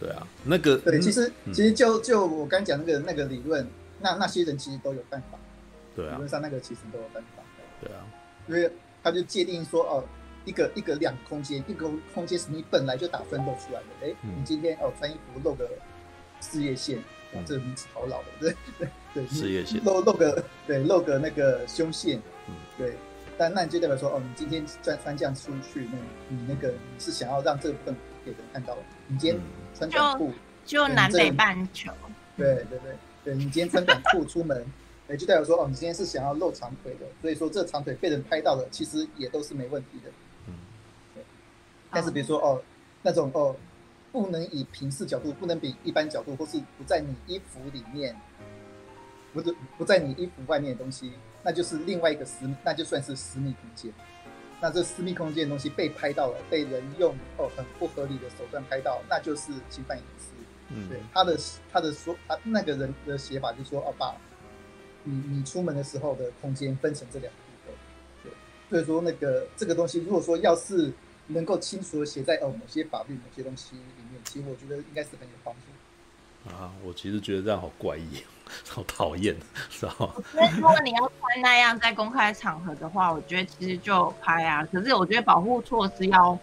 [0.00, 3.66] 对啊，那个对，其实其实就就我刚讲那个那个理论，
[4.00, 5.38] 那那些人其实都有办法。
[5.94, 7.42] 对啊，理论上那个其实都有办法。
[7.80, 8.00] 对啊。
[8.48, 8.70] 因为
[9.04, 10.04] 他就界定说，哦，
[10.44, 14.06] 一个一个两空间，一个空间是你本来就打分露出来的。
[14.06, 15.68] 哎，你今天哦穿衣服露个
[16.40, 16.98] 事业线，
[17.34, 22.94] 哇，这个名字好老的，对对 对，事业线露露个对露个那个胸线，嗯，对。
[23.38, 28.76] 但那你就代表说，哦，你今天穿穿这样出去，那你那个你是想要让这个部分给人看到，
[29.08, 29.40] 你今天
[29.74, 30.32] 穿短裤，
[30.64, 31.90] 就南北半球，
[32.36, 32.80] 对对对
[33.24, 34.64] 对，你今天穿短裤出门。
[35.08, 40.10] 也就代表说，哦，你今天是想要露长腿的，所以说这长腿被人拍到了，其实也都是没问题的。
[41.92, 42.62] 但是比如说，哦，
[43.02, 43.54] 那种哦，
[44.10, 48.16] 不能以平视角度，不能比一般角度，或是不在你衣服里面，
[49.32, 51.12] 不是不在你衣服外面的东西，
[51.42, 53.92] 那就是另外一个私，那就算是私密空间。
[54.60, 60.30] 那这私密空间的东西被拍到了，被人用哦很不合理的手段拍到，那就是侵犯隐私。
[60.70, 60.98] 嗯，对。
[61.12, 61.38] 他的
[61.72, 64.16] 他的说，他那个人的写法就是说，哦，把。
[65.04, 67.74] 你你出门的时候的空间分成这两部分，
[68.22, 68.32] 对，
[68.70, 70.92] 所以说那个这个东西，如果说要是
[71.28, 76.50] 能够清楚的写在哦某些法律某些东西里面，其实我觉得应该是很有帮助。
[76.50, 78.22] 啊，我其实觉得这样好怪异，
[78.68, 79.36] 好讨厌，
[79.70, 80.12] 知道吗？
[80.32, 84.66] 所以如果你要穿那样在公开场合的话，我觉得其实就拍啊。
[84.72, 86.38] 可是我觉得保护措施要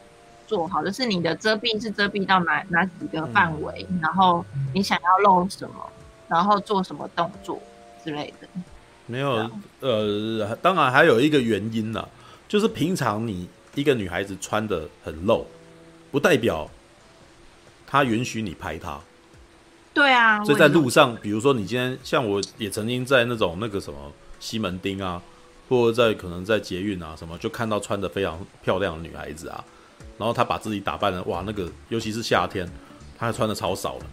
[0.48, 5.90] 做好，就是你的遮蔽是遮蔽到哪哪几个范围，嗯，然后你想要露什么，
[6.28, 7.62] 然后做什么动作。
[8.02, 8.48] 之类的，
[9.08, 9.52] 没有，
[9.82, 12.08] 呃，当然还有一个原因呢，
[12.48, 15.46] 就是平常你一个女孩子穿的很露，
[16.12, 16.70] 不代表
[17.88, 19.00] 她允许你拍她。
[19.94, 25.22] 对啊，所以在路上，比如说你今天像我也曾经在那种那个什么西门町啊，
[25.68, 29.64] 或者在可能在捷运啊什么，就看到穿的非常漂亮的女孩子啊，
[30.18, 32.70] 然后她把自己打扮的哇，那个尤其是夏天，
[33.18, 34.06] 她还穿的超少的。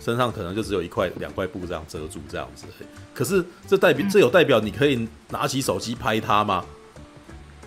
[0.00, 2.66] 身上可能就只有一块两块布这样遮住这样子，
[3.12, 6.64] 可是这代表这有代表你可以拿起手机拍她吗？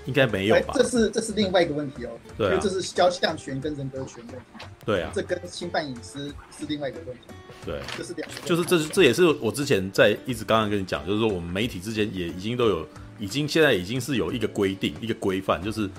[0.05, 0.73] 应该没有吧？
[0.75, 2.09] 这是这是另外一个问题哦。
[2.37, 4.65] 对、啊，因为这是肖像权跟人格权问题。
[4.85, 7.23] 对啊，这跟侵犯隐私是另外一个问题。
[7.65, 8.35] 对，这是两个。
[8.43, 12.87] 就是这这也是我之前在一直刚刚跟你讲，就是说我们媒体之间也已经都有，
[13.19, 15.89] 已经现在已经是有一个规定一个规范，就是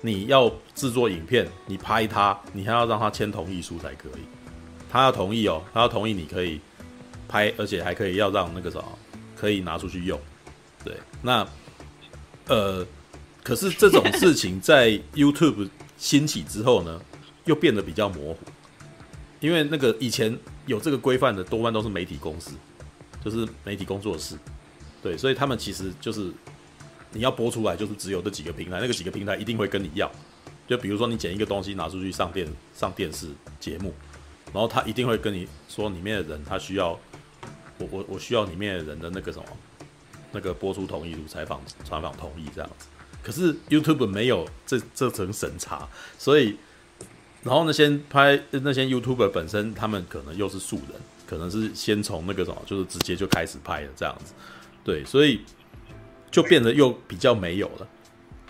[0.00, 4.22] 你要制作影片，你拍他，你还要让他签同意书才可以。
[4.90, 6.60] 他要同意哦，他要同意你可以
[7.28, 8.98] 拍，而且还可以要让那个什么
[9.36, 10.18] 可以拿出去用。
[10.84, 11.46] 对，那
[12.48, 12.86] 呃，
[13.42, 17.00] 可是这种事情在 YouTube 兴起之后呢，
[17.44, 18.38] 又变得比较模糊，
[19.40, 22.52] 因为那个以前有这个规范的多半都是媒体公司，
[23.24, 24.36] 就是媒体工作室，
[25.02, 26.32] 对，所以他们其实就是
[27.12, 30.10] 你要播出来，就是只有这几个平台，那个几个平台一定会跟你要，
[30.68, 33.28] 就比如说你剪一个东西拿出去上电上电视
[33.58, 33.92] 节目，
[34.52, 36.90] 然后他一定会跟你说里面的人他需要
[37.78, 39.44] 我我我需要里面的人的那个什么
[40.30, 42.86] 那个播出同意录采访采访同意这样子。
[43.22, 46.56] 可是 YouTube 没有这这层审查，所以，
[47.44, 54.32] 然后那些拍那些 YouTuber 本身，他们可能又是素人，可能是先从那个什么，就是直接就开始拍的这样子，
[54.82, 55.42] 对，所以
[56.32, 57.86] 就变得又比较没有了，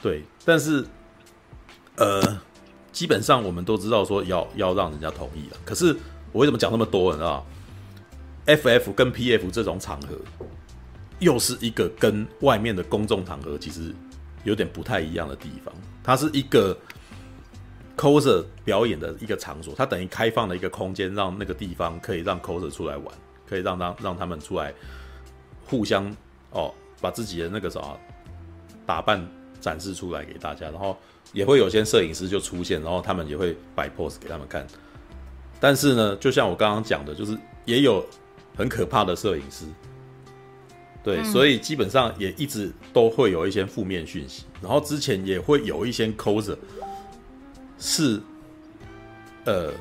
[0.01, 0.83] 对，但是，
[1.97, 2.41] 呃，
[2.93, 5.95] 基本上我们都知道说要要让人家同意了，可是
[6.33, 7.47] 我为什么讲那么多，你知道
[8.47, 10.17] ？FF 跟 PF 这种场合，
[11.19, 13.95] 又是一个跟外面的公众场合其实。
[14.45, 15.73] 有点不太一样的地方，
[16.03, 16.77] 它是一个
[17.97, 23.07] coser 表演的一个场所，它等于开放了一个空间，让那个地方可以让 coser 出来玩，
[23.49, 24.73] 可以让让让他们出来
[25.67, 26.11] 互相
[26.51, 27.99] 哦，把自己的那个什么
[28.85, 29.25] 打扮
[29.61, 30.97] 展示出来给大家，然后
[31.33, 34.67] 也会有些摄影师就出现，然后他们也会摆 pose 给他们看。
[35.61, 38.05] 但是呢，就像我刚刚讲的，就是也有
[38.57, 39.65] 很可怕的摄影师。
[41.03, 46.57] 对，嗯、所以基本上也一直都会有一些负面讯息，然后之前也会有一些 coser
[47.79, 48.21] 是，
[49.45, 49.73] 呃，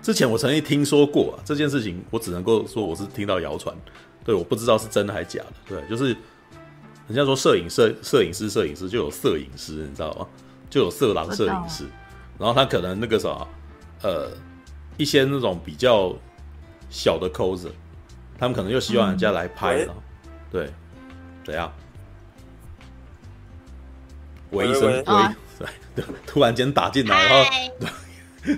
[0.00, 3.76] 之前我曾经听说过、啊、这件事情，我只能够说我是听到谣传，
[4.24, 6.16] 对，我不知道是真的还是假的，对，就是
[7.08, 10.26] 人家说摄影摄摄影师摄影师就有摄影师，你知道吗？
[10.70, 11.84] 就有色狼摄影师，
[12.36, 13.46] 然后他可能那个啥，
[14.02, 14.30] 呃，
[14.96, 16.12] 一些那种比较
[16.90, 17.70] 小的 coser，
[18.38, 19.94] 他们可能又希望人家来拍了。
[19.96, 20.02] 嗯
[20.50, 20.70] 对，
[21.44, 21.72] 怎样？
[24.50, 25.66] 喂一声，喂，
[25.96, 27.48] 对，突然间打进来，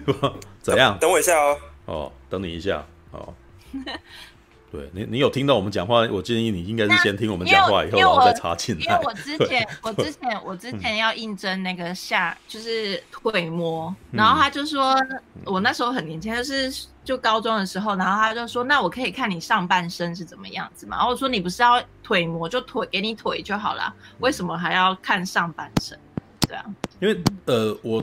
[0.04, 0.98] 然后 怎样？
[0.98, 1.58] 等我一下哦。
[1.86, 3.32] 哦，等你一下，哦。
[4.72, 6.00] 对你，你有听到我们讲话？
[6.10, 8.84] 我建议你应该是先听我们讲话以后，然后再插进来。
[8.84, 14.96] 因为我之前，我之前，我之前要应征那个下，就是腿模，然后他就说，
[15.44, 20.96] 我那时候很年轻，就是就高中的时候，然后他就说，那我可以看你上半身是怎么样子嘛？
[20.96, 25.96] 然后我说，你不是要腿模，就腿给你腿就好了，为什么还要看上半身？
[26.40, 26.64] 对啊？
[27.00, 28.02] 因为呃，我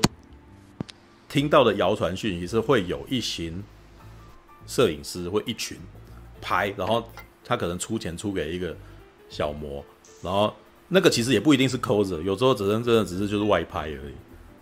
[1.27, 3.61] 听到的谣传讯息是会有一群
[4.65, 5.77] 摄影师，会一群。
[6.43, 7.01] 拍，然后
[7.45, 8.75] 他可能出钱出给一个
[9.29, 9.83] 小模，
[10.21, 10.53] 然后
[10.89, 14.13] 那个其实也不一定是 coser，有时候只能真的只是就是外拍而已，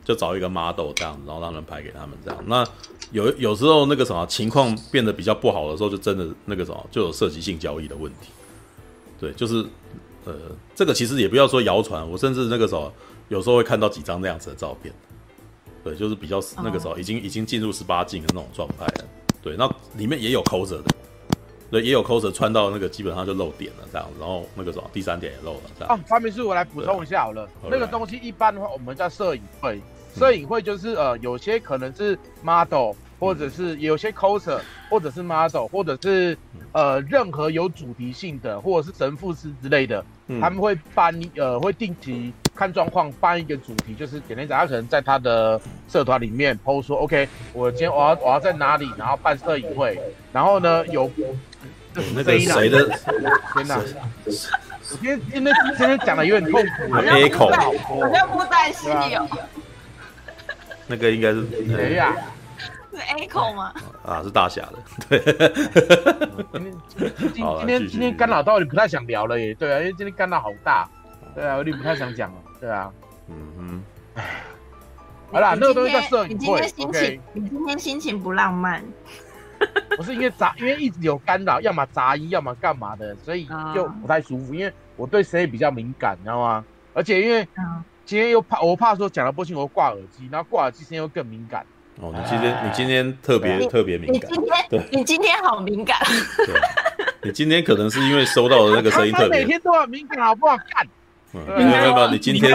[0.06, 2.44] 就找一个 model 这样子，然后让人拍给他们这样。
[2.46, 2.64] 那
[3.12, 8.30] 有有时候那个什么情况变得比较不好的时候，就真的那个什么就有涉及性交易的问题。
[9.20, 9.66] 对，就是
[10.26, 10.34] 呃，
[10.76, 12.92] 这个其实也不要说谣传，我甚至那个时候
[13.30, 14.94] 有时候会看到几张那样子的照片。
[15.84, 19.06] 对，就是比较那个时候已经已经进入十八禁的那种状态了。
[19.42, 19.68] 对，那
[19.98, 20.86] 里面也有 coser 的。
[21.72, 25.96] 对，也有 coser 穿到那个基本上就露点了这样，然后那个什么第三点也漏了这样。
[25.96, 29.80] 啊，发明书我来补充一下好了，那个东西一般的话我们叫摄影会，
[30.14, 34.60] 摄影会就是呃有些可能是 model，或者是有些 coser，
[34.90, 36.38] 或者是 model，或者是
[36.74, 40.04] 呃任何有主题性的，或者是神父师之类的，
[40.42, 45.58] 他们会办呃会定期看状况办一个主题，就是简单讲，他可能在他的
[45.88, 49.98] 社团里面 PO 说，OK，我今天我要我要在哪里，然后办摄影会，
[50.34, 51.10] 然后呢有。
[52.14, 52.88] 那个谁的？
[53.54, 53.80] 天哪！
[54.94, 56.96] 我今天今天今天讲的有点痛苦。
[56.96, 59.28] A 口，好像不在戏哦。
[60.88, 62.16] 那个应该是谁呀？
[62.94, 63.74] 是 A 口吗？
[64.06, 64.80] 啊，是大侠的。
[65.10, 65.20] 对。
[66.54, 66.78] 今天
[67.34, 69.54] 今天今天干扰到你不太想聊了耶。
[69.54, 70.88] 对啊，因为今天干扰好大。
[71.34, 72.38] 对啊，有点不太想讲了。
[72.60, 72.92] 对啊。
[73.30, 74.24] 嗯哼。
[75.32, 76.34] 好啦，那个东西叫摄影会。
[76.34, 78.84] 你今天心情，你今天心情不浪漫。
[79.98, 84.54] 不是因为杂，因为一直有干扰，要么杂音，要么干嘛的，所以就不太舒服。
[84.54, 86.64] 因为我对声音比较敏感，你知道吗？
[86.94, 87.48] 而且因为
[88.06, 91.66] 今天又怕，我怕说讲了不清，我挂耳机，然后挂耳机声音又更敏感。
[92.00, 94.32] 哦，你今天你今天特别特别敏感，
[94.70, 95.98] 对，你今天好敏感。
[96.46, 96.56] 对，
[97.24, 99.40] 你今天可能是因为收到的那个声音特别。
[99.42, 100.58] 每天都很敏感，好不好？
[100.58, 100.88] 干。
[101.34, 102.54] 没有没有没有，你今天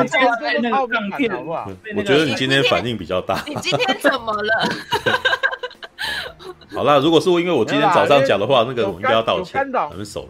[1.97, 3.43] 我觉得你今天反应比较大。
[3.47, 4.69] 你今天怎么了？
[6.75, 10.29] 好啦，如果是我，因为我今天早上讲的话，那个我应该要道歉，很手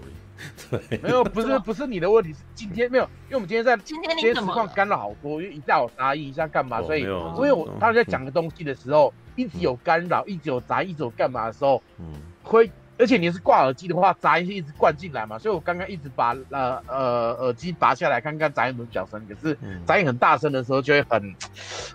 [0.71, 12.07] 对， 没有，不是不是你的问题，是今天没有，因为我们今天在今天今天实况干了好多，因为一下有杂音，一下干嘛，所以因为我他在讲个东西的时候，一直有干扰，一直有杂音，一直有干嘛的时候，嗯。
[12.43, 19.23] 会而且你是挂耳机的话，杂音是一直灌进来嘛，所以我刚刚一直把呃呃耳机拔下来，看看杂音有没有小声。
[19.29, 21.35] 可是杂音很大声的时候，就会很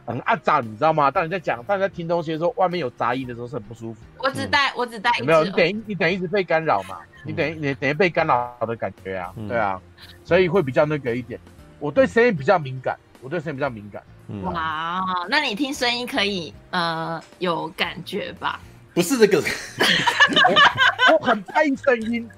[0.06, 1.10] 很阿杂，你知道吗？
[1.10, 4.02] 当你在讲，当你在听东西的时候，外面有杂音的时候是很不舒服。
[4.20, 5.44] 我只带我只带有没有？
[5.44, 7.00] 你等于你等于一直被干扰嘛？
[7.26, 9.34] 你等于你等于被干扰的感觉啊？
[9.48, 9.82] 对啊，
[10.24, 11.40] 所以会比较那个一点。
[11.80, 14.04] 我对声音比较敏感，我对声音比较敏感。
[14.44, 18.60] 哇，那你听声音可以呃有感觉吧？
[18.94, 22.30] 不是这个我，我很在意声音。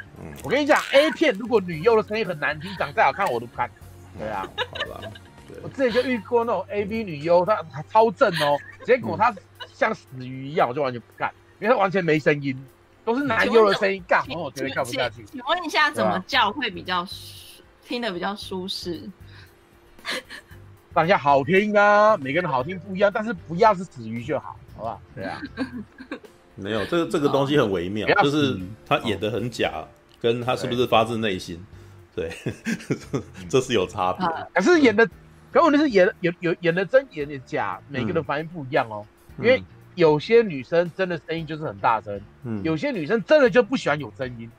[0.43, 3.70] 我跟你讲，A 片如果女优的声音很难听，长再好看我都不看。
[4.20, 5.01] 对啊，好吧。
[5.62, 9.34] 我之前就遇过那种 AV 女优，她她超正哦，结果她
[9.74, 12.56] 像死鱼一样，我就完全不看，因为她完全没声音，
[13.04, 15.24] 都是男优的声音，干，我绝对看不下去。
[15.26, 17.08] 请问一下，怎么叫会比较
[17.84, 19.10] 听得比较舒适？
[20.93, 24.99] 大家好听啊，每个人好听不一样，但是不要是死鱼就好，好吧？
[25.16, 25.41] 对啊。
[26.56, 29.88] 没有，这个这个东西很微妙，哦、就是他演的很假，哦、
[30.22, 31.60] 跟他是不是发自内心，
[32.16, 32.32] 对，
[33.12, 33.22] 对。
[33.49, 34.28] 这是有差别。
[34.54, 35.08] 可是演的，
[35.51, 39.06] 可问题是演有有演的真演的假，每个人反应不一样哦。
[39.38, 39.64] 嗯、因为
[39.95, 44.49] 有些女生真的声音就是很大声，嗯，有些女生真的就不喜欢有声音。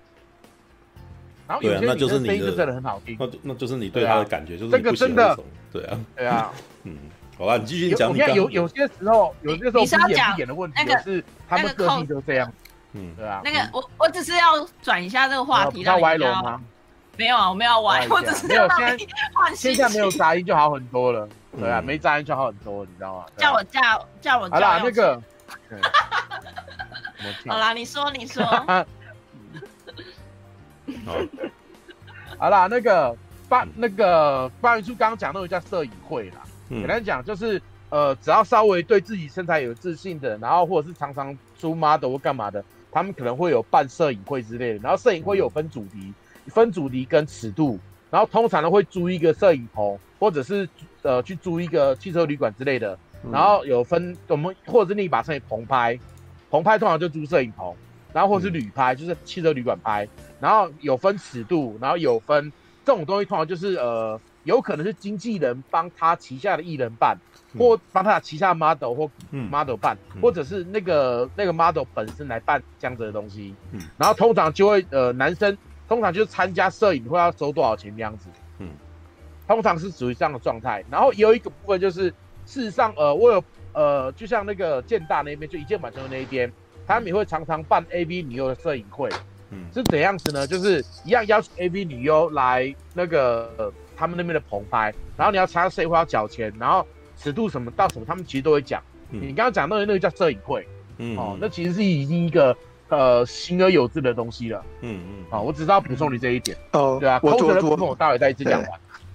[1.47, 5.38] 然后有些女生声音就真的很好听，那那就是你对她的感觉，就是这个真的，
[5.72, 6.53] 对啊，对啊，
[6.84, 6.97] 嗯。
[7.39, 8.14] 好吧，你继续讲。
[8.14, 12.53] 你看，有有些时候，有些时候不演不演的问题，是他们个性就这样。
[12.93, 13.41] 嗯，对啊。
[13.45, 16.61] 那个，我我只是要转一下这个话题，要歪楼吗？
[17.16, 18.68] 没有啊，我没有歪，我只是没有。
[18.68, 18.99] 现在
[19.55, 21.28] 现在没有杂音就好很多了，
[21.59, 23.26] 对啊，没杂音就好很多，你知道吗？
[23.37, 23.80] 叫我叫
[24.20, 24.49] 叫我。
[24.49, 25.22] 好啦，那个。
[27.49, 28.45] 好啦，你说你说。
[28.45, 28.85] 好。
[32.39, 33.16] 好啦，那个
[33.49, 36.43] 发那个八元叔刚刚讲那个叫摄影会啦。
[36.70, 37.60] 简单讲就是，
[37.90, 44.78] 呃，只要稍微对自己身材有自信的，然后或者是常常出 model 或干嘛的，他们可能会有办摄影会之类的。
[44.78, 46.12] 然后摄影会有分主题，
[46.46, 47.78] 分主题跟尺度，
[48.10, 50.68] 然后通常呢会租一个摄影棚，或者是
[51.02, 52.98] 呃去租一个汽车旅馆之类的。
[53.30, 55.98] 然后有分我们或者是你把摄影棚拍，
[56.50, 57.74] 棚拍通常就租摄影棚，
[58.12, 60.08] 然后或者是旅拍就是汽车旅馆拍，
[60.40, 62.52] 然后有分尺度，然后有分
[62.84, 64.18] 这种东西通常就是呃。
[64.45, 67.16] 有可能是经纪人帮他旗下的艺人办，
[67.59, 73.55] 或帮他旗下的 model 或 model 办，嗯、或者是那个那个 model 本身来办这样子的东西。
[73.72, 75.57] 嗯，然后通常就会呃男生
[75.88, 78.28] 通常就是参加摄影会要收多少钱这样子。
[78.59, 78.68] 嗯，
[79.49, 80.84] 通常是属于这样的状态。
[80.90, 82.11] 然后有一个部分就是
[82.45, 83.42] 事实上呃我有
[83.72, 86.53] 呃就像那个建大那边就一键晚成的那一边，
[86.86, 89.09] 他们也会常常办 AV 女优的摄影会。
[89.51, 90.47] 嗯，是怎样子呢？
[90.47, 93.51] 就是一样邀请 AV 女优来那个。
[93.57, 96.86] 呃他们那边的棚拍，然后你要参加摄影会要缴钱，然后
[97.16, 98.82] 尺度什么到什么，他们其实都会讲。
[99.11, 100.66] 嗯、你刚刚讲那个那个叫摄影会，
[100.99, 102.57] 嗯，哦，那其实是已经一个
[102.88, 104.64] 呃行而有之的东西了。
[104.80, 106.57] 嗯嗯，啊、哦，我只知道补充你这一点。
[106.72, 108.70] 哦，对啊，我我我我待会再一次讲完。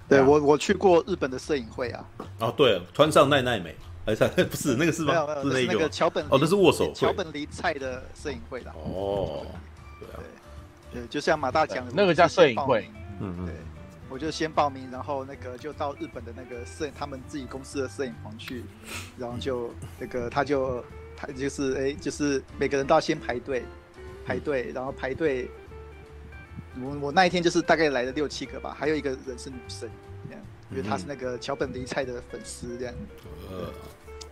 [0.08, 2.04] 对，我我去过日本的摄影会啊。
[2.38, 3.74] 哦，对，川上奈奈美，
[4.06, 5.12] 哎，不是那个是吗？
[5.12, 8.72] 没有没有，是那个桥本哦，那是握手桥本梨菜的摄影会啦。
[8.74, 9.44] 哦，
[9.98, 10.16] 对啊，
[10.92, 12.88] 对，就像马大讲的，那个叫摄影会。
[13.20, 13.46] 嗯嗯。
[13.46, 13.54] 对
[14.10, 18.64] 我就先报名，然后那个就到日本的那个摄，他们自己公司的摄影棚去，
[19.16, 20.84] 然后就那个他就
[21.16, 23.64] 他就是哎，就是每个人都要先排队，
[24.26, 25.48] 排队，然后排队。
[26.80, 29.90] 我我那一天就是大概来了六七个吧，还有一个人是女生，
[30.28, 32.94] 这样，因为她是那个桥本梨菜的粉丝这样。
[33.50, 33.72] 呃，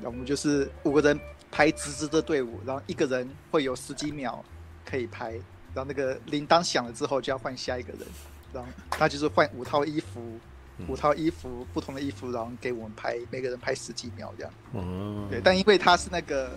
[0.00, 1.18] 然后我们就是五个人
[1.50, 4.42] 排直直的队伍，然后一个人会有十几秒
[4.84, 5.32] 可以拍，
[5.74, 8.02] 然后那个铃铛响了之后就要换下一个人。
[8.52, 10.38] 然后他就是换五套衣服，
[10.88, 14.52] 五套衣服不同的衣服，然后给我们拍，每个人拍十几秒这样。
[14.72, 15.40] 嗯，对。
[15.42, 16.50] 但因为他是那个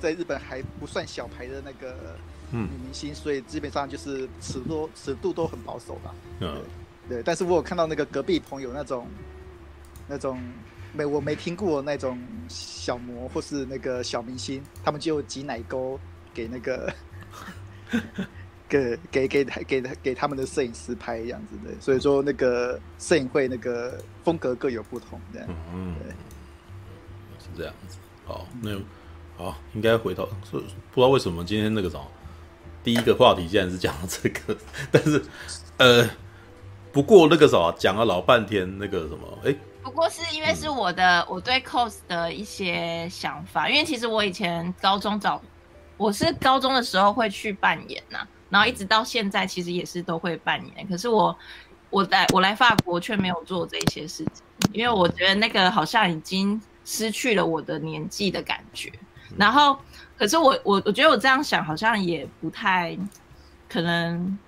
[0.00, 2.16] 在日本还不算小牌的那个
[2.50, 6.14] 女明星，所以基本上就是尺度尺度都很保守吧。
[6.40, 6.62] 嗯，
[7.08, 7.22] 对。
[7.22, 9.06] 但是我有看到那个隔壁朋友那种
[10.06, 10.38] 那种
[10.92, 12.18] 没我没听过那种
[12.48, 15.98] 小模或是那个小明星，他们就挤奶沟
[16.34, 16.92] 给那个。
[18.72, 25.48] 给给给给给给他们的摄影师拍这样子的，所以说那个摄影会那个风格各有不同这样。
[25.74, 26.10] 嗯，对，
[27.38, 27.98] 是这样子。
[28.24, 28.70] 好，那
[29.36, 32.06] 好，应该回头是不知道为什么今天那个什么
[32.82, 34.56] 第一个话题竟然是讲这个，
[34.90, 35.22] 但是
[35.76, 36.08] 呃，
[36.92, 45.42] 不过那个什么讲了老半天那个什么，哎，不过是因为是我的、嗯、我对 cos 的一些想法，因为其实我以前高中早，
[45.98, 48.28] 我是高中的时候会去扮演呐、啊。
[48.52, 50.86] 然后一直到现在，其实也是都会扮演。
[50.86, 51.34] 可是我，
[51.88, 58.92] 我来我来法国却没有做这些事情，因为我觉得那个好像已经失去了我的年纪的感觉。
[59.38, 59.78] 然后，
[60.18, 62.94] 可是我我我觉得我这样想好像也不太
[63.70, 64.38] 可能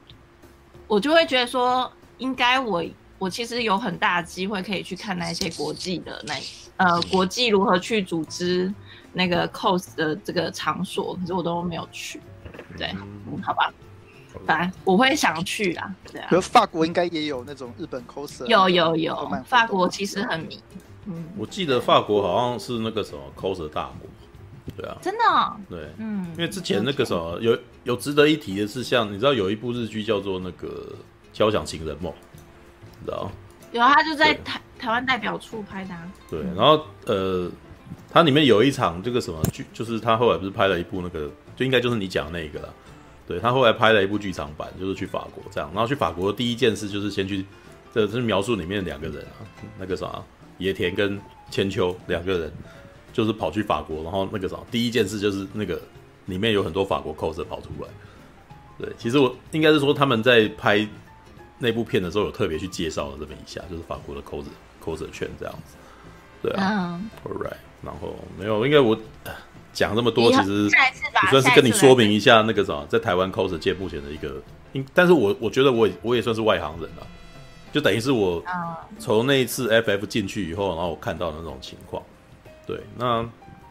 [0.86, 2.84] 我就会觉得说，应该我
[3.18, 6.34] 我其实有很大的机会可以去看那些国际的那
[6.76, 8.70] 呃国际如何去组织
[9.14, 12.20] 那个 cos 的这个场所，可是我都没有去。
[12.76, 12.94] 对，
[13.32, 13.72] 嗯，好吧，
[14.46, 16.26] 反正我会想去啊，对啊。
[16.30, 20.60] 可是法国应该也有那种日本 coser，有有有，法国其实很迷。
[21.06, 24.08] 嗯，我记得法国好像是那个什么 coser 大国。
[24.76, 30.68] 对啊，真的、哦，对，嗯，因为之前那个什么有有值得一提的是，像你知道有一部日剧叫做那个
[31.34, 32.10] 《交响情人梦》，
[32.98, 33.30] 你知道？
[33.72, 36.10] 有，他就在台台湾代表处拍的、啊。
[36.30, 37.50] 对，然后呃，
[38.10, 42.74] 它里面有一场这个什么剧，就是他后来不是拍了一部那个，就应该就是你讲的那个了。
[43.26, 47.44] 对，他后来拍了一部剧场版，就是去法国这样，然后去法国的第一件事就是先去，
[47.92, 49.46] 这是描述里面两个人啊，
[49.78, 50.22] 那个啥
[50.58, 51.20] 野田跟
[51.50, 52.52] 千秋两个人。
[53.14, 55.80] 就是跑去法国，然后那个啥，第一件事就是那个
[56.26, 57.88] 里面有很多法国 cos 跑出来。
[58.76, 60.84] 对，其实我应该是说他们在拍
[61.60, 64.44] 那部片的时候有特别去介绍了这么一下，就是法国的 cos
[64.84, 65.76] cos 圈这样子。
[66.42, 68.98] 对啊、um,，Alright，然后没有，应该我
[69.74, 70.70] 讲这么多，其实
[71.30, 74.40] 算是跟你说明一下那个什么，在台湾 cos 界目前的一个，
[74.94, 77.06] 但是我我觉得我我也算是外行人了，
[77.72, 78.42] 就等于是我
[78.98, 82.02] 从那一次 FF 进去以后，然后我看到的那种情况。
[82.66, 83.20] 对，那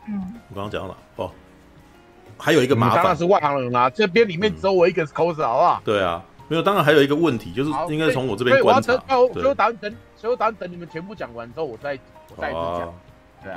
[0.07, 1.31] 嗯，我刚刚讲到哪哦，
[2.37, 3.89] 还有一个麻烦，当然是外行人啦。
[3.89, 5.81] 这边里面只有我一个 cos，好不好？
[5.83, 8.93] 对啊，没有，当然还有一个问题，就是应该从我这边观察。
[9.07, 11.97] 所以我打算等，所以我打算等你们全部讲完之后，我再
[12.35, 12.93] 我再讲。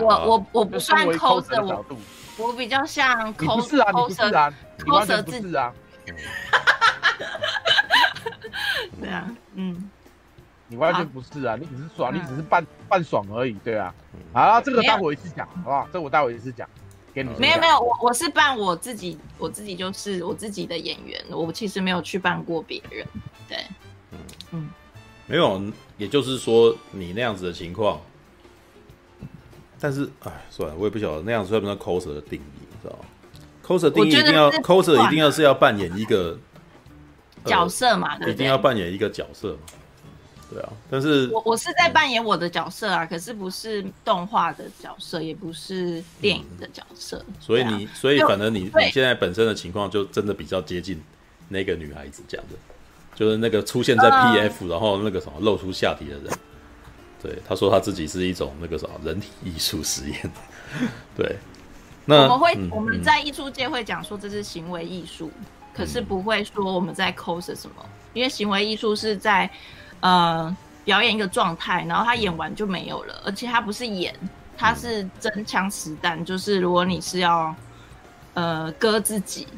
[0.00, 1.96] 我我我不算 cos 的角度，
[2.38, 3.32] 我比较像。
[3.34, 4.52] 不是啊，你不是啊，
[4.84, 5.72] 你完全不是啊。
[9.00, 9.90] 对啊，嗯。
[10.68, 13.94] 你完全不是啊，你只是爽，你只是半半爽而已，对啊。
[14.32, 15.86] 好，这个待会一次讲，好不好？
[15.92, 16.68] 这我待会一次讲，
[17.14, 17.30] 给你。
[17.38, 23.06] 没有没有，我我是扮我自己，我自己就是我自己的演员，我其实没有去扮过别人，
[23.48, 23.58] 对，
[24.10, 24.18] 嗯
[24.50, 24.68] 嗯，
[25.26, 25.62] 没有，
[25.98, 28.00] 也就是说你那样子的情况，
[29.86, 33.04] 但是哎，算了，我也不晓得那样子算不算 coser 的定义，你知道吗
[33.64, 36.36] ？coser 定义一定要 coser 一定要是要扮演一个
[37.44, 39.58] 角色嘛，对，一定要扮演一个角色嘛。
[40.50, 47.24] 对啊，但是我我是在扮演我的角色啊，嗯、可是不是动画的角色，也不是电影的角色。
[47.38, 51.00] 所以你，所以反正你你现在本身的情况就真的比较接近
[51.48, 52.56] 那个女孩子讲的，
[53.14, 56.36] 就是那个出现在 PF，、嗯、然后那个什么露出下体的人。
[57.22, 60.32] 对，他说他自己是一种那个什么人体艺术实验。
[61.16, 61.36] 对，
[62.04, 65.44] 那我们会、嗯、我们在艺术界会讲说这是行为艺术，嗯、
[65.74, 69.50] 可是不会说我们在 cos 什么，因为行为艺术是在。
[70.00, 74.14] 呃，表演一个状态，然后他演完就没有了，而且他不是演，
[74.54, 76.22] 他是真枪实弹。
[76.22, 77.52] 就是如果你是要
[78.34, 79.48] 呃割自己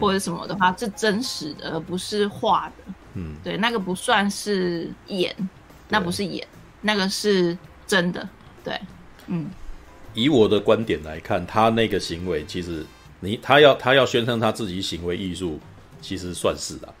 [0.00, 2.92] 或者什么的话，是真实的，而不是画的。
[3.14, 5.34] 嗯，对，那个不算是演，
[5.88, 6.46] 那不是演，
[6.80, 7.56] 那个是
[7.86, 8.28] 真的。
[8.64, 8.80] 对，
[9.26, 9.50] 嗯。
[10.14, 12.84] 以我的观点来看，他那个行为其实
[13.20, 15.60] 你他要他要宣称他自己行为艺术，
[16.00, 16.92] 其实算是的。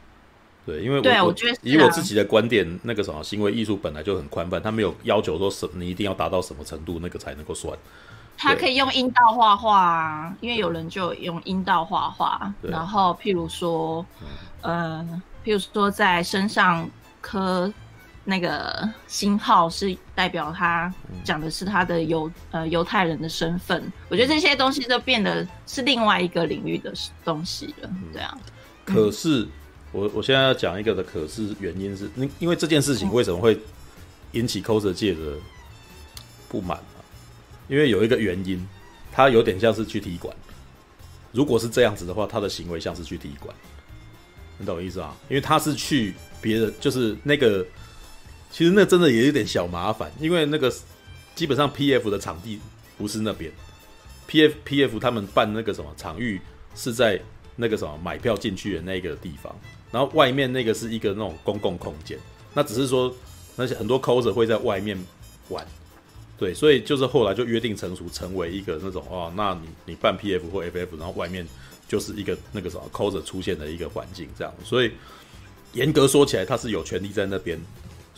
[0.64, 7.76] 对，因为我，对我觉得以我自己的观点，那个什么行为艺术本来就很宽泛，他没有要求说什你一定要达到什么程度，那个才能够算。
[8.36, 14.04] 他可以用阴道画画啊，因为有人就用阴道画画，然后譬如说，
[14.60, 15.04] 呃，
[15.44, 16.88] 譬如说在身上
[17.20, 17.72] 刻
[18.28, 20.92] 那个星号，是代表他
[21.24, 23.82] 讲的是他的犹呃犹太人的身份。
[24.10, 26.92] 我觉得这些东西都变得是另外一个领域的
[27.24, 28.38] 东西了，对啊。
[28.84, 29.40] 可是。
[29.40, 29.48] 嗯
[29.90, 33.58] 我我现在要讲一个的，可是原因是，因因为这件事情为什么会
[34.32, 35.32] 引起 coser 界的
[36.46, 37.00] 不满啊？
[37.68, 38.68] 因为有一个原因，
[39.10, 40.36] 他有点像是去踢馆。
[41.32, 43.56] 如果是这样子的话，他的行为像是去踢馆，
[44.58, 45.16] 你懂我意思啊？
[45.30, 47.64] 因为他是去别人，就是那个，
[48.50, 50.72] 其实那真的也有点小麻烦，因为那个
[51.34, 52.58] 基本上 PF 的场地
[52.96, 53.52] 不是那边
[54.28, 56.40] ，PF PF 他们办那个什么场域
[56.74, 57.20] 是在
[57.56, 59.54] 那个什么买票进去的那个地方。
[59.90, 62.18] 然后外面那个是一个那种公共空间，
[62.52, 63.10] 那只是说
[63.56, 65.02] 那些很多 coser 会在外面
[65.48, 65.66] 玩，
[66.36, 71.46] 对，所以就是后来就约定成熟，成为一个那种哦，那你你办 PF 或 FF，然后外面
[71.88, 74.92] 就是一个那个什么 coser 出现的一个环境这样，所以
[75.72, 77.58] 严格说起来，他是有权利在那边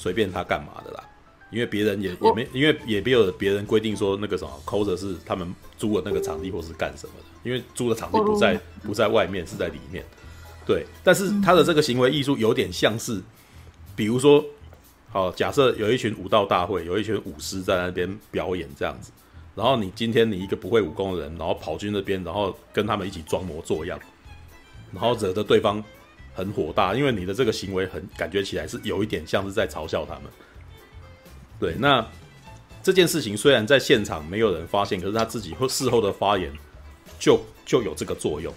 [0.01, 1.05] 随便他干嘛的啦，
[1.51, 10.03] 因为别人也也没，因为也没有别人规定说那个什么 coser 是他们租的那个场地或是干什么的，因为租的场地不在不在外面，是在里面。
[10.65, 13.21] 对，但是他的这个行为艺术有点像是，
[13.95, 14.43] 比如说，
[15.11, 19.13] 好，假设有一群武道大会，有一群武师在那边表演这样子，
[19.55, 23.99] 然后你今天你一个不会武功的人，然后跑去那边，然后跟他们一起装模作样，
[24.93, 25.83] 然后惹得对方
[26.35, 30.24] 很火大，因为你的这个行为很感觉起来是有一点像是在嘲笑他们。
[31.59, 32.07] 对，那
[32.82, 36.51] 这件事情虽然在现场没有人发现，可是他自己或事后的发言
[37.19, 38.55] 就就有这个作用，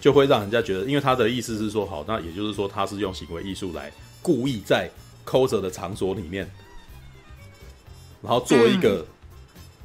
[0.00, 3.90] 就会让人家觉得，因为他的意思是说，好，那也就是说他是用行为艺术来
[4.22, 4.88] 故意在
[5.24, 6.48] coser 的场所里面，
[8.22, 9.04] 然后做一个、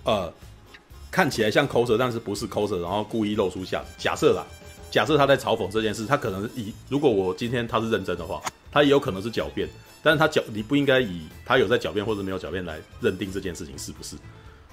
[0.03, 0.33] 嗯、呃
[1.09, 4.45] 看起来像 coser，但是不是 coser，然后故意露出下假设啦。
[4.91, 8.41] 假设他在嘲讽这件事，他可能以如果我今天他是认真的话，
[8.71, 9.67] 他也有可能是狡辩，
[10.03, 14.17] 但是他狡你不应该以他有在狡辩或者没有狡辩来认定这件事情是不是？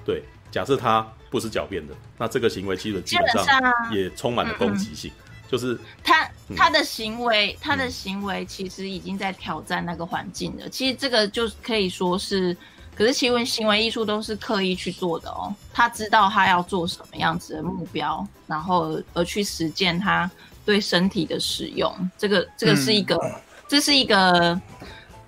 [0.05, 3.47] 对，假设他不是狡辩的，那这个行为其实基本上
[3.93, 10.69] 也充满了攻击性，嗯嗯就是他他的行为，他的行为其实已经在挑战那个环境了。
[10.69, 12.57] 其实这个就可以说是。
[12.99, 15.55] 可是，其实行为艺术都是刻意去做的哦。
[15.73, 20.29] 他知道他要做什么样子的目标，然后而去实践他
[20.65, 21.95] 对身体的使用。
[22.19, 23.33] 这个，这个是一个，嗯、
[23.69, 24.61] 这是一个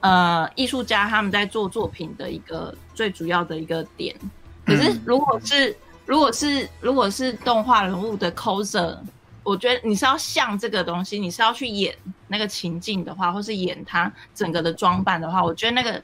[0.01, 4.17] 呃，艺术家他们在做作品的一个最主要的一个点。
[4.67, 5.77] 可是，如果是
[6.07, 8.99] 如果是如果是动画人物的 coser，
[9.45, 11.95] 我觉得你是要像这个东西，你是要去演
[12.27, 16.03] 那个情境的话，或是演他整个的装扮的话，我觉得那个。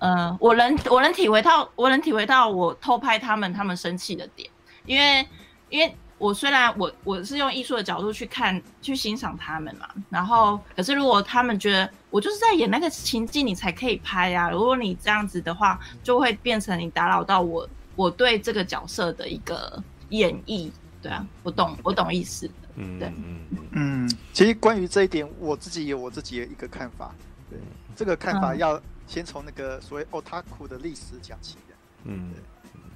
[0.00, 4.48] 嗯、呃，我能我能体会到，我能体会到我偷拍他们，他们生气的点，
[4.86, 5.26] 因为
[5.68, 20.70] 因为我虽然我我是用艺术的角度去看去欣赏他们嘛，然后可是如果他们觉得我就是在演那个情境，你才可以拍啊，如果你这样子的话，就会变成你打扰到我我对这个角色的一个演绎，
[21.00, 23.40] 对啊，我懂我懂意思，嗯，对，嗯
[23.72, 27.14] 嗯，其实关于这一点，我自己有我自己的一个看法，
[27.48, 27.58] 对，
[27.96, 28.76] 这个看法要。
[28.76, 31.54] 嗯先从那个所谓 otaku 的历史讲起。
[31.54, 31.74] 的，
[32.04, 32.32] 嗯，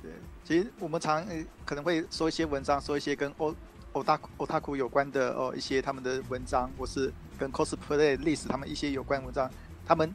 [0.00, 0.12] 对，对，
[0.44, 1.26] 其实我们常
[1.64, 3.52] 可能会说一些文章，说一些跟 o
[3.94, 9.50] otaku otaku 有关的哦一些他们的文章，或是跟 cosplay 历史他们一些有关文章，
[9.84, 10.14] 他们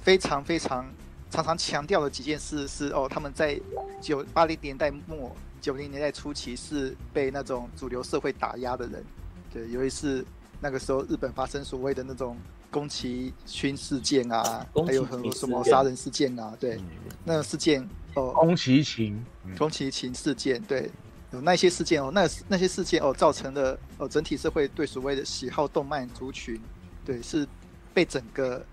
[0.00, 0.90] 非常非常
[1.28, 3.60] 常常强调的几件事是哦，他们在
[4.00, 9.04] 九八零年代末九零年代初期是被那种主流社会打压的人，
[9.52, 10.24] 对，尤其是
[10.60, 12.36] 那个时候日本发生所谓的那种。
[12.72, 16.84] 宫崎骏事件啊，还有很多什么杀人事件啊，对，嗯、
[17.22, 19.22] 那个事件哦，宫崎勤，
[19.58, 20.90] 宫崎勤事件，对，
[21.32, 26.58] 有那些事件哦，那那些事件哦，造成了哦，整体社会对所谓的喜好动漫族群，
[27.04, 27.46] 对，是
[27.92, 28.64] 被整个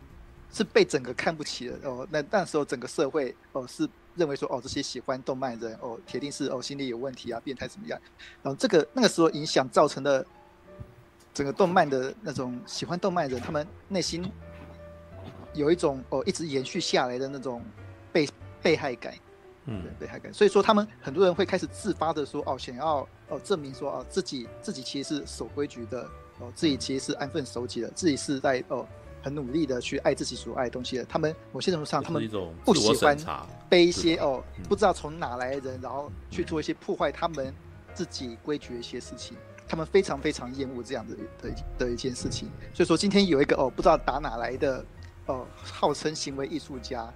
[0.53, 2.07] 是被整个看不起的哦。
[2.09, 3.85] 那那时候整个社会哦，是
[4.15, 7.99] 认为说哦，这些喜欢动漫人哦，铁定是哦，心理有问题啊，变态怎么样？
[8.41, 10.26] 然后这个那个时候影响造成的。
[11.40, 14.30] 整个动漫的那种喜欢动漫的人，他们内心
[15.53, 17.64] 有一种哦，一直延续下来的那种
[18.11, 18.28] 被
[18.61, 19.14] 被害感，
[19.64, 20.34] 嗯，被害感。
[20.34, 26.02] 所以说，他们很多人会开始自发的说哦，想要哦证明说哦自己自己其实是守规矩的
[26.41, 28.86] 哦，自己其实是安分守己的，自己是在哦
[29.24, 31.06] 很努力的去爱自己所爱的东西的。
[31.06, 32.30] 他们某些程度上，他们
[32.66, 33.18] 不喜欢
[33.70, 37.56] 被一些哦不知道从哪来的人，然后去做一些破坏他们
[37.94, 39.38] 自己规矩的一些事情。
[39.69, 44.83] 他们非常非常厌恶这样的的的一件事情，所以说今天有一个哦，不知道打哪来的
[45.27, 47.07] 哦，号称行为艺术家，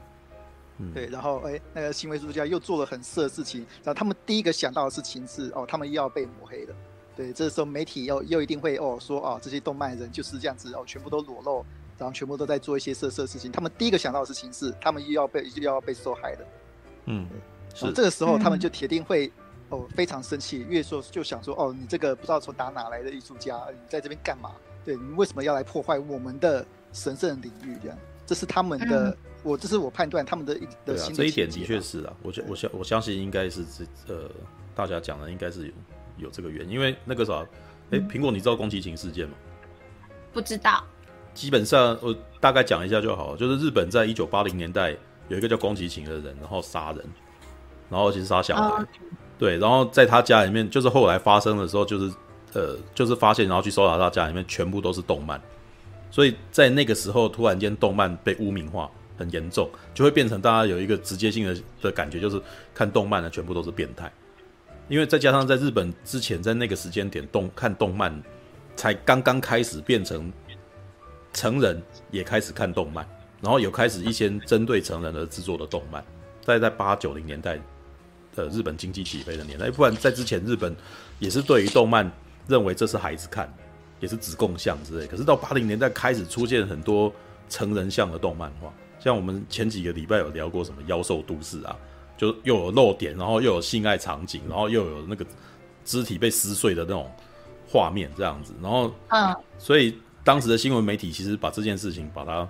[0.77, 6.75] 嗯、对，然后哎，那个行为艺术家又做了很色的事情，然后他们第一个想到的事情是哦，他们又要被抹黑了，
[7.15, 11.65] 对，这时候媒体又又一定会哦说哦，这些动漫人就是这样子哦，全部都裸露，
[11.97, 16.45] 然后全部都在做一些色色的事情，他们第一个想到的事情是，他们又要被又要被受害的，
[17.05, 17.27] 嗯，
[17.73, 17.91] 是。
[17.93, 19.31] 这个时候他们就铁定会。
[19.73, 24.51] 哦，非常生气，越说就想说，哦，你这个不知道从打哪来的艺术家，你在这边干嘛？
[24.85, 27.75] 对，你为什么要来破坏我们的神圣领域？
[27.81, 31.15] 这样，这是他们的，嗯、我这是我判断他们的一的心啊。
[31.17, 34.29] 这一点的确是啊，我相我相我相信应该是这呃，
[34.75, 35.73] 大家讲的应该是有
[36.17, 37.43] 有这个原因，因为那个啥，
[37.89, 39.33] 哎，苹果，你知道宫崎勤事件吗？
[40.31, 40.83] 不知道。
[41.33, 44.95] 基本上我大概讲一下就好了，就是日本在一九八零年代
[45.29, 47.03] 有一个叫宫崎勤的人，然后杀人，
[47.89, 48.83] 然后其实杀小孩。
[48.83, 48.87] 哦
[49.43, 52.13] 对，然后在他家里面，就是后来发生的时候，就是，
[52.53, 55.37] 呃，就是发现，然后去搜查他家里面，全部都是动漫，
[56.09, 62.41] 所以在那个时候，突然间动漫被污名化很严重，就会变成大家有一个直接性的的感觉，就是
[62.73, 64.09] 看动漫的全部都是变态，
[64.87, 68.17] 因为再加上在日本之前，在那个时间点动看动漫
[68.77, 70.31] 才刚刚开始变成
[71.33, 73.05] 成人也开始看动漫，
[73.41, 76.01] 然后有开始一些针对成人而制作的动漫，
[76.45, 77.59] 在在八九零年代。
[78.35, 80.75] 呃，日本经济起飞的年代，不然在之前，日本
[81.19, 82.11] 也是对于动漫
[82.47, 83.51] 认为这是孩子看，
[83.99, 85.05] 也是子供像之类。
[85.05, 87.13] 可是到八零年代开始出现很多
[87.49, 91.75] 成人向的动漫画，像我们前几个礼拜有聊过什么《妖兽都市》啊，
[92.17, 95.25] 就又有露点，然后又有性爱场景，然后又有那个
[95.85, 97.11] 肢体被撕碎的那种
[97.67, 102.47] 画面这样子，然后，嗯，所以当时的新闻媒体其实把这件事情把它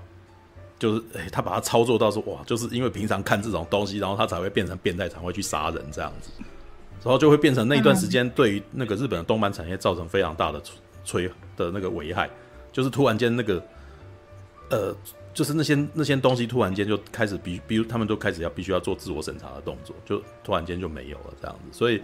[0.83, 6.29] 就是哎，他把它操作到说哇，就是因为平常看这种东西，然后他才会变成变态，才会去杀人这样子，
[7.01, 10.61] 然后就会变成那一段时间对于那个日本的动漫产业造成非常大的
[11.05, 12.29] 摧的那个危害，
[12.73, 13.63] 就是突然间那个
[14.69, 14.93] 呃。
[15.33, 21.75] 就是那些那些东西突然间就开始比，比如他们都开始要必须要做自我审查的动作，就突然间就没有了这样子。
[21.75, 21.99] 所以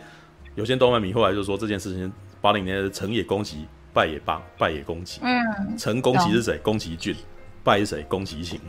[0.56, 2.12] 有些动漫迷后来就说这件事情，
[2.42, 5.22] 八零年的成也宫崎，败也八败也宫崎。
[5.22, 6.58] 嗯，成宫崎是谁？
[6.64, 7.16] 宫崎骏。
[7.64, 8.04] 败是谁？
[8.04, 8.60] 宫崎勤。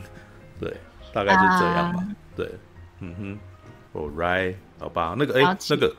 [0.59, 0.73] 对，
[1.13, 1.99] 大概就这样吧。
[1.99, 2.51] 啊、对，
[3.01, 3.15] 嗯
[3.95, 5.15] 哼，All right，好吧。
[5.19, 5.95] 那个哎、欸，那个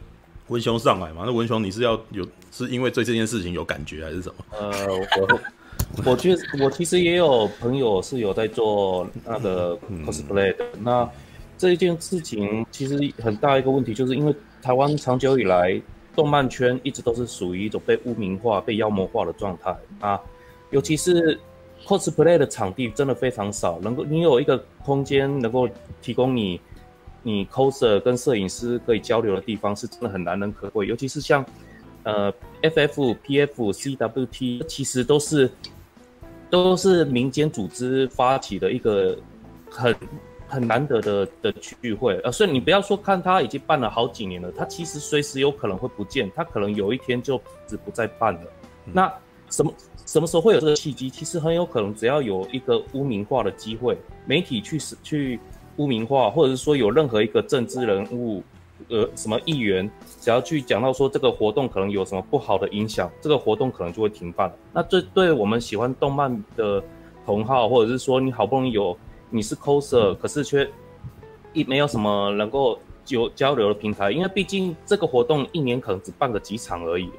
[0.47, 1.23] 文雄上来嘛？
[1.25, 4.45] 那文雄你是要有是因为对这件事情有感觉还是什么？
[4.51, 4.87] 呃，
[5.19, 5.39] 我。
[6.05, 10.65] 我觉得我其实也有朋友是有在做那个 cosplay 的。
[10.79, 11.09] 那
[11.57, 15.81] 这一件事情其实很大一个问题，就是因为台湾长久以来
[16.15, 20.17] 动漫圈一直都是属于一种被污名化、被妖魔化的状态啊。
[20.69, 21.37] 尤其是
[21.85, 25.67] cosplay 的场地真的非常少，能够你有一个空间能够
[26.01, 26.59] 提供你
[27.23, 30.87] 你 coser 跟摄影师可以交流的地方，是真的很难能可贵。
[30.87, 31.45] 尤其是像
[32.03, 35.49] 呃 FF、PF、CWT，其实都是。
[36.51, 39.17] 都是民间组织发起的一个
[39.69, 39.95] 很
[40.49, 48.41] 很难得的的聚会，呃，所以你不要说看他已经办了好几年了，他其实随时有可能会不见，他可能有一天就只不再办了。
[48.85, 49.13] 嗯、那
[49.49, 49.73] 什么
[50.11, 51.09] 什么时候会有这个契机？
[51.09, 55.39] 其实很有可能只要有一个污名化的机会，媒体去去
[55.77, 58.43] 污名化，或者是说有任何一个政治人物。
[58.89, 59.89] 呃，什么议员
[60.19, 64.51] 只要去讲到说这个活动可能有什么不好的影响，这个活动可能就会停办。
[64.73, 66.83] 那这对我们喜欢动漫的
[67.25, 68.97] 同好，或者是说你好不容易有
[69.29, 70.69] 你是 coser，可是却
[71.53, 72.77] 一没有什么能够
[73.07, 77.09] 有交流的平台，因为毕竟这个活动一年可能只办个几场而已。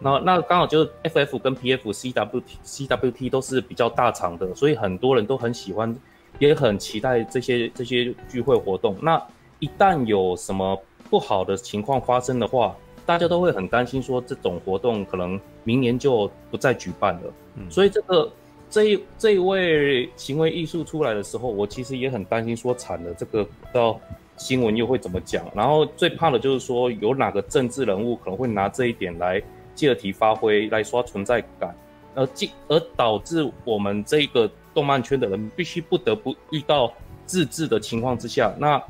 [0.00, 5.94] 那那刚好就是 FF 跟 PF、CWT、CWT 都是比较大场的，所以很多人都很喜欢，
[6.38, 8.96] 也很期待这些这些聚会活动。
[9.02, 9.20] 那
[9.58, 10.80] 一旦有什么
[11.10, 17.22] 不好的情况发生的话，大家都会很担心，说这种活动可能明年就不再举办了。
[17.56, 18.30] 嗯，所以这个
[18.70, 23.98] 这一这一位行为艺术出来的时候，我其实也很担心，说惨了，这个不知道
[24.36, 25.44] 新闻又会怎么讲。
[25.54, 29.42] 然后最怕的就是说，有哪个政治人物可能会拿这一点来
[29.78, 31.72] 借题发挥，来刷存在感，
[32.14, 36.92] 而进而导致我们这个动漫圈的人必须不得不遇到
[37.24, 38.82] 自制的情况之下，那。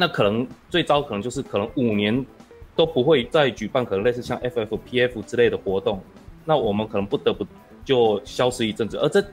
[0.00, 2.24] 那可能最糟可能就是可能五年
[2.76, 6.00] 都不会再举办，可能类似像 FF、PF 之类的活动，
[6.44, 7.44] 那我们可能不得不
[7.84, 9.24] 就消失一阵子，而这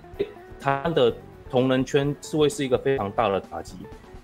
[0.59, 1.15] 他的
[1.51, 3.75] 同人圈是会是一个非常大的打击。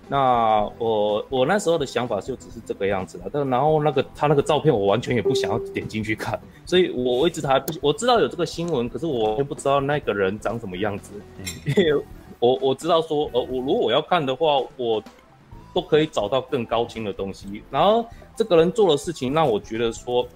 [0.08, 11.12] 那我我那时候的想法就只是这个样子了，但然后那个他那个照片我完全也不想要点进去看，所以我一直还不我知道有这个新闻，可是我也不知道那个人长什么样子，
[11.64, 12.04] 因为
[12.38, 15.02] 我我知道说呃我如果我要看的话我。
[15.74, 18.04] 都可以找到更高清的东西，然后
[18.36, 20.28] 这个人做的事情让我觉得说，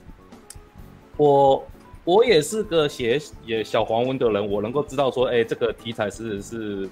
[1.19, 1.63] 我
[2.05, 6.89] 我也是个写也小黄文的人，我能够知道说，哎，这个题材是是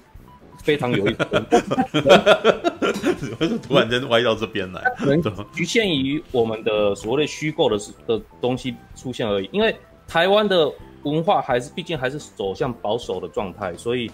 [0.65, 1.45] 非常有意思的。
[3.17, 4.81] 怎么是突然间歪到这边来？
[4.97, 5.21] 可能
[5.53, 9.73] 局限于我们的所谓的虚构的的东西出现而已，因为
[10.07, 10.69] 台湾的
[11.03, 14.11] 文化还是毕竟还是走向保守的状态，所以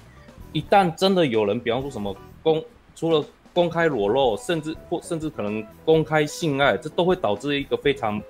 [0.53, 2.63] 一旦真的有人，比方说什么公
[2.95, 3.25] 除了。
[3.53, 8.21] 公开裸露，甚至或甚至可能公开性爱，这都会导致一个非常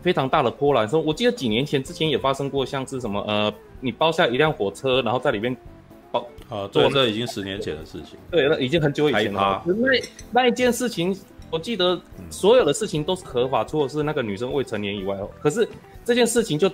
[0.00, 0.88] 非常大的波澜。
[0.88, 5.60] 说，我记得几年前之前也发生过，像是什么呃，你包下一辆火车，然后在里面包
[6.48, 8.18] 啊，做，这已经十年前的事情。
[8.30, 9.62] 对，那已经很久以前了。
[9.66, 9.74] 那
[10.32, 11.16] 那一件事情，
[11.50, 12.00] 我记得
[12.30, 15.28] 所有的事情都是合法，除了是那个女生未成年以外哦。
[15.40, 15.68] 可是
[16.04, 16.70] 这件事情就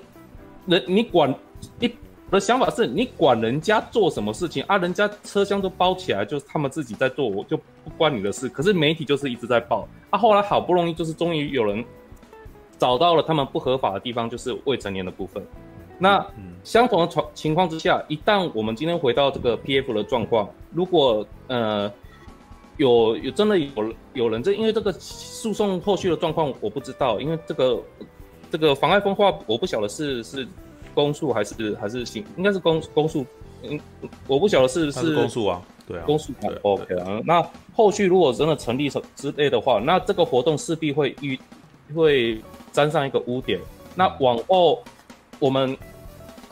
[0.66, 1.34] 人你管
[1.80, 1.90] 一。
[2.30, 4.78] 我的想法是你管人家做什么事情啊？
[4.78, 8.48] 人家车厢都包起来，就是他们自己在做，我就不关你的事。
[8.48, 10.18] 可是媒体就是一直在报啊。
[10.18, 11.84] 后来好不容易就是终于有人
[12.78, 15.44] 找到了他们不合法的地方，就是未成年的部分。
[16.02, 16.26] 那
[16.64, 21.90] 相同的情情况之下，一旦我们今天回到这个 PF 的状况，如果呃
[22.76, 27.80] 有有真的有有人这因为这个诉讼后续的状况我不知道，因为这个
[28.50, 30.48] 这个妨碍风化我不晓得是是。
[30.94, 33.24] 公诉还是还是行，应该是公公诉，
[33.62, 33.80] 嗯，
[34.26, 37.18] 我不晓得是是公诉啊，对啊，公诉啊，OK 啊。
[37.24, 37.42] 那
[37.74, 41.40] 后续如果真的成立之之类的话，那这个活动势必会遇
[41.94, 42.42] 会
[42.72, 43.58] 沾上一个污点。
[43.94, 44.82] 那往后
[45.38, 45.74] 我们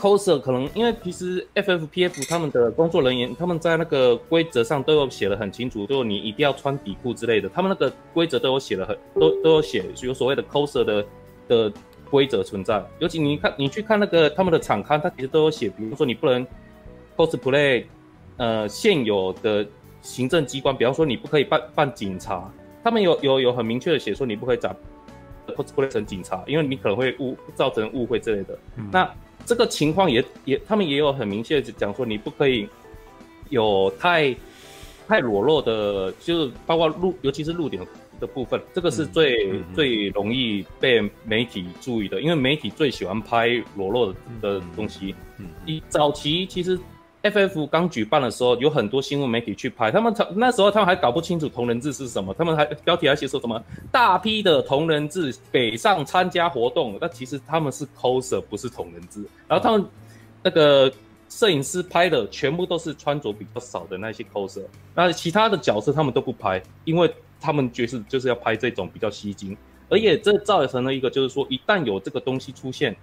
[0.01, 11.06] coser 可能因为其实 FFPF 他们的工作人员他们在那个规则上都有写的很清楚，就你一定要穿底裤之类的，他们那个规则都有写的很都都有写有所谓的 coser 的
[11.47, 11.72] 的。
[12.10, 12.85] 规则存在。
[12.98, 16.44] 尤其你看，你去看那个他们的场刊，它其实都有写，比如说你不能
[17.16, 17.85] cosplay，
[18.36, 19.64] 呃，现有的
[20.02, 22.52] 行政机关，比方说你不可以扮扮警察，
[22.82, 24.74] 他们有有有很明确的写说你不可以找
[25.55, 28.59] cosplay 成警察，因为你可能会误造成误会之类的。
[28.74, 29.09] 嗯、那
[29.51, 32.68] 这个情况也也，他们也有很明确的讲说你不可以
[33.48, 34.32] 有太
[35.09, 37.85] 太裸露的，就是包括露，尤其是露点。
[38.20, 45.14] 的部分，这个是最、嗯、最容易被媒体注意的，因为媒体最喜欢拍裸露的的东西。
[45.39, 46.78] 嗯，一、嗯、早期其实
[47.22, 59.24] FF 刚举办的时候，有很多新闻媒体去拍，他们那时候他们还搞不清楚同人志是什么，他们还标题还写说什么大批的同人志北上参加活动，但其实他们是 coser，不是同人志。
[59.47, 59.84] 然后他们
[60.42, 60.92] 那个
[61.28, 64.64] 摄影师拍的全部都是穿着比较少的那些 coser，
[64.94, 67.12] 那其他的角色他们都不拍，因为。
[67.42, 69.56] 他们就是就是要拍这种比较吸睛，
[69.88, 72.94] 而且这造成了一个就是说，一旦有这个东西出现，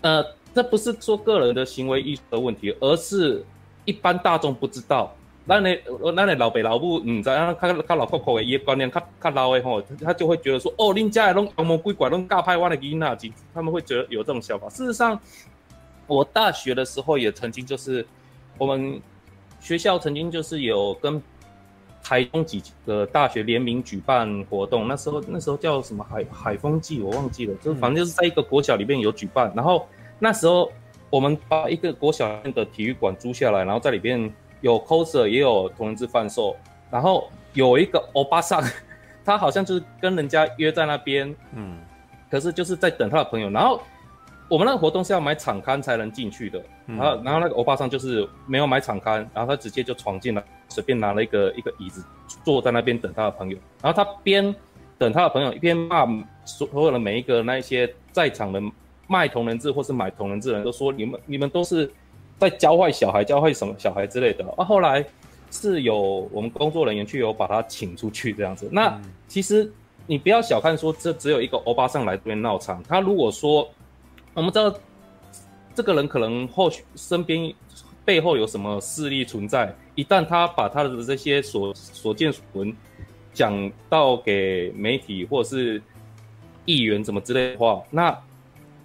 [0.00, 0.24] 呃，
[0.54, 3.44] 这不是说个人的行为艺术的问题，而是
[3.84, 5.14] 一般大众不知道。
[5.44, 5.78] 那你
[6.14, 14.68] 那你老北老母嗯，在啊，看看老靠口的一些观念，看看老的吼，他就会觉得说，哦，恁家的拢妖魔鬼怪，拢尬拍我的囡仔，他们会觉得有这种想法。
[14.68, 15.18] 事实上，
[16.06, 18.06] 我大学的时候也曾经就是，
[18.58, 19.00] 我们
[19.60, 21.20] 学校曾经就是有跟。
[22.02, 29.52] 台中几个大学联名举办活动，那时候那时候叫什么海海风季，我忘记了，就反正就是在一个国小里面有举办。
[29.54, 29.86] 然后
[30.20, 30.70] 那时候
[31.10, 36.54] 我们把一个国小的体育馆租下来，然后在里边有 coser 也有同人志贩售。
[36.90, 38.62] 然后有一个欧巴桑，
[39.24, 41.78] 他好像就是跟人家约在那边，嗯，
[42.30, 43.50] 可是就是在等他的朋友。
[43.50, 43.80] 然后
[44.48, 50.44] 我们那个活动是要买场刊才能进去的，然后然后那个欧巴桑就是没有买场刊，然后他直接就闯进来。
[50.72, 52.04] 随便拿了一个一个椅子
[52.44, 54.54] 坐在那边等他的朋友，然后他边
[54.96, 56.06] 等他的朋友一边骂
[56.44, 58.62] 所有的每一个那一些在场的
[59.10, 61.90] 卖同人志或是买同人志的人都说，你们你们都是
[62.38, 64.44] 在教坏小孩，教坏什么小孩之类的。
[64.56, 65.04] 啊，后来
[65.50, 68.68] 是有我们工作人员去有把他请出去这样子。
[68.70, 69.70] 那其实
[70.06, 73.68] 你不要小看说这只有一个欧巴上来这边闹场，他如果说
[74.34, 74.72] 我们知道
[75.74, 77.52] 这个人可能或许身边。
[78.02, 79.72] 背后有什么势力存在？
[79.94, 82.74] 一旦他把他的这些所所见所闻
[83.32, 85.80] 讲到给媒体或者是
[86.64, 88.18] 议员怎么之类的话，那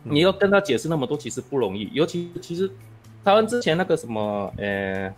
[0.06, 1.90] 你要跟他解释那么多，其实不容易。
[1.94, 2.69] 尤其其实
[3.23, 5.14] 台湾之前那个什么，呃，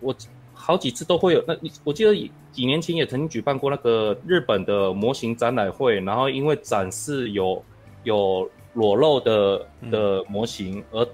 [0.00, 0.14] 我
[0.52, 1.44] 好几次都会有。
[1.46, 2.14] 那我记得
[2.50, 7.62] 几年前也曾经举办过那个日本的模型展览会，然后因为展示有
[8.02, 11.06] 有裸露的的模型而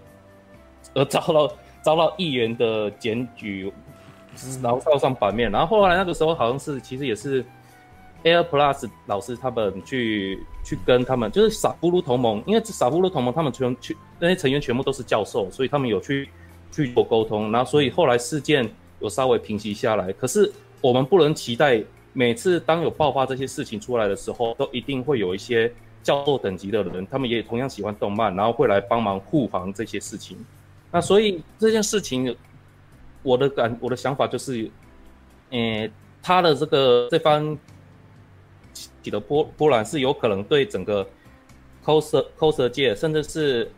[0.95, 1.53] 而遭到。
[1.83, 3.73] 遭到议员的检举，
[4.61, 5.49] 然后告上版面。
[5.53, 7.45] 然后后来那个时候好像是，其实也是
[8.27, 16.29] Air Plus 老师他们去去跟他们，就是傻呼噜同盟，因为傻呼噜同盟他们全去那些成员全部都是教授，所以他们有去
[16.73, 17.53] 去做沟通。
[17.53, 20.13] 然后所以后来事件有稍微平息下来。
[20.15, 21.81] 可是我们不能期待
[22.13, 25.73] 每次当有爆发这些事情出来的时候，都一定会有一些
[26.03, 30.37] 教授等级的人，他们也同样喜欢动漫，然后会来帮忙护航这些事情。
[30.91, 32.37] 那所以这件事情，
[33.23, 34.71] 我的感我的想法就是，
[35.51, 35.91] 呃、欸，
[36.23, 37.57] 他的这个这番
[39.03, 41.07] 起的波波澜是有可能对整个
[41.85, 43.73] coser coser 界，甚至是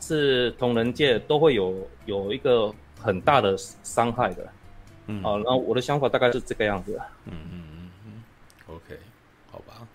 [0.00, 4.52] 是同人界都会有有一个很大的伤害的。
[5.06, 7.00] 嗯，好，然后我的想法大概是这个样子。
[7.26, 8.22] 嗯嗯嗯嗯
[8.68, 8.98] ，OK，
[9.50, 9.86] 好吧，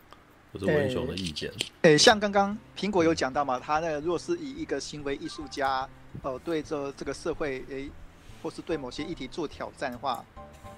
[0.53, 1.49] 这是文雄的意见。
[1.51, 5.87] 诶、欸欸，像刚刚苹果有讲到嘛，他那个若是以一个行为艺术家。
[6.23, 7.91] 呃，对这这个社会诶，
[8.41, 10.25] 或是对某些议题做挑战的话，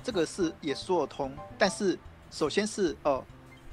[0.03, 1.31] 这个是也说得通。
[1.57, 1.97] 但是，
[2.29, 3.23] 首先是呃，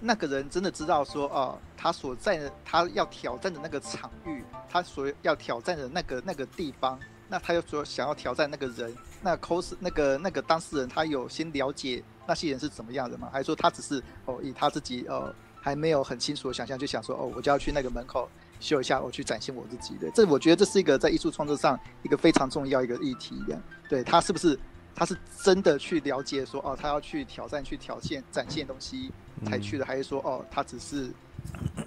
[0.01, 6.99] 那个人真的知道说，呃，他所在的他要挑战的那个场域，他所要挑战的那个那个地方，
[7.29, 13.29] 那他又说想要挑战那个人，那 cos 那个那个当事人，他有先了解那些人是怎么样的吗？
[13.33, 18.29] 还是说他只是哦，以他自己呃还没有很清楚的想象，就想说哦，我就要去那个门口。
[18.59, 23.63] 秀一下，我去展现我自己的，这我觉得这是一个在艺术创作上一个非常重要一个议题一样。
[23.87, 24.59] 对，他是不是
[24.95, 29.13] 他是真的去了解说哦，他要去挑战、去挑战、展现东西
[29.45, 31.11] 才去的，还是说哦，他只是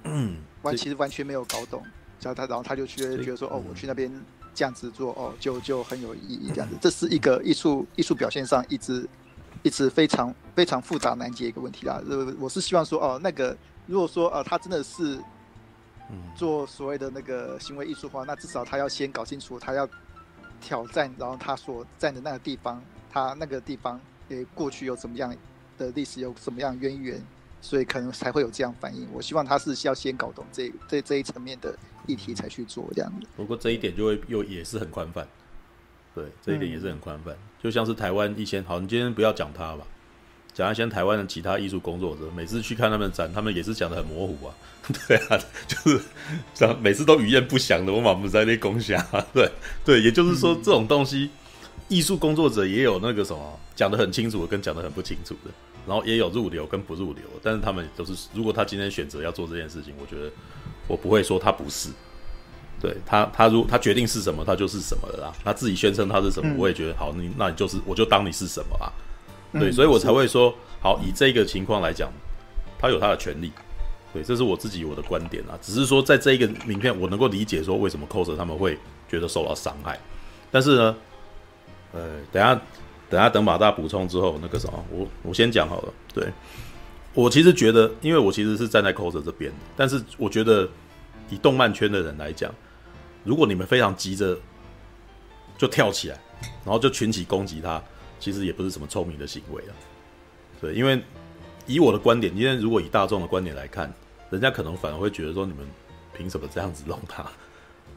[0.61, 1.81] 完其实完全没有搞懂，
[2.21, 4.11] 然后他然后他就觉得觉得说哦，我去那边
[4.53, 6.76] 这样子做哦，就就很有意义这样子。
[6.81, 9.07] 这是一个艺术艺术表现上一直
[9.63, 12.01] 一直非常非常复杂难解一个问题啦。
[12.09, 13.57] 呃，我是希望说哦，那个
[13.88, 15.19] 如果说呃，他真的是。
[16.35, 19.88] 做所谓的那个行为艺术化，那至少他要先搞清楚，他要
[20.59, 22.81] 挑战，然后他所站的那个地方，
[23.11, 25.31] 他那个地方诶过去有什么样
[25.77, 27.23] 的历史，有什么样渊源，
[27.61, 29.07] 所以可能才会有这样反应。
[29.11, 31.76] 我希望他是要先搞懂这这这一层面的
[32.07, 33.27] 议题才去做这样的。
[33.36, 35.27] 不过这一点就会又也是很宽泛，
[36.15, 37.31] 对，这一点也是很宽泛。
[37.31, 39.84] 嗯、就像是台湾一些，好，你今天不要讲他吧，
[40.53, 44.53] 讲一些台湾的其他艺术工作者，每次去看他们展，他们也是讲的很模糊啊，
[45.07, 46.02] 对啊，就是
[46.53, 49.52] 讲每次都语焉不详的，我满不在那攻下，对
[49.86, 51.30] 对，也就是说这种东西，
[51.88, 55.52] 艺术工作者也有那个什么讲的很清楚的，跟讲的很不清楚的。
[55.89, 60.31] 然后也有入流跟不入流，但是他们都是，如果他今天选择要做这件事情，我觉得
[60.87, 61.89] 我不会说他不是，
[62.79, 65.33] 对他，他如他决定是什么，他就是什么的啦。
[65.43, 68.93] 他自己宣称他是什么，嗯、我也觉得好，你那你就是，我就当你是什么啊？
[69.51, 72.07] 对，嗯、所以我才会说，好，以这个情况来讲，
[72.77, 73.51] 他有他的权利，
[74.13, 75.57] 对，这是我自己我的观点啊。
[75.59, 78.77] 只是说，在这一个名片，我能够理解说为什么 coser 他们会
[79.09, 79.99] 觉得受到伤害，
[80.51, 80.95] 但是呢，
[81.93, 82.61] 呃，等下。
[83.10, 85.94] 等下等马大补充之后，那个什么，我我先讲好了。
[86.14, 86.31] 对，
[87.15, 90.69] 我其实觉得，因为我其实是站在 cos 这边，但是我觉得
[91.30, 92.53] 以动漫圈的人来讲，
[93.23, 94.38] 如果你们非常急着
[95.57, 96.19] 就跳起来，
[96.64, 97.81] 然后就群起攻击他，
[98.19, 99.73] 其实也不是什么聪明的行为啊。
[100.61, 101.02] 对，因为
[101.65, 103.91] 以我的观点，今天如果以大众的观点来看，
[104.30, 105.68] 人家可能反而会觉得说，你们
[106.15, 107.26] 凭什么这样子弄他？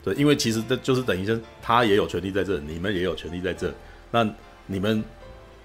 [0.02, 3.70] 对，因为其实这就是等于说，他也有权利在这，你们也有权利在这，
[4.10, 4.26] 那。
[4.72, 5.04] 你们，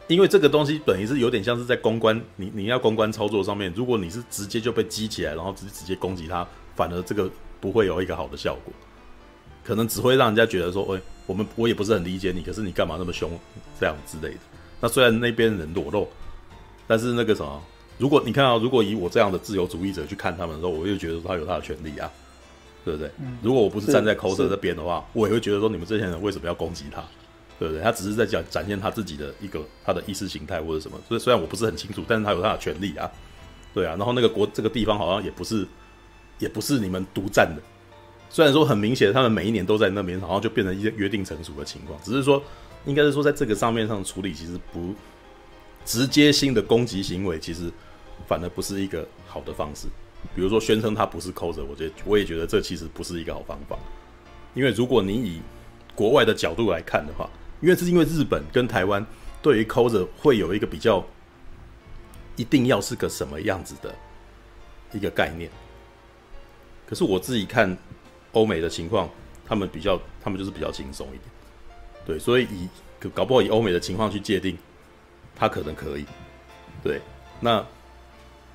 [0.08, 7.30] 因为这个东西等于是有点像是在公关，你你要公关操作上面，如果你是直接就被激起来，然后直直接攻击他，反而这个
[7.62, 8.74] 不会有一个好的效果，
[9.64, 13.32] 可能只会让人家觉得说，哎，我们我也不是很理解你，可是你干嘛那么凶，
[13.80, 14.40] 这样之类的。
[14.80, 16.08] 那虽然那边人裸露，
[16.86, 17.64] 但是那个什么，
[17.98, 22.12] 如果你看到，如果以我这样的自由主义者去看他们的时候，我就觉得他有他的权利啊，
[22.86, 23.10] 对不对？
[23.42, 27.04] 如果我不是站在 coser 这边的话，我也会觉得说，你们这些人为什么要攻击他？
[27.60, 27.82] 对不对？
[27.82, 33.10] 他只是在讲展现他自己的一个他的意识形态或者什么，所以虽然我不是很清楚，但是他有他的权利啊，
[33.74, 33.96] 对啊。
[33.98, 35.68] 然后那个国这个地方好像也不是
[36.38, 37.62] 也不是你们独占的，
[38.30, 42.00] 虽然说很明显他们每一年都在那边，然后就变成一个约定成熟的情况。
[42.04, 42.42] 只是说
[42.86, 44.94] 应该是说在这个上面上处理，其实不
[45.84, 47.72] 直接性的攻击行为，其实
[48.28, 49.88] 反而不是一个好的方式。
[50.36, 53.80] 比如说宣称他不是扣着我觉得我也觉得这其实不是一个好方法，
[54.54, 55.42] 因为如果你以
[55.96, 57.28] 国外的角度来看的话。
[57.62, 59.06] 因为是因为日本跟台湾
[59.42, 61.04] 对于 coser 会有一个比较，
[62.36, 63.94] 一定要是个什么样子的
[64.94, 65.50] 一个概念。
[66.86, 67.78] 可是我自己看
[68.32, 69.10] 欧美的情况，
[69.46, 71.24] 他们比较，他们就是比较轻松一点。
[72.06, 72.70] 对，所以以
[73.14, 74.58] 搞不好以欧美的情况去界定，
[75.36, 76.06] 他可能可以。
[76.84, 77.02] 对，
[77.42, 77.66] 那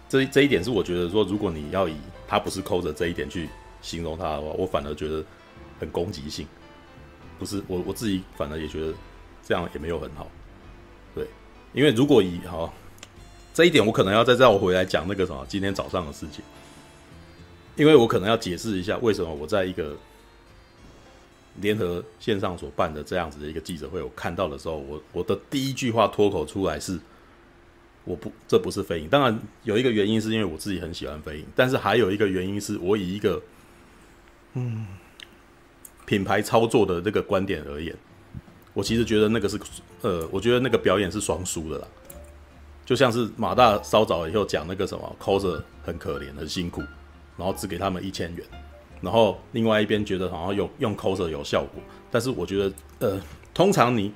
[0.09, 1.97] 这这一点是我觉得说，如果你要以
[2.27, 3.49] 他不是抠着这一点去
[3.83, 5.25] 形容他的话，我反而觉得
[5.79, 6.47] 很攻击性。
[7.43, 8.95] 不是我我自己，反而也觉得
[9.45, 10.31] 这样也没有很好，
[11.13, 11.27] 对，
[11.73, 12.73] 因为如果以好
[13.53, 16.45] 这一点，我可能要再绕回来讲那个什么今天早上的事情，
[17.75, 19.97] 因为我可能要解释一下为什么我在一个
[21.57, 26.97] 联合线上所办的这样子的一个记者会，我看到的时候，我我的第一句话脱口出来是，
[28.05, 33.43] 我不这不是飞影，当然有一个原因是因为我自己很喜欢飞影，但是还有一个原因是我以一个
[34.53, 34.87] 嗯。
[36.07, 37.95] 品牌操作的这个观点而言，
[38.75, 39.59] 我其实觉得那个是，
[40.03, 41.87] 呃，我觉得那个表演是双输的啦。
[42.85, 46.83] 就像是马大稍早以后讲那个什么，coser 很可怜很辛苦，
[47.37, 48.45] 然后只给他们一千元，
[49.01, 51.81] 然后另外一边觉得好像用用 coser 有效果，
[52.11, 53.21] 但是我觉得，呃，
[53.55, 54.13] 通常你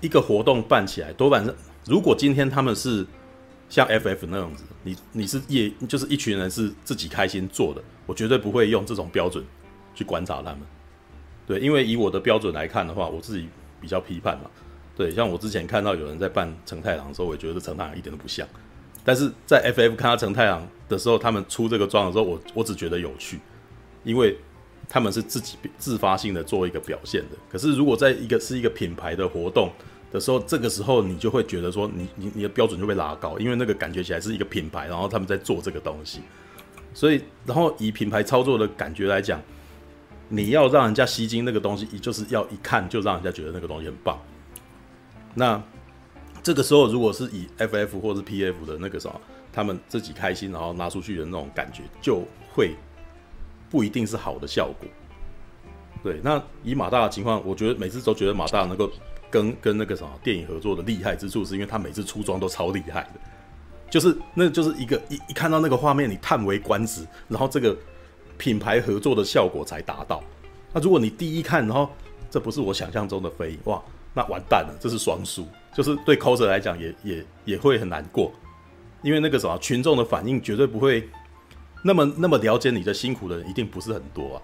[0.00, 1.54] 一个活动办起来，多半是
[1.84, 3.04] 如果今天他们是
[3.68, 9.44] 像 FF 那样子，你你是业就是一群人是自己开心做的，我绝对不会用这种标准
[9.92, 10.60] 去观察他们。
[11.46, 13.48] 对，因为以我的标准来看的话，我自己
[13.80, 14.50] 比较批判嘛。
[14.96, 18.48] 对，像我之前看到有人在扮成太郎的时候，我也觉得成太郎一点都不像。
[19.04, 23.38] 但是在 FF 看到成太郎的时候，他们出这个装的时候，我我只觉得有趣，
[24.02, 24.36] 因为
[24.88, 27.36] 他们是自己自发性的做一个表现的。
[27.48, 29.70] 可是如果在一个是一个品牌的活动
[30.10, 36.22] 的时候，这个时候你就会觉得说，你你你的标准就被拉高，因为那个感觉起来是一个品牌，然后他们在做这个东西。
[36.94, 39.40] 所以，然后以品牌操作的感觉来讲。
[40.28, 44.18] 你要让人家吸睛那个东西，就是要一看就让人家觉得那个东西很棒。
[45.34, 45.62] 那
[46.42, 49.20] 这个时候，如果是以 FF 或是 PF 的那个什么，
[49.52, 52.74] 他们自己开心然后拿出去的那种感觉，就会
[53.70, 54.88] 不一定是好的效果。
[56.02, 58.90] 对，那以马大的情况，我觉得每次都觉得马大能够
[59.30, 63.20] 跟跟那个什么电影合作的厉害之处，是因为他每次出装都超厉害的，
[63.90, 67.76] 就是那就是一个一一看到那个画面，你叹为观止，然后这个。
[68.38, 70.22] 品牌合作的效果才达到。
[70.72, 71.90] 那如果你第一看，然后
[72.30, 73.82] 这不是我想象中的飞，哇，
[74.14, 78.32] 那完蛋了，这是双输，就是对 coser 来讲也也也会很难过，
[79.02, 81.08] 因为那个什么群众的反应绝对不会
[81.82, 84.42] 那么那么了解你的辛苦的人一定不是很多啊。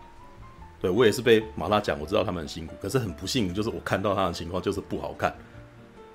[0.81, 5.33] 对我也是被马拉讲，我知道他们很辛苦，可是很不幸，就是我看到他的情况就是不好看，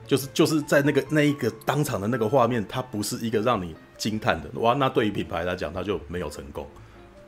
[0.05, 4.73] 就是就是在那个那一个当场的那个画面，它不是一个让你惊叹的哇。
[4.73, 6.67] 那对于品牌来讲，它就没有成功。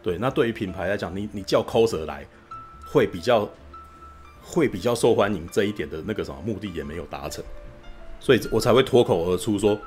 [0.01, 2.25] 对，那对于品牌来讲，你你叫 coser 来
[2.85, 3.49] 会比较
[4.41, 7.43] 会比较受欢迎，这一点的那个什么目的也没有达成，
[8.19, 9.79] 所以我才会脱口而出说，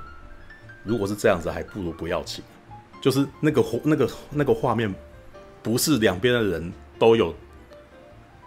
[0.84, 2.44] 如果是这样子，还不如不要请。
[3.00, 4.94] 就是那个那个那个画面，
[5.62, 6.72] 不是两边的人。
[6.98, 7.34] 都有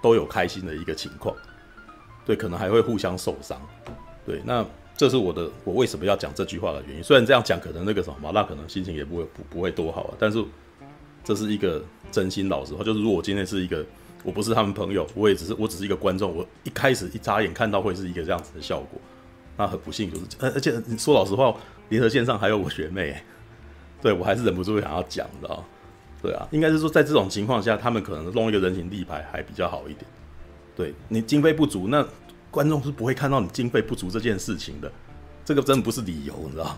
[0.02, 1.36] 都有开心的一个情况，
[2.26, 3.60] 对，可能还会互相受伤，
[4.26, 4.66] 对，那
[4.96, 7.04] 这是我的我为什么要讲这句话的原因。
[7.04, 10.42] 虽然这样讲可能那个什么麻辣可能心情也不会不不会多好啊，但是
[11.26, 12.82] 这是一个真心老实话。
[12.82, 13.86] 就是如果我今天是一个
[14.24, 19.02] 我不是他们朋友，我也只是我只是一个观众，我一开始一眨眼看到会是一个这样子的效果，
[19.58, 21.54] 那很不幸就是，而而且说老实话，
[21.90, 23.22] 联合线上还有我学妹，
[24.02, 25.64] 对我还是忍不住想要讲的。
[26.22, 30.06] 对啊，应该是说在这种情况下，他们可能弄一个人形立牌还比较好一点。
[30.76, 32.04] 对，你经费不足，那
[32.50, 34.92] 观众是不会看到你经费不足这件事情的。
[35.44, 36.76] 这个真的不是理由，你知道？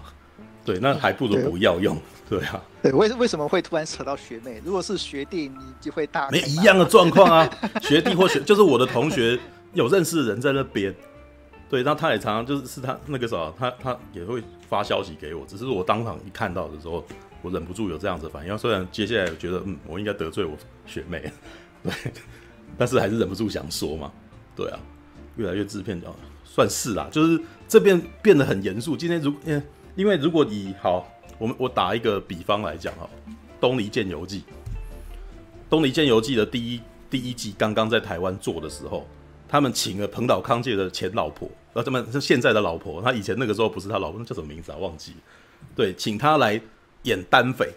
[0.67, 1.97] 对，那还不如不要用。
[2.29, 4.61] 对，啊，对，为为什么会突然扯到学妹？
[4.65, 7.49] 如果是学弟，你就会大没一样的状况啊。
[7.81, 9.39] 学弟或学就是我的同学
[9.73, 10.93] 有认识的人在那边，
[11.69, 17.03] 对，那他也常常就是是他那个时候，他他也会发消息给我，只是我当场一看到的时候。
[17.43, 20.57] 我忍不住有这样子的反应，虽然接下来我觉得，嗯，我应该得罪我
[20.87, 21.31] 学妹，
[21.83, 21.93] 对，
[22.79, 24.11] 但是还是忍不住想说嘛，
[24.55, 24.79] 对啊，
[25.35, 26.01] 越来越制片，
[26.43, 28.97] 算是啦，就是这边变得很严肃。
[28.97, 29.61] 今天如，因为
[29.97, 31.05] 因为如果以好，
[31.37, 33.09] 我们我打一个比方来讲哈，
[33.59, 34.39] 《东篱剑游记》，
[35.69, 39.05] 《东篱剑游记》的第一第一季刚刚在台湾做的时候，
[39.49, 44.77] 他们请了彭岛康介的前老婆，呃，他们是现在的老婆，他以前那个时候不是他老婆，那叫什么名字啊？
[44.77, 45.13] 忘记，
[45.75, 46.61] 对，请他来。
[47.03, 47.71] 演单匪，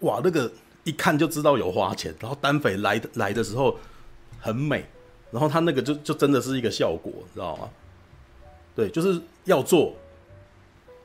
[0.00, 0.50] 哇，那个
[0.82, 2.12] 一看就知道有花钱。
[2.18, 3.78] 然后单匪来来的时候
[4.40, 4.84] 很美，
[5.30, 7.70] 然后他那个就就真的是一个效果，你知道吗？
[8.74, 9.94] 对，就是要做，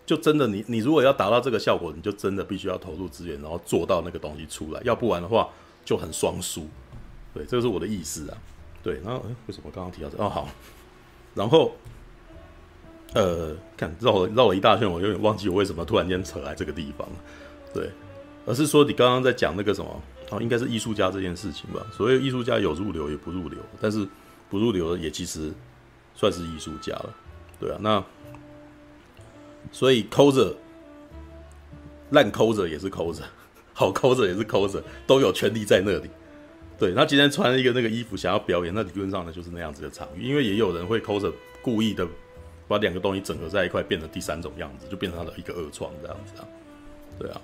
[0.07, 5.47] 就真的你你如果要达到这个效果，你就真的必须要投入资源，然后做到那个东西出来，要不然的话
[5.85, 6.67] 就很双输。
[7.31, 8.37] 对，这个是我的意思啊。
[8.81, 10.17] 对，然后，为什么刚刚提到这？
[10.17, 10.49] 哦，好，
[11.35, 11.73] 然后。
[13.13, 17.07] 呃，看绕了绕了一大圈，我有点忘记我为什么突然间扯来这个地方，
[17.73, 17.89] 对，
[18.45, 21.81] 而是说你刚刚在讲那个什么，哦，应该是艺术家这件事情吧？
[21.91, 24.05] 所谓艺术家有入流也不入流，但是
[24.49, 25.53] 不入流的也其实
[26.15, 27.15] 算是艺术家了，
[27.61, 28.03] 对啊，那
[29.71, 30.55] 所以抠着
[32.11, 33.23] 烂抠着也是抠着，
[33.73, 36.09] 好抠着也是抠着，都有权利在那里。
[36.79, 41.31] 对，那今天穿了一个那个衣服想要表演，那理论上呢就是那样子的场域，因为也有人会抠着
[41.61, 42.07] 故意的。
[42.69, 46.45] 把两个东西整合在一块，变成第三种样子，就变成他的一个二创这样子啊。
[47.17, 47.39] 对啊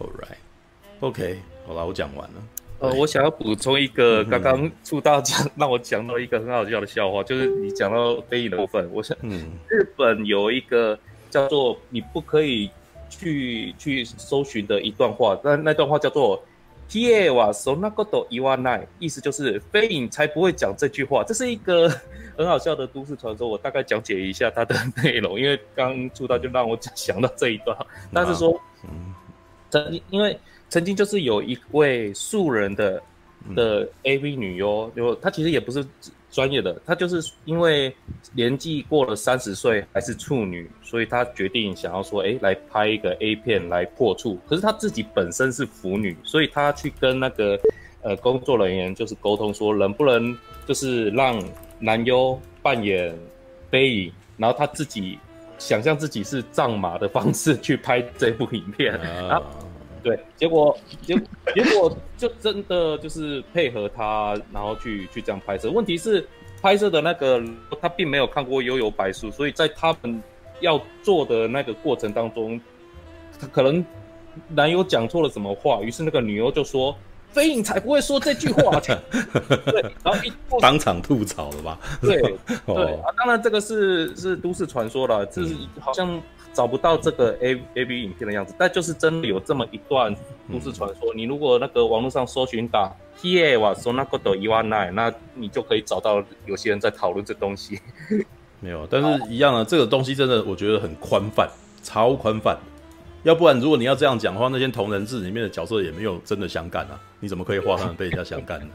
[0.00, 2.42] ，All right，OK，好了，我讲完了。
[2.80, 8.90] 呃，我想要补充一个，刚刚出大讲让我讲到一个很好笑的笑话，就是你讲到非影的部分。
[8.92, 10.98] 我想，嗯，日本有一个
[11.29, 12.69] 叫做“你不可以
[13.09, 16.43] 去去搜寻”的一段话，那那段话叫做。
[16.89, 17.31] T.A.
[17.31, 21.23] 哇，そんなこと言わない，意思就是飞影才不会讲这句话。
[21.23, 21.89] 这是一个
[22.37, 27.75] 很好笑的都市传说，我大概讲解一下它的内容，因为刚出道就让我想到这一段。
[28.13, 29.11] 但是说，嗯，
[29.71, 30.37] 曾经因为
[30.69, 33.01] 曾经就是有一位素人的
[33.55, 34.35] 的 A.V.
[34.35, 35.83] 女优，就她其实也不是。
[36.30, 37.94] 专业的，她就是因为
[38.32, 44.38] 年纪过了三十岁还是处女，所以她决定想要说，哎，来拍一个 A 片来破处。
[44.46, 47.58] 可是她自己本身是腐女，所以她去跟那个
[48.02, 50.36] 呃工作人员就是沟通说，能不能
[50.66, 51.42] 就是让
[51.78, 53.14] 男优扮演
[53.70, 55.18] 飞影，然后她自己
[55.58, 58.94] 想象自己是藏马的方式去拍这部影片
[59.28, 59.42] 啊。
[60.02, 61.14] 对，结果结
[61.54, 65.70] 结果就真的就是配合他，然后去去这样拍摄。
[65.70, 66.26] 问题是
[66.62, 67.42] 拍摄的那个
[67.80, 70.22] 他并没有看过《悠游白书》，所以在他们
[70.60, 72.60] 要做的那个过程当中，
[73.40, 73.84] 他可能
[74.48, 76.96] 男友讲错了什么话，于是那个女优就说
[77.32, 78.78] ：“飞影才不会说这句话。
[79.66, 81.78] ”对，然后一 当场吐槽了吧？
[82.00, 82.20] 对
[82.66, 86.20] 对啊，当然这个是是都市传说了，这是好像。
[86.52, 90.14] 找不到这个 A A B 影片的样子，但就是真的有这么一段
[90.52, 91.14] 都市传说。
[91.14, 97.80] 嗯、你如果那个网络上搜寻打 “Here 哇 so 那个的伊万奈”，那你就可以找到有些人在讨论这东西。
[98.60, 101.48] 没有，但是一样的，这个东西真的我觉得很宽泛，
[101.82, 102.58] 超宽泛。
[103.22, 108.66] 要不然如果你要这样讲的话，那些同人志里面的角色也没有真的相干啊，你怎么可以画他们被人家相干呢？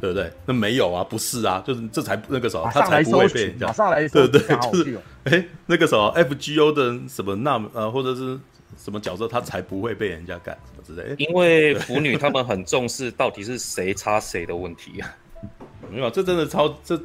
[0.00, 0.32] 对不对？
[0.46, 3.66] 那没有啊，不是啊，就是这才那个时候，他才不会被人家。
[3.66, 8.38] 马上来，对对，就是哎，那个什么 FGO 的什么那呃，或者是
[8.76, 11.24] 什么角色他才不会被人家干什么之类的？
[11.24, 15.16] 因为腐女他们很重视到底是谁插谁的问题啊。
[15.90, 17.00] 没有，这真的超这。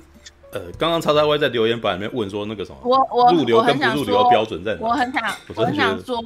[0.54, 4.82] 呃，刚刚叉叉 Y 在留言板里面问说那个什么，我我入流跟不入流的标准在哪？
[4.82, 6.24] 我很想，我很想说，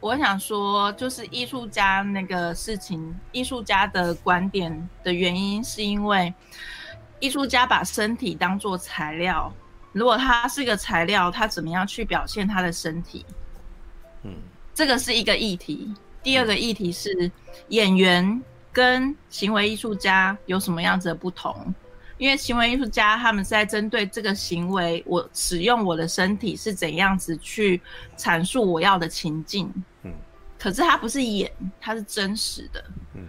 [0.00, 6.34] 我很想说，就是艺术家那个事情，艺术家的观点的原因是因为
[7.20, 9.52] 艺术家把身体当做材料，
[9.92, 13.24] 如果他是一个材料，他怎么样去表现他的身体？
[14.24, 14.34] 嗯，
[14.74, 15.94] 这个是一个议题。
[16.20, 17.30] 第二个议题是
[17.68, 18.42] 演员
[18.72, 21.72] 跟行为艺术家有什么样子的不同？
[22.18, 27.80] 因为行为艺术家他们是在针对这个行为，我使用我的身体是怎样子去
[28.16, 29.72] 阐述我要的情境。
[30.02, 30.12] 嗯，
[30.58, 31.50] 可是他不是演，
[31.80, 32.84] 他是真实的。
[33.14, 33.22] 嗯，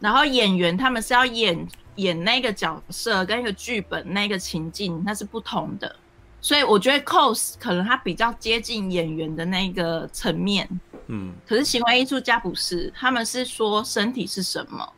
[0.00, 5.94] 然后演员他们是要演演那个角色跟一个剧本那个情境，那是不同的。
[6.40, 10.68] 所以我觉得 cos 可能他比较接近演员的那个层面。
[11.06, 14.92] 嗯，可是行为艺术家不是，他们是说身体是什么，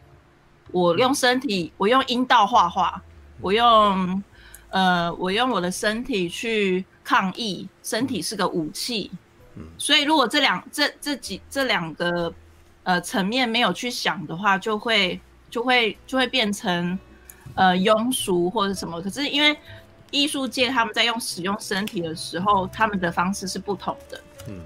[0.71, 3.03] 我用身体，我用阴道画画。
[3.45, 4.23] 我用，
[4.71, 9.11] 呃，我用我的身体去抗议，身体是个武器。
[9.55, 12.33] 嗯，所以如果这两这这几这两个
[12.85, 16.99] 呃层面没有去想的话，就会就会就会变成
[17.55, 19.03] 呃庸俗或者什么。
[19.03, 19.55] 可是因为
[20.11, 24.19] 艺术界他们在用使用身体的时候，他们的方式是不同的。
[24.49, 24.59] 嗯，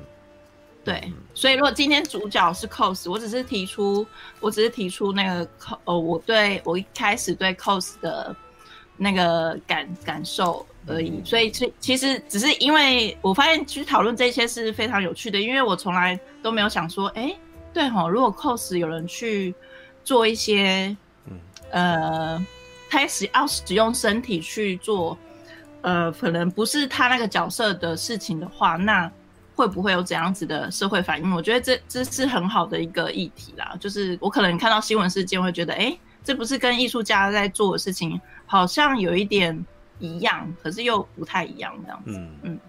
[0.85, 1.13] 对。
[1.35, 4.07] 所以如果今天主角是 cos，我只是提出，
[4.39, 8.37] 我只是提出那个 cos，呃，我对我一开始对 cos 的。
[8.99, 17.33] 那个感感受而已，所以其其实只是因为我发现去讨论这些是非常有趣的，因为我从来都没有想说，哎，
[17.73, 19.55] 对吼，如果 cos 有人去
[20.03, 20.97] 做一些，
[21.70, 22.45] 呃，
[22.91, 25.16] 开始要使用身体去做，
[25.83, 29.09] 呃，可能不是他那个角色的事情的话，那
[29.55, 31.33] 会不会有怎样子的社会反应？
[31.33, 35.97] 我觉得这这是很好的一个议题啦，就是我可能看到新闻事件会觉得，哎。
[36.25, 39.65] 这不是跟艺术家在做的事情，好像有一点
[40.01, 42.12] 一样，可是又不太一样这样子。
[42.16, 42.61] 嗯嗯。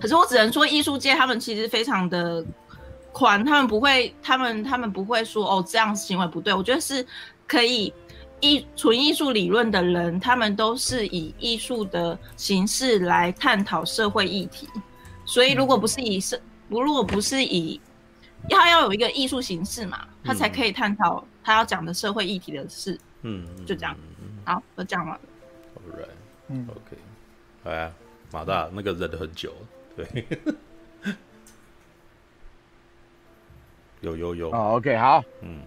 [0.00, 2.44] 可是我只能说，艺术界他们其实非常的
[3.10, 6.54] 宽，他们不会，他们他们不会说哦，这样行为不对。
[6.54, 7.04] 我觉得是
[7.46, 7.92] 可以
[8.40, 14.68] 艺纯艺术理论的人，他们都是以艺术的形式来探讨社会议题。
[15.24, 16.38] 所以如果不是以社，
[16.68, 17.80] 不如果不是以，
[18.48, 21.24] 要要有一个艺术形式嘛，他才可以探讨。
[21.44, 23.96] 他要讲的社会议题的事，嗯，就这样，
[24.48, 25.20] 好，都讲完了。
[25.76, 26.08] All right，
[26.48, 26.96] 嗯，OK，
[27.64, 27.92] 哎呀，
[28.32, 29.52] 马大那个忍了很久，
[29.94, 30.26] 对，
[34.00, 35.60] 有有有，哦，OK，好，嗯，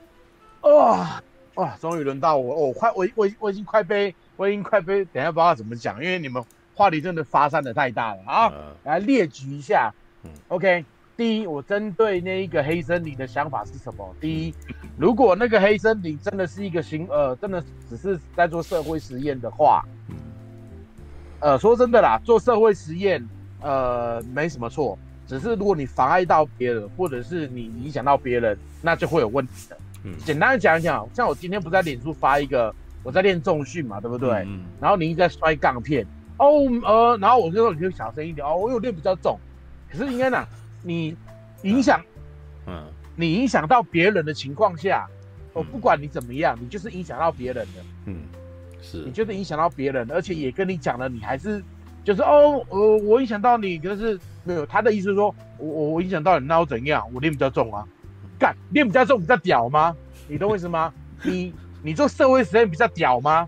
[0.62, 1.22] 哇
[1.53, 6.44] 哇，终于轮到我，我快，我我我已经快被，我已经快被，等下不知道怎么讲，因为你们
[6.74, 8.52] 话题真的发散的太大了啊，
[8.84, 9.94] 来列举一下，
[10.24, 10.84] 嗯，OK。
[11.22, 14.15] 第一，我针对那一个黑森林的想法是什么？
[14.19, 14.56] 第一，
[14.98, 19.85] 如果那个黑森林真的是一个行，呃，真的只是在做社会实验的话，
[21.39, 23.23] 呃，说真的啦，做社会实验，
[23.61, 29.77] 呃，没什么错，只是如果你妨碍到别人，或者是你影响到别人，那就会有问题的。
[30.03, 32.73] 嗯，简单的讲一讲，像我今天不在脸书发一个，
[33.03, 34.31] 我在练重训嘛，对不对？
[34.48, 34.61] 嗯。
[34.80, 36.03] 然后你一直在摔杠片，
[36.38, 36.48] 哦，
[36.84, 39.39] 呃，然后我就说你就小声一点哦，我有练比较重，
[39.88, 40.43] 可是应该呢。
[40.84, 41.16] 你
[41.64, 42.02] 影响，
[42.68, 42.84] 嗯，
[43.16, 45.08] 你影响到别人的情况下，
[45.53, 48.24] 我不管你怎么样，你就是影响到别人的，嗯，
[48.82, 51.64] 是，你就是影响到别人，而且也跟你讲了，你还是
[52.03, 57.08] 就是哦，呃，我影响到你，可是没有他的意思说，我我我影响到你，那我怎样？
[57.14, 57.86] 我练比较重啊，
[58.40, 59.95] 干练比较重比较屌吗？
[60.28, 60.94] 你懂我意思吗？
[61.24, 61.53] 你
[61.84, 63.48] 你做社会实验比较屌吗？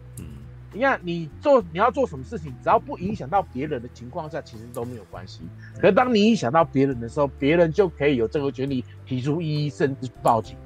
[0.74, 5.42] 你看，你做你要做什么事情，只要不影响到别人的情况下，其实都没有关系。
[5.80, 10.58] 可是当你影响到别人的时候，别人就可以有这个权利提出异议，甚至报警，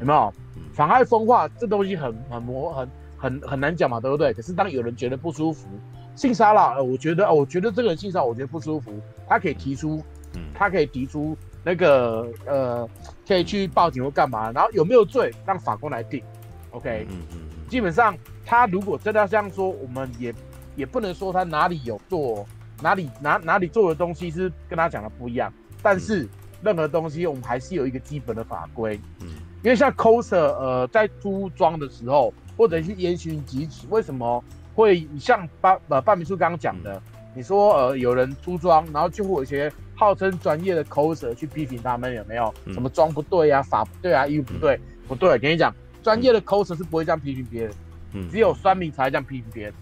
[0.00, 0.32] 有没有？
[0.72, 4.32] 妨碍风化这东西很很模很很很难讲嘛，对不对？
[4.34, 5.66] 可是当有人觉得不舒服，
[6.14, 8.92] 性骚扰，呃，我觉得，我觉得这个人性骚扰，我觉得不舒服，
[9.26, 10.02] 他可以提出，
[10.52, 12.88] 他可以提出那个呃，
[13.26, 16.22] 可以去报警或干嘛，然后有没有罪，让法官来定。
[16.72, 18.16] OK，嗯嗯，基本上。
[18.48, 20.32] 他如果真的要这样说，我们也
[20.76, 22.46] 也不能说他哪里有做，
[22.80, 25.52] 哪里哪哪里做的东西是跟他讲的不一样。
[25.82, 26.28] 但是
[26.62, 29.00] 任何东西我们还是有一个基本的法规。
[29.20, 29.26] 嗯，
[29.64, 34.44] 因为像 coser 呃在出装的时候，或者是严刑疾止，为什么
[34.76, 37.02] 会像半呃半明叔刚刚讲的？
[37.34, 44.78] 你说呃有人出装，然后就会有一些号称专业的 coser 去批评他们有没有什么装不对啊、法不对啊、衣服不对
[45.08, 45.36] 不对？
[45.36, 45.74] 跟你讲，
[46.06, 47.72] 专业的 coser 是不会这样批评别人。
[48.30, 49.74] 只有酸民才这样批评别人。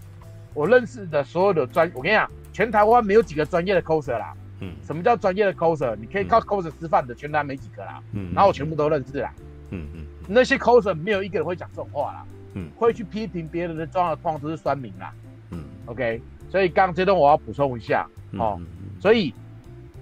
[0.55, 4.33] 我认识的所有的专，我跟你讲，全台湾没有几个专业的 coser 啦。
[4.61, 5.95] 嗯，什么叫专业的 coser？
[5.97, 8.01] 你可以靠 coser 吃饭的，全台没几个啦。
[8.13, 9.31] 嗯，然后我全部都认识啦。
[9.69, 12.25] 嗯嗯，那些 coser 没有一个人会讲这种话啦。
[12.55, 15.13] 嗯，会去批评别人的状况，通常都是酸民啦。
[15.51, 18.07] 嗯，OK，所以刚刚这段我要补充一下
[18.39, 18.59] 哦。
[18.99, 19.35] 所以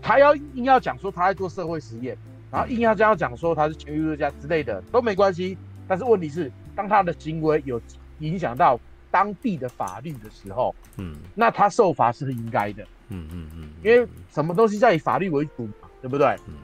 [0.01, 2.16] 他要硬要讲说他在做社会实验，
[2.49, 5.59] 然后硬要这样讲说他是前艺术家之类的都没关系。
[5.93, 7.78] 但是问题是，当他的行为有
[8.20, 12.82] 影响到当地的法律的时候，嗯，那他受罚是应该的。
[13.10, 16.28] 嗯嗯嗯，因为什么东西在以法律为主嘛，对不对？
[16.48, 16.55] 嗯，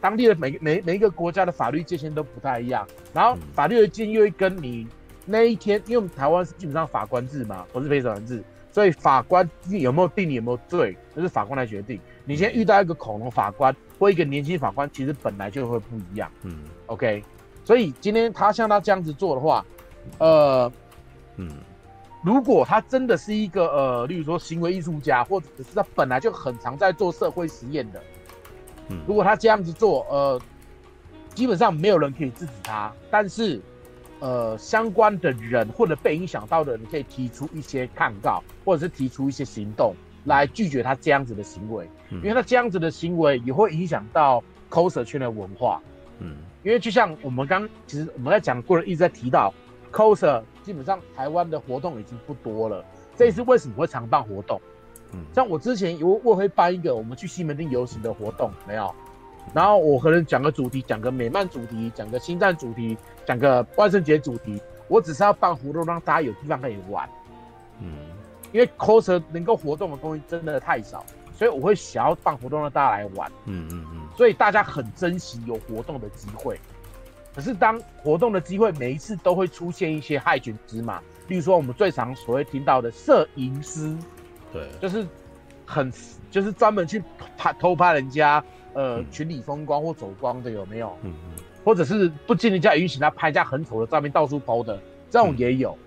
[0.00, 4.84] 当地的每每每一个国家的法律界限都不太一样，然后法律的界限又会跟你
[5.24, 12.00] 那一天，因为我们台湾是基本上法官制嘛，不是陪审团制，所以法官有没有定你有没有罪，这是法官来决定。
[12.24, 16.28] 你现在遇到一个恐龙法官或一个年轻法官，其实本来就会不一样。
[16.42, 17.22] 嗯，OK，
[17.64, 19.64] 所以今天他像他这样子做的话，
[20.18, 20.72] 呃，
[21.36, 21.50] 嗯。
[22.22, 28.02] 如果他真的是一个呃，例如说行为艺术家，或者是他本来就很常在做社会实验的，
[28.88, 30.38] 嗯，如果他这样子做，呃，
[31.34, 33.58] 基本上没有人可以制止他，但是，
[34.18, 39.94] 呃，相关的人或者被影响到的人可以提出一些抗告，或者是提出一些行动
[40.26, 45.80] 来拒绝他这样子的行为，嗯，因为他这样子的行为也会影响到 coser 圈的文化，
[46.18, 49.52] 嗯，因为就像我们刚其实我们在讲过了，一直在提到
[49.92, 50.42] coser。
[50.62, 52.84] 基本上台湾的活动已经不多了。
[53.16, 54.60] 这一次为什么会常办活动？
[55.12, 58.94] 嗯，像我之前有我会办一个我们去西门町游行的活动，没有。
[59.54, 64.60] 然后我可能讲个主题，讲个美漫主题，讲个星战主题，讲个万圣节主题。
[64.86, 67.08] 我只是要办活动，让大家有地方可以玩。
[67.80, 67.90] 嗯，
[68.52, 71.04] 因为 coser 能够活动的东西真的太少，
[71.40, 73.32] 所以我会想要办活动让大家来玩。
[73.46, 74.00] 嗯嗯嗯。
[74.14, 76.60] 所以大家很珍惜有活动的机会。
[77.34, 83.96] 可是当活动的机会每一次都会出现一些害群之马，例如说我们最常所谓听到的摄影师，
[84.52, 85.06] 对，就是
[85.64, 85.90] 很
[86.30, 87.02] 就是专门去
[87.38, 88.44] 拍偷拍人家
[88.74, 90.94] 呃群里风光或走光的有没有？
[91.00, 95.78] 嗯嗯，或者是不经人家允许他拍下很丑的照片到处 PO 的这种也有，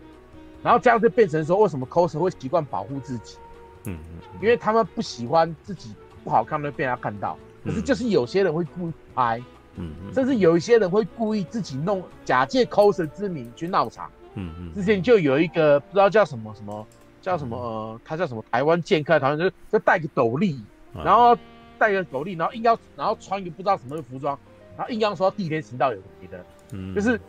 [0.63, 3.37] 然后这样就变成说为什么 coser 会习惯保护自己？
[3.85, 5.93] 嗯嗯，因为他们不喜欢自己
[6.23, 9.41] 不好看的被人家看到，可是就是有些人会故意拍。
[9.75, 14.07] 嗯，甚至有一些人会故意自己弄，假借 coser 之名去闹场。
[14.35, 16.85] 嗯嗯，之前就有一个不知道叫什么什么，
[17.21, 20.59] 叫什么呃，他叫什么台湾剑客，好像就就戴个斗笠，
[21.03, 21.35] 然后
[21.79, 24.37] 戴个斗笠，然后硬要然后穿一个不知道什么的服装，
[24.77, 26.45] 然后硬要说第一天行道有别的。
[26.71, 27.19] 嗯，就是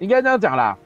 [0.00, 0.76] 应该这样讲啦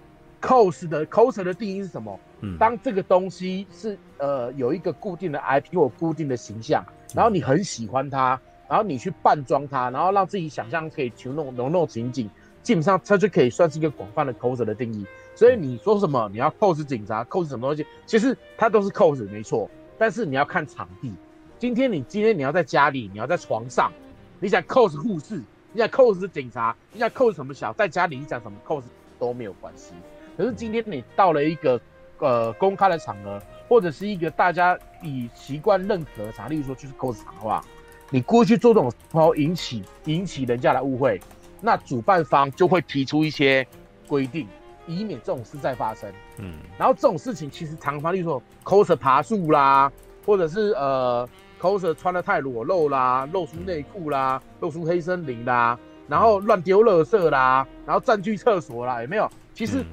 [0.42, 2.20] ，cos 的 coser 的定义是什么？
[2.40, 6.84] 嗯，当这个东西是呃有一个固定的 IP 或固定的形象，
[7.14, 8.40] 然后你很喜欢它。
[8.68, 12.28] 然后你去扮装它，然后让自己想象可以去弄弄弄情景，
[12.64, 15.06] 基本上它就可以算是一个广泛的 coser 的定义。
[15.36, 19.70] 所以你说什么，你要 cos 警察，cos 什么东西，其实它都是 cos 没错。
[19.96, 21.14] 但是你要看场地。
[21.60, 23.92] 今天你今天你要在家里，你要在床上，
[24.40, 25.40] 你想 cos 护士，
[25.72, 28.82] 你想 cos 警察，你想 cos 什么小，在家里你想什么 cos
[29.20, 29.92] 都没有关系。
[30.36, 31.80] 可是今天你到了一个
[32.18, 37.62] 呃公开的场合，或者是一个大家以习惯认可的场，例如说就是 cos 场的话。
[38.08, 41.20] 你故意去做这种，然后引起引起人家的误会，
[41.60, 43.66] 那主办方就会提出一些
[44.06, 44.46] 规定，
[44.86, 46.08] 以免这种事再发生。
[46.38, 49.90] 嗯，然后这种事情其实常发生，例如说 coser 爬树啦，
[50.24, 51.28] 或者是呃
[51.60, 55.76] coser 穿的太裸露啦，露出内裤啦，露出黑森林啦，
[56.06, 59.28] 然后乱丢垃圾啦，然后占据厕所啦，有没有？
[59.52, 59.84] 其实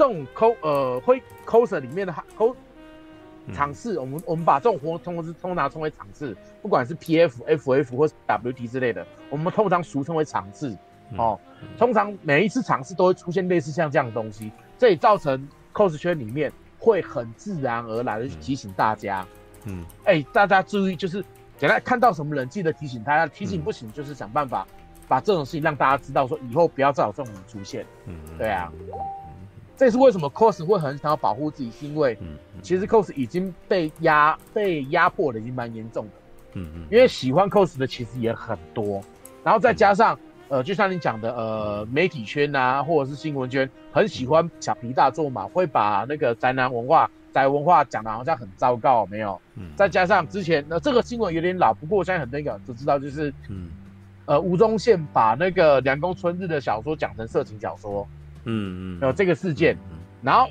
[0.00, 2.56] 这种 co 呃会 coser 里面的 co
[3.52, 10.74] 场次，我们我们把这种活动通通常称为场次，不管是 P F F F 或是 W T 之类的，我们通常俗称为场次。
[11.18, 11.38] 哦，
[11.76, 19.26] 通常每一次场次都会出现类似像这样的东西，这也造成 cos 圈里面会很自然而然的去提醒大家。
[19.64, 21.22] 嗯，哎、欸，大家注意，就是
[21.58, 23.26] 简单看到什么人，记得提醒他。
[23.26, 24.66] 提醒不行，就是想办法
[25.06, 27.84] 把这种事情让大家知道，说以后不要再有这种人出现。
[28.06, 28.72] 嗯，对啊。
[29.80, 32.14] 这是为什么 cos 会很想要保护自己，是因为
[32.60, 36.10] 其实 cos 已经被压被压迫的已经蛮严重的，
[36.52, 39.02] 嗯嗯，因为喜欢 cos 的其实也很多，
[39.42, 40.18] 然后再加上
[40.50, 53.70] 呃，就像你讲的呃，媒体圈啊，或者是新闻圈，很喜欢小题大做嘛，会把那个宅男文化、宅文化讲的好像很糟糕，没有，嗯，再加上之前那这个新闻有点老，不过我相信很多人都知道，就是嗯，
[54.26, 58.06] 呃，吴宗宪把那个梁宫春日的小说讲成色情小说。
[58.44, 59.76] 嗯嗯，有这个事件，
[60.22, 60.48] 然后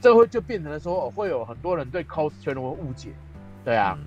[0.00, 3.10] 这会就变成了说，会有很多人对 cos 圈会误解，
[3.64, 3.98] 对啊，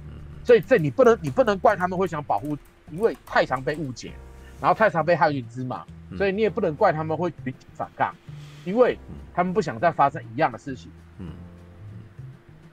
[0.44, 2.57] 所以这你不能你不能怪他们会想保护，
[2.91, 4.14] 因为太常被误解，
[4.61, 7.34] 然后太常被害群之马，嗯、所以你也不能怪他们会
[7.73, 8.14] 反抗，
[8.65, 8.98] 因为
[9.34, 10.91] 他们不想再发生一样的事情。
[11.19, 11.27] 嗯，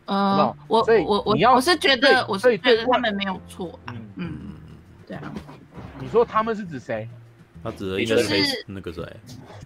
[0.07, 4.33] 嗯，我我我我我是觉得我是觉得他们没有错啊，嗯。
[4.41, 4.53] 嗯，
[5.07, 5.33] 对啊。
[6.01, 7.09] 你说他们是指谁？
[7.65, 9.03] 他指的应该是黑那个谁？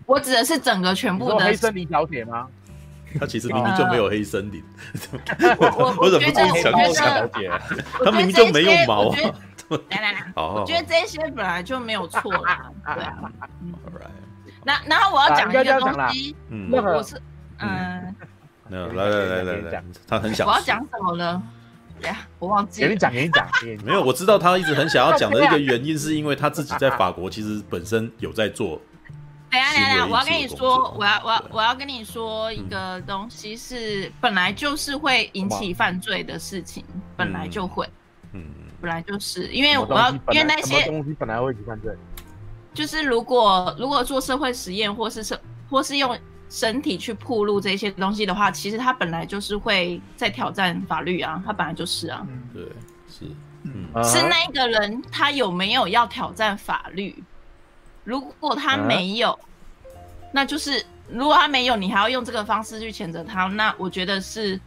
[0.06, 2.46] 我指的是整个全部的黑森林小姐吗？
[3.18, 4.62] 他其实明明就没有黑森林。
[5.58, 7.50] 我我 忍不住想要小姐，
[8.04, 9.12] 他明明就没有毛。
[9.90, 12.70] 来来来，我觉得这些本来就没有错啦。
[12.94, 13.18] 对啊。
[14.64, 17.20] 那然后我要讲一个东西，嗯，我是
[17.58, 18.14] 嗯，
[18.68, 21.42] 没有，来来来来来，他很想我要讲什么呢？
[22.38, 22.82] 我忘记。
[22.82, 23.46] 给你讲，给你讲。
[23.84, 28.80] 没有，我知道他一直很想要讲的一个原因，是因为他自己在法国其实本身有在做。
[29.50, 36.84] 等下等下，我要跟你说，我要我要我要跟你说一个东西，是本来就是会引起犯罪的事情，
[37.16, 37.88] 本来就会，
[38.32, 38.44] 嗯，
[38.80, 41.92] 本来就是因为我要因为那些东西本来会引起犯罪，
[42.74, 46.18] 就是如果如果做社会实验或是社或是用。
[46.50, 52.26] 身体去暴露这些东西的话，其实他本来就是会在挑战法律啊，他本来就是啊。
[52.28, 52.62] 嗯、对，
[53.06, 53.26] 是，
[53.64, 57.22] 嗯，是那个人他有没有要挑战法律？
[58.04, 59.38] 如果他没有，啊、
[60.32, 64.58] 那就是如果他没有，你还要用这个方式去谴责他，那我觉得是，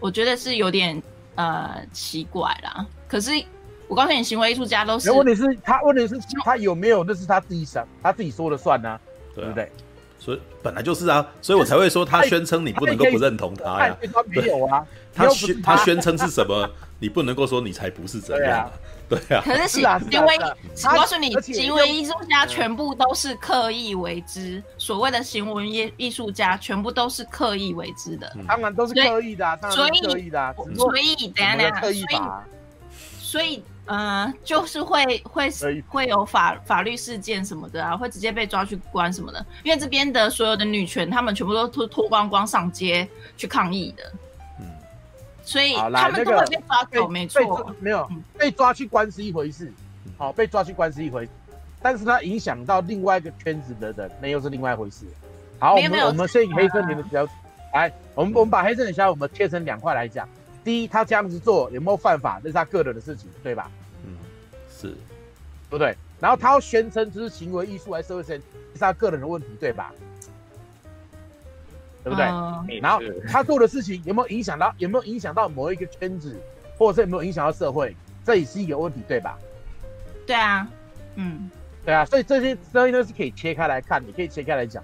[0.00, 1.02] 我觉得是有点
[1.36, 2.86] 呃奇怪啦。
[3.08, 3.32] 可是
[3.88, 5.10] 我告诉你，行为艺术家都是。
[5.10, 7.02] 问题是他，问题是他有没有？
[7.02, 9.00] 那是他自己想，他自己说了算呢、啊，
[9.34, 9.72] 对不对？
[10.24, 13.96] 所以本来就是啊，所以我才会说他宣称你不能够不认同他呀。
[14.12, 16.70] 他没有啊，他宣他宣称是什么，
[17.00, 18.70] 你不能够说你才不是这样。
[19.08, 19.42] 对啊。
[19.44, 24.62] 可是行行为，我告诉你，行为艺术家全部都是刻意为之。
[24.78, 28.32] 所谓的行为艺艺术家，全部都是刻意为之的。
[28.46, 30.54] 当然都是刻意的，所以刻意的。
[30.76, 32.06] 所以等下等下，所以
[33.20, 33.64] 所以。
[33.86, 35.50] 嗯、呃，就是会会
[35.88, 39.44] 会有法法律事件什么的啊，会直接被抓去关什么的。
[39.64, 43.06] 因为这边的所有的女权，她们全部都脱脱光光上街
[43.36, 44.12] 去抗议的。
[44.60, 44.66] 嗯，
[45.42, 47.74] 所以他们都会被抓走，没错。
[47.80, 49.72] 没有被抓去关是一回事，
[50.16, 51.32] 好，被抓去关是一回事，
[51.82, 55.04] 但是它影响到另外一个圈子的人，那又是另外一回事。
[55.58, 57.26] 好，我们我们先以黑森林的小，
[57.72, 60.28] 来，我们我们把黑森林小我们切成两块来讲。
[60.64, 62.40] 第一，他这样子做有没有犯法？
[62.42, 63.70] 那是他个人的事情，对吧？
[64.06, 64.16] 嗯，
[64.70, 65.96] 是，对不对？
[66.20, 68.40] 然后他要宣称这是行为艺术还是社会实验，
[68.74, 69.92] 是他个人的问题，对吧？
[72.04, 72.26] 对不对？
[72.26, 74.74] 嗯、然后他做的事情有没有影响到？
[74.78, 76.36] 有没有影响到某一个圈子，
[76.76, 77.96] 或者是有没有影响到社会？
[78.24, 79.38] 这也是一个问题，对吧？
[80.26, 80.66] 对啊，
[81.16, 81.50] 嗯，
[81.84, 84.82] 对啊，所以这些东西都是可以切开来看，你可以切开来讲。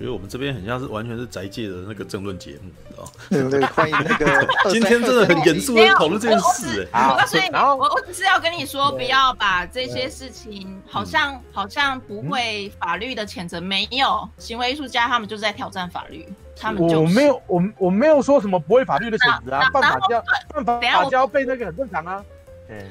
[0.00, 3.10] 觉得我们这边很像是完全是宅界的那个争论节目，知道吗？
[3.28, 4.48] 对对，欢迎那个。
[4.72, 16.26] 今天真的很严肃的讨论这件事，哎，好，所以，我我只是要跟你说，不要把这些事情，好像好像不会法律的谴责，没有行为艺术家，他们就是在挑战法律，
[16.58, 20.24] 他们就我没有，我我没有说什么不会法律的谴责啊，犯法就要
[20.54, 22.24] 犯法就要被那个很正常啊。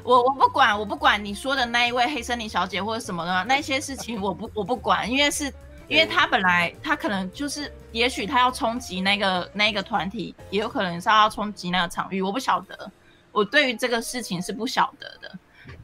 [0.04, 5.52] 我我不管，我不管你说的那一位黑森林小姐或者什么的那些事情，我不我不管，因为是。
[5.90, 12.92] 因为他本来他可能就是，也许他要冲击那个那个团体，也有可能是要冲击那个场域，我不晓得。
[13.32, 15.32] 我对于这个事情是不晓得的，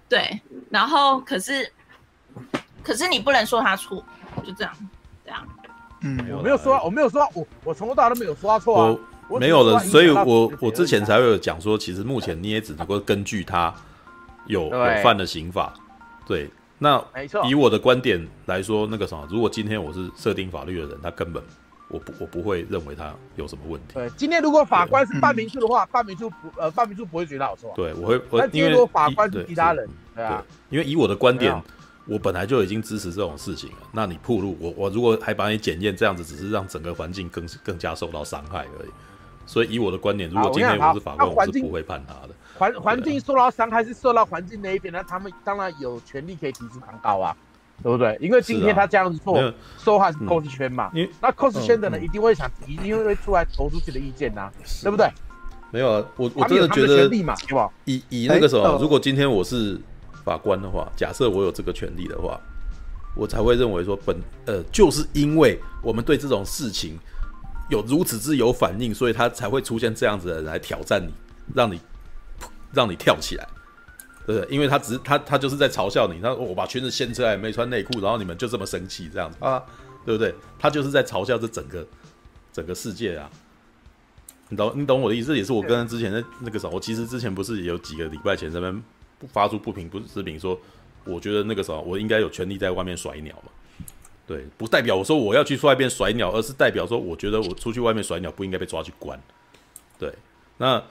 [0.08, 0.40] 对。
[0.70, 1.72] 然后可是，
[2.84, 4.04] 可是你不能说他错，
[4.44, 4.74] 就这样，
[5.26, 5.48] 这样。
[6.02, 8.98] 嗯，我没有说，我没有说，我我从头到尾都没有说他错啊。
[9.28, 13.74] 我没有的，所以我我之前才会有讲说，其实目前你也只能够根据他
[14.46, 15.74] 有有犯的刑法，
[16.28, 16.48] 对。
[16.78, 21.42] 那没错以我的观点来说，那个什么，如果今天我是设定法律的人，他根本
[21.88, 23.94] 我不我不会认为他有什么问题。
[23.94, 27.72] 对，今天如果法官是半民诉的话，半民诉不呃半民诉不会觉得好错。
[27.76, 31.56] 对，我会我因为如果法官是其他人，对啊，因为以我的观点，
[32.08, 33.78] 我本来就已经支持这种事情了。
[33.94, 38.90] 那你铺路我我如果还把你检验，这样子只是让整个环境更更加受到伤害而已。
[39.46, 42.35] 所以以我的观点，如果今天我是法官，我是不会判他的。
[42.58, 47.36] 环环境受到伤害是受到环境那一边，那他们当然有权利可以提出抗告啊，
[47.84, 48.18] 对不对？
[48.22, 50.90] 因为今天他这样子做，受害是 cos 圈嘛，
[51.22, 54.50] 那 cos 圈的人一定会想，一定会出来投出去的意见呐，
[54.82, 55.08] 对不对？
[55.72, 57.10] 没有啊，我我真的觉得，
[57.84, 59.78] 以以那个时候，如果今天我是
[60.24, 62.40] 法官的话，假设我有这个权利的话，
[63.16, 64.16] 我才会认为说，本
[64.46, 66.98] 呃，就是因为我们对这种事情
[67.70, 71.14] 有如此之有反应，所以他才会出现这样子的人来挑战你，
[71.54, 71.82] 让你。
[72.76, 73.48] 让你跳起来，
[74.26, 74.54] 对不对？
[74.54, 79.64] 因为他只是他他就是在嘲笑你，他说我把裙子掀出来没穿内裤，然后你们就这么生气这样子啊，
[80.06, 80.34] 对不对？
[80.60, 81.88] 他就是在嘲笑这整个
[82.52, 83.30] 整个世界啊，
[84.50, 85.28] 你懂你懂我的意思？
[85.28, 88.84] 这也是我跟之前的那个时候，我其实之前不是有几个礼拜前这边
[89.32, 90.60] 发出不平不是评说，
[91.06, 93.52] 我觉得那个时候我应该有权利在外面甩鸟嘛，
[94.28, 99.20] 对，不代表我说我要去外面甩鸟，而是代表说我觉得我出去外面甩鸟不应该被抓去关，
[99.98, 100.14] 对，
[100.58, 100.84] 那。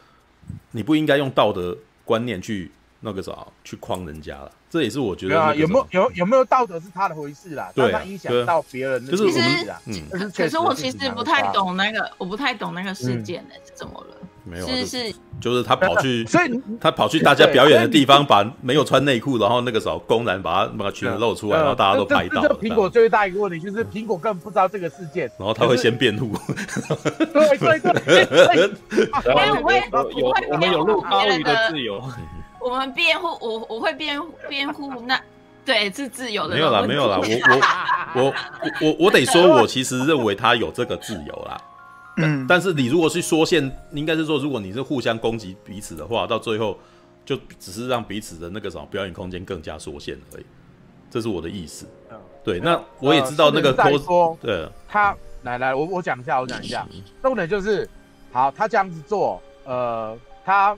[0.73, 4.51] 你不应该用道德观念去那个啥去框人家了。
[4.71, 14.17] 这也是我觉得有有没有有有没有道德是他的回事啦，对，他影响到别人，就是其实嗯，可是我其实不太懂那个，我不太懂那个事件呢，是怎么了？
[14.47, 22.43] 没有，是是，就是他跑去， 所以他跑去大家表演的地方，把没有穿内裤，然后那个时候公然把他把裙子露出来，然后大家都拍到。
[22.61, 26.31] 苹果最大一个问题就是苹果根本不知道这个事件，然后他会先辩护。
[27.33, 28.71] 对对对，
[29.27, 29.83] 因为我会
[30.15, 32.03] 有我们有录鲍鱼 的自由，
[32.61, 35.19] 我们辩护，我我会辩辩护，那
[35.65, 36.55] 对是自由的。
[36.55, 37.19] 没有啦，没有啦，
[38.15, 38.35] 我我 我
[38.83, 41.59] 我我得说，我其实认为他有这个自由啦。
[42.17, 46.79] 嗯，但是你如果是说线，应该是说，如果你是互相攻击彼此的话，到最后
[47.25, 50.47] 就只是让彼此的那个什么表演空间更加缩限而已。
[51.11, 51.87] 这是我的意思。
[52.45, 56.87] 对，那我也知道那个说，对，他来来，我我讲一下，我讲一下，
[57.23, 57.89] 重点就是，
[58.31, 60.77] 好，他这样子做，呃，他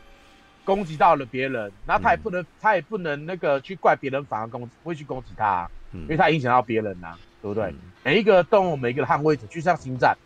[0.64, 7.74] 攻击到了别人，那他也不能，他也不能那个去怪别人反而攻不会去攻击他，因为他影响到别人呐，对不对？
[8.04, 10.16] 每一个动物，每一个捍卫者，就像星战。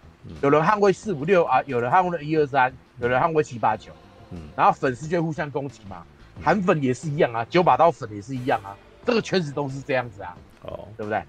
[0.42, 3.90] 有人捍卫四五六啊，有人捍卫了一二三，有人捍卫七八九，
[4.30, 6.04] 嗯，然后粉丝就互相攻击嘛，
[6.42, 11.22] 韩粉也是一样啊，九把刀粉也是一样啊，这个圈子都是这样子啊，哦，对不对？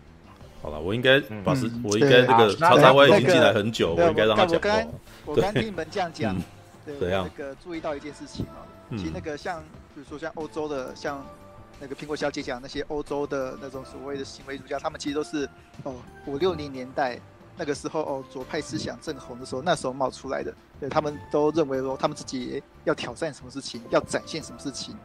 [0.61, 4.53] 好了，我应该把时，我应该这个曹操我已经进来很久，我应该让他讲。
[4.53, 4.87] 我刚
[5.25, 6.35] 我刚听你们这样讲，
[6.85, 6.95] 对？
[6.99, 8.61] 那个注意到一件事情哦，
[8.91, 9.61] 其实那个像
[9.95, 11.25] 比如说像欧洲的，像
[11.79, 15.49] 那个苹果小姐讲那些欧洲的那种所谓的行为儒家，他们其实都是
[15.83, 15.95] 哦
[16.25, 17.17] 五六零年代。
[17.57, 24.95] 那个时候哦，左派思想正红的时候，那时候冒出来的，对，他们都认为说，他们自己要挑战什么事情，要展现什么事情，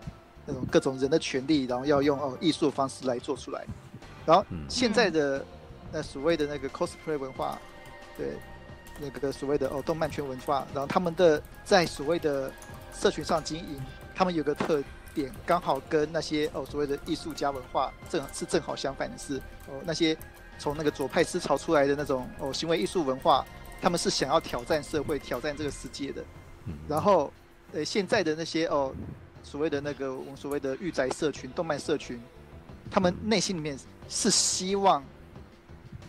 [0.47, 3.64] 那种各种人的权利，然后要用哦艺术的方式来做出来。
[4.24, 5.44] 然后现在的
[5.93, 7.59] 那所谓的那个 cosplay 文化，
[8.16, 8.36] 对，
[9.01, 12.51] 那个所谓的哦动漫圈文化，然后他们的在所谓的
[12.94, 13.81] 社群上经营，
[14.14, 14.82] 他们有个特
[15.14, 19.36] 点，刚好跟那些哦所谓的艺术家文化正是正好相反的是
[19.68, 20.16] 哦那些。
[20.59, 23.45] 从那个左派思潮出来的那种哦行为艺术文化，
[23.81, 26.24] 他们是想要挑战社会、挑战这个世界的。
[26.89, 27.33] 然后，
[27.73, 28.95] 呃，现在的那些哦
[29.43, 32.20] 所谓的那个我们所谓的御宅社群、动漫社群，
[32.91, 33.78] 他们内心里面
[34.09, 35.05] 是希望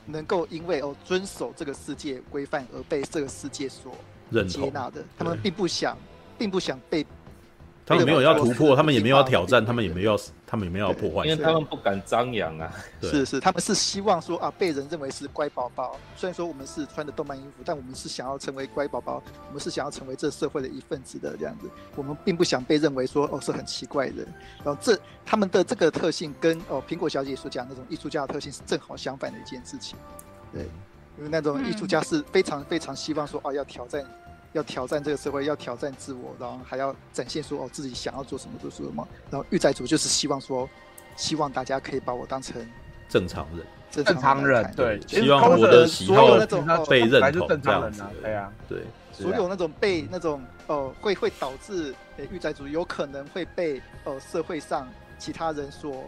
[0.06, 3.96] 能够因为哦遵守这个世界规范而被这个世界所
[4.48, 5.04] 接纳的。
[5.18, 5.98] 他们并不想，
[6.38, 7.06] 并不想被。
[7.88, 12.70] 他们没有要突破，他们也没有要挑战，他们也没有要，他们也没有要破坏，因为他们不敢张扬啊。
[13.02, 15.96] 是是，他们是希望说啊，被人认为是乖宝宝。
[16.14, 21.70] 虽然说我们是穿的动漫衣服，但我们是想要成为乖宝宝，我们是想要成为这社会的一份子的这样子。
[21.96, 24.28] 我们并不想被认为说哦是很奇怪的。
[24.66, 29.98] 然后这他们的这个特性跟哦苹果小姐所讲那种艺术家的特性是正好相反的一件事情。
[30.52, 30.64] 对，
[31.18, 34.06] 因为那种艺术家是非常非常希望说哦要挑战。
[34.58, 39.08] 要挑战这个社会，要挑战自我，然后还要展现说哦自己想要做什么做什么。
[39.30, 40.68] 然后御宅族就是希望说，
[41.16, 42.68] 希望大家可以把我当成
[43.08, 46.36] 正常人，正常人对，希望我的喜好
[46.86, 48.34] 被认同，正常人啊，对。
[48.34, 51.94] 啊，对，所有那种被那种呃会会导致
[52.32, 54.88] 御宅族有可能会被呃社会上
[55.20, 56.04] 其他人所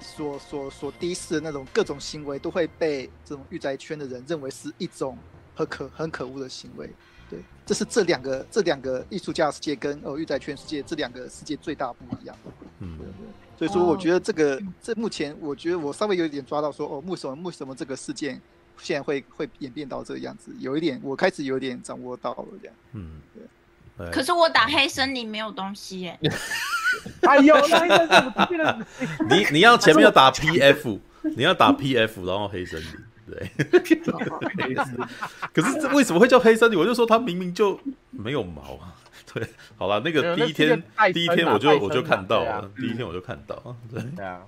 [0.00, 5.16] 所所所低视的那种各种行为，都会被这种御宅圈的人认为是一种
[5.54, 6.90] 很可很可恶的行为。
[7.34, 12.36] 对，这是这两个这两个艺术家世界跟呃御宅圈世界这两个世界最大不一样。
[12.80, 13.12] 嗯，对对。
[13.56, 18.40] 所以说，我觉得这个这目前，我觉得我稍微有一点抓到说，哦，为什么为什么这个事件
[18.78, 20.52] 现在会会演变到这个样子？
[20.58, 22.76] 有一点，我开始有点掌握到了这样。
[22.92, 24.10] 嗯，对。
[24.10, 26.18] 可是我打黑森林没有东西耶。
[27.22, 28.86] 哎呦，那怎么记得？
[29.28, 30.98] 你你要前面要打 PF，
[31.36, 32.88] 你要打 PF，然后黑森林。
[33.26, 33.50] 对，
[35.52, 36.78] 可是这为什么会叫黑森林？
[36.78, 37.80] 我就说它明明就
[38.10, 38.94] 没有毛啊。
[39.32, 39.46] 对，
[39.76, 40.82] 好了，那个第一天
[41.12, 43.76] 第一天我就我就看到了，第一天我就看到，
[44.16, 44.42] 对啊。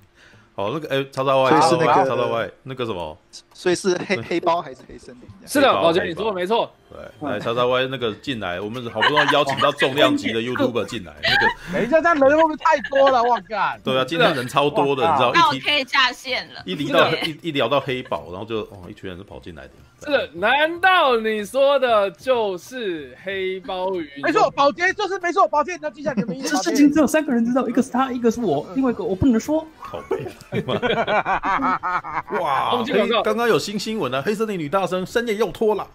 [0.57, 3.19] 好，那个哎，叉叉 Y，所以是那个叉叉 Y，那个什么？
[3.53, 5.29] 所以是黑黑包还是黑森林？
[5.47, 6.73] 是的，宝杰，你说的没错。
[6.89, 13.23] 对，来叉叉 Y 那个进来，我们好不容易邀请到重量级的 YouTuber 进来，那个等一下，这样人会不会太多了？
[13.23, 13.77] 我靠！
[13.85, 15.31] 对啊，今天人超多的，你知道？
[15.35, 16.63] 那我可以下线了。
[16.65, 19.73] 一聊到一一聊到黑宝，然后就哦，一群人就跑进来的。
[20.01, 24.09] 是的，难道你说的就是黑包鱼？
[24.23, 26.49] 没错，宝杰就是没错，宝杰你要记下你的名字。
[26.49, 29.67] 这事情只有三个人知道，一个是他，一个是我，另外一个我不能说。
[29.79, 30.27] 好悲。
[32.41, 32.83] 哇！
[33.25, 35.89] 刚刚有新新闻了，黑森林女大生深夜又脱了，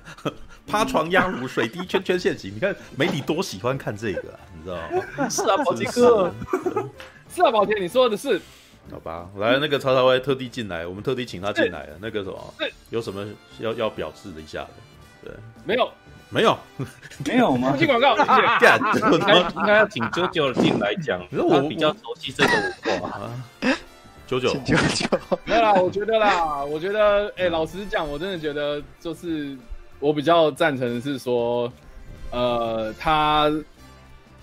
[0.66, 2.54] 趴床压乳，水滴圈圈现形。
[2.54, 5.28] 你看媒体多喜欢看这个，你知道吗？
[5.28, 6.32] 是啊，宝杰哥。
[7.34, 8.40] 是啊，宝杰，你说的是。
[8.90, 11.96] 好吧，来那个曹操歪特地进来，我们特地请他进来了。
[12.00, 12.54] 那个什么，
[12.90, 13.24] 有什么
[13.60, 14.70] 要要表示的一下的？
[15.22, 15.32] 对，
[15.64, 15.92] 没有，
[16.28, 16.58] 没有，
[17.24, 17.76] 没有吗？
[17.76, 18.30] 进广告，谢谢。
[19.12, 22.50] 应该应该要请啾啾进来讲，我比较熟悉这个
[22.86, 23.30] 文化
[24.36, 24.40] 啊。
[24.40, 29.56] 啾啾，啾啾，没有啦，我觉得啦，我觉得，哎、欸，老实讲，我真的觉得，就是
[29.98, 31.72] 我比较赞成是说，
[32.30, 33.50] 呃，他，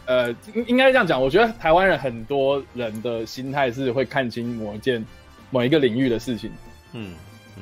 [0.06, 5.06] 呃，应应该这样讲，我觉得台湾人很多人的心态是会看清某一件
[5.50, 6.52] 某一个领域的事情，
[6.94, 7.14] 嗯。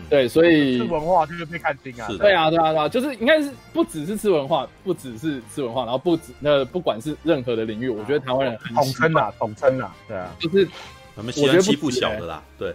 [0.10, 2.06] 对，所以吃文化就是被看清啊。
[2.20, 10.68] 对啊，对啊，对啊，就是应该是不只是吃文化，不只是吃文化，然后不止那不管是任何的领域，我觉得台湾人很统称啊，统称啊，对啊，就是
[11.16, 12.74] 我们喜欢欺负小的啦，对。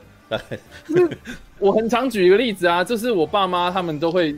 [0.87, 1.19] 就是
[1.59, 4.33] 我很常举一个例子啊，就是我爸妈他们都会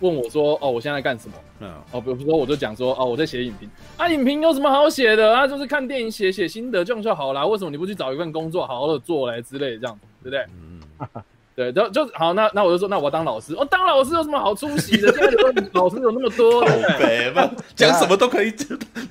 [0.00, 5.46] 问我说：“哦，我现在干什么？”嗯，哦，比如说我就讲说：“哦，我在写影评。”啊，影评有什么好写的啊？
[5.46, 7.46] 就是看电影写写心得这样就好啦。
[7.46, 10.44] 为什么你不去找一份工作好好的做来之类的这样，对不对？
[10.58, 10.80] 嗯。
[11.56, 15.10] 对，就就好，那那我就说，那我当老师，我、哦、当老师有什么好出息的？
[15.10, 16.62] 现在老师有那么多，
[16.98, 17.50] 对吧？
[17.74, 18.50] 讲什么都可以。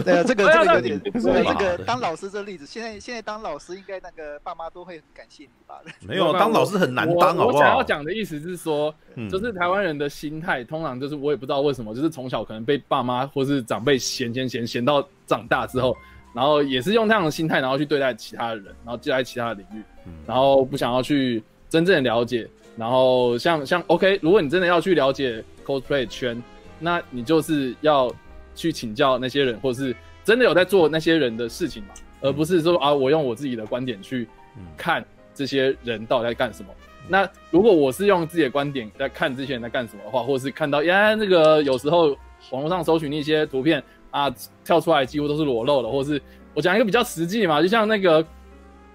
[0.04, 5.82] 对啊，这个这个有点，这个当老师这个例子，现在现在当老师应该那个爸妈都会很感谢你吧？
[6.08, 7.58] 没有，当老师很难当，好不好？
[7.58, 8.94] 我想要讲的意思是说，
[9.28, 15.98] 就是台湾人的心态，通常就是我也不知道为什么，就是从小可能被爸妈或是长辈嫌嫌嫌嫌到长大之后，
[16.32, 19.82] 然后也是用那样的心态，然后去对待其他的人，然后对待其他的领域，
[20.28, 21.44] 然后不想要去。
[21.70, 22.48] 真正的了解，
[22.78, 26.42] 然后像像 OK，如果你真的要去了解 cosplay 圈，
[26.80, 28.14] 那你就是要
[28.54, 31.90] 去请教那些人，或是真的有在做那些人的事情嘛，
[32.22, 34.28] 而不是说啊，我用我自己的观点去
[34.78, 36.70] 看这些人到底在干什么。
[37.08, 42.16] 那如果我是用自己的观点在看这些人在干什么的话，或者是看到呀那个有时候
[42.52, 44.34] 网络上搜寻一些图片啊，
[44.64, 46.22] 跳出来几乎都是裸露的，或者是
[46.54, 48.26] 我讲一个比较实际嘛，就像那个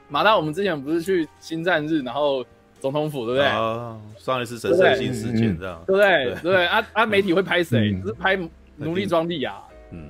[0.08, 2.44] 马大，我们之前不是去星战日，然后。
[2.80, 3.46] 总统府对不对？
[3.46, 6.24] 啊，上一次神圣性事件这样，对不对？
[6.26, 6.66] 对不对？
[6.66, 7.06] 啊啊！
[7.06, 7.92] 媒体会拍谁？
[8.00, 8.36] 只是拍
[8.76, 9.54] 奴隶装莉亚。
[9.92, 10.08] 嗯，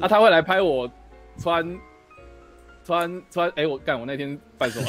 [0.00, 0.90] 啊，他会来拍我
[1.38, 1.78] 穿
[2.84, 3.52] 穿穿。
[3.56, 4.00] 哎，我干！
[4.00, 4.86] 我那天扮什么？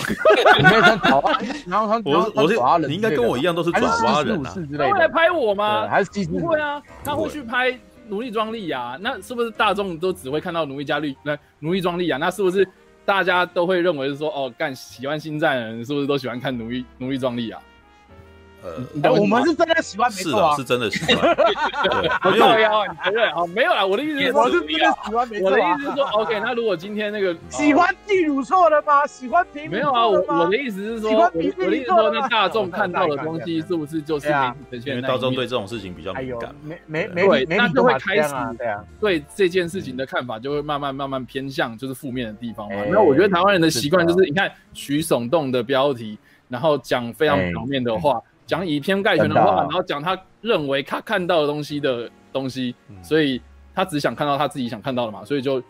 [0.57, 1.39] 你那天跑啊？
[1.67, 4.53] 然后他，我我是你应该跟我一样都是爪哇人啊。
[4.77, 5.87] 他会来拍我吗？
[5.87, 6.81] 还是不会啊？
[7.03, 7.77] 他会去拍
[8.07, 8.97] 奴隶装莉亚。
[9.01, 11.13] 那是不是大众都只会看到奴隶加绿？
[11.23, 12.65] 那奴隶装莉亚，那是不是？
[13.10, 17.60] 大家都会认为是说，哦，干喜欢星战的人是不是都喜欢看奴隶奴隶壮丽啊？
[19.03, 21.36] 呃，我们是真的喜欢，没错，是真的喜欢。
[22.31, 23.48] 没有啊，你承认啊？
[23.56, 25.45] 没有啊，我的意思是，我是真的喜欢，没错。
[25.45, 29.07] 我的意思是说，OK，那如果今天那个 喜欢地主错了吗？
[29.07, 30.06] 喜欢平没有啊？
[30.06, 34.95] 我我的意思是说，我的意思是说，那大众看到的东西是不是就是媒体呈现？
[34.98, 42.76] 因为大众对这种事情比较敏感，没没没，那就会开始对啊，对这件事情的看法就会慢慢慢慢偏向就是负面的地方嘛。
[42.90, 46.18] 那我觉得台湾人的习惯就是，你看取耸动的标题，
[46.49, 48.22] 然后讲非常表面的话。
[48.49, 52.73] 讲以偏概全的话，然后讲他认为他看到的东西的东西，
[53.03, 53.39] 所以
[53.76, 55.67] 他只想看到他自己想看到的嘛，所以就对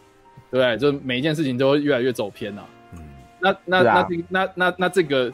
[0.51, 0.77] 不对？
[0.77, 2.61] 就每一件事情都会越来越走偏呐。
[2.93, 2.99] 嗯，
[3.41, 5.29] 那那那这那那那这个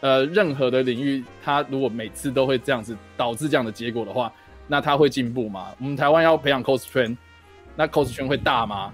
[0.00, 4.32] 呃，任何的领域，他如果每次都会这样子导致这样的结果的话，
[4.68, 5.66] 那他会进步吗？
[5.80, 7.18] 我们台湾要培养 cos 圈，
[7.74, 8.92] 那 cos 圈会大吗？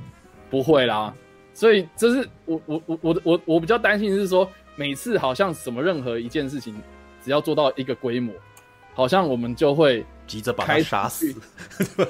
[0.49, 1.13] 不会啦。
[1.53, 6.75] 所以这是我我我我我我比较担心的是说，每次好像什么任何一件事情。
[7.23, 8.33] 只要做到一个规模，
[8.95, 11.35] 好像我们就会急着把他杀死。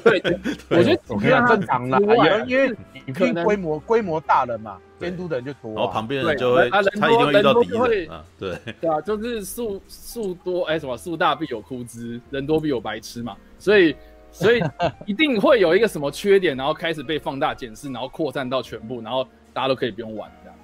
[0.05, 0.21] 对，
[0.71, 1.99] 我觉得非常正常啦，
[2.47, 2.75] 因为
[3.07, 8.25] 你可能规模规模大了嘛，监督的人就多，然后旁边人就会，他一定会遇到敌人啊。
[8.39, 13.37] 对，对啊，就是树树多哎，什么树大必有枯枝，人多必有白痴嘛。
[13.59, 13.95] 所以，
[14.31, 14.63] 所以
[15.07, 20.59] 一定会有一个什么缺点，然后开始被放大检视，然后扩散到全部，然后大家都可以不用玩这样。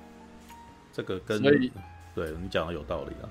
[0.93, 1.71] 这个跟所以
[2.15, 3.27] 对你讲的有道理啊。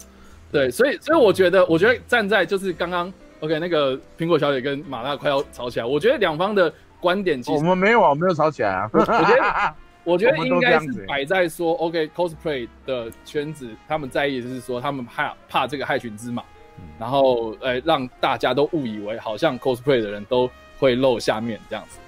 [0.50, 3.12] 对，所以所以我觉得，我觉得站在就是刚刚
[3.42, 8.90] ，OK，那个苹果小姐跟马大快要吵起来，我觉得两方的观点其实、哦、我们没有啊，没有吵起来啊。
[8.96, 9.76] 我觉得
[10.06, 16.42] 我觉得应该是摆在说，OK，cosplay 的圈子，他们在意的是说，他们怕怕这个害群之马，
[16.78, 20.50] 嗯、然后呃让大家都误以为好像 cosplay 的人都
[20.80, 22.00] 会露下面这样子。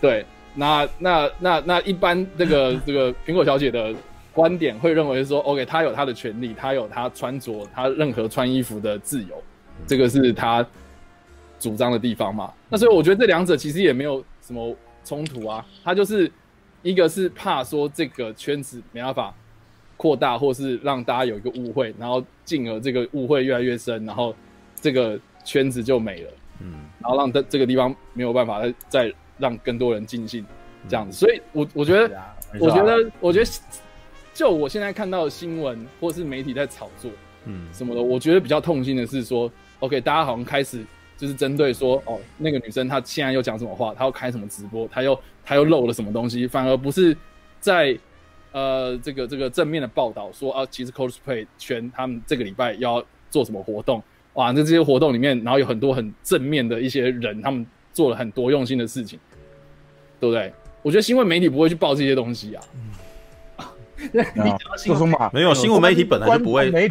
[0.00, 0.24] 对，
[0.54, 3.94] 那那那那一般这个 这个苹果小姐的。
[4.34, 9.40] 观点会认为说，OK，他有他的权利，他有他穿着他任何穿衣服的自由，
[9.86, 10.66] 这个是他
[11.60, 12.52] 主张的地方嘛？
[12.68, 15.64] 那所以我觉得这两者其实也没有什么冲突啊。
[15.84, 16.28] 他就是
[16.82, 19.32] 一个是怕说这个圈子没办法
[19.96, 24.34] 扩大，或是让大家有一个误会，然后进而这个误会越来越深，然后
[24.80, 30.44] 这个圈子就没了，嗯，然后让这这个地方没有办法再再让更多人尽兴
[30.88, 31.16] 这样子。
[31.16, 32.20] 所以我我觉得，
[32.58, 33.48] 我觉得，我觉得。
[34.34, 37.08] 就我现在看到的新闻或是媒体在炒作，
[37.44, 40.84] 嗯，什么的，我觉得比较痛心的是说，OK，大家好像开始
[41.16, 47.16] 就是针对说哦，那个女生她现在又讲什么话，她要开什么直播，她又她又漏了什么东西，反而不是
[47.60, 47.96] 在
[48.50, 54.02] 呃这个这个正面的报道说啊，其实 cosplay 圈他们这个礼拜要做什么活动，
[54.32, 59.16] 哇，那这些活动里面，然后有很多很正面的一些人，他们做了很多用心的事情，
[60.18, 60.52] 对不对？
[60.82, 62.64] 我觉得新闻媒体不会去报这些东西啊。
[65.32, 66.88] 没有新闻媒体本来就不会，本来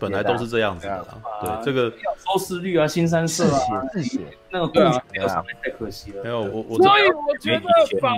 [0.00, 1.06] 本来都是这样子的。
[1.40, 4.20] 对这个收视率啊，新三色啊，自写
[4.50, 6.22] 那个对啊，太可惜了。
[6.24, 7.66] 没有我我所以我觉得
[8.00, 8.16] 保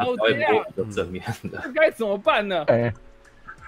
[0.76, 2.64] 这正面的，这该怎么办呢？
[2.68, 2.92] 哎，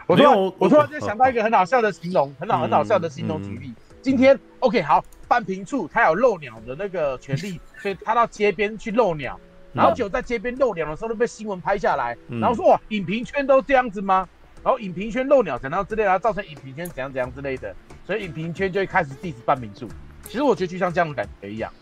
[0.07, 3.73] 我突然我突然就想到一个很好笑的形容，很好很好笑的形容举例。
[4.01, 9.39] 今天 OK 好，半平处他有露鸟的那个权利，所以他到街边去露鸟，
[9.73, 14.29] 然后就在街边露鸟的时候都被新闻拍下来，然后说哇，影评圈都这样子吗？
[14.65, 17.75] 然后影评圈漏鸟怎样之类的，然后造成影评圈怎样怎样之类的，
[18.07, 19.89] 所以影评圈就会开始 diss 半瓶醋。
[20.29, 21.73] 其实我觉得就像这样的感觉一样，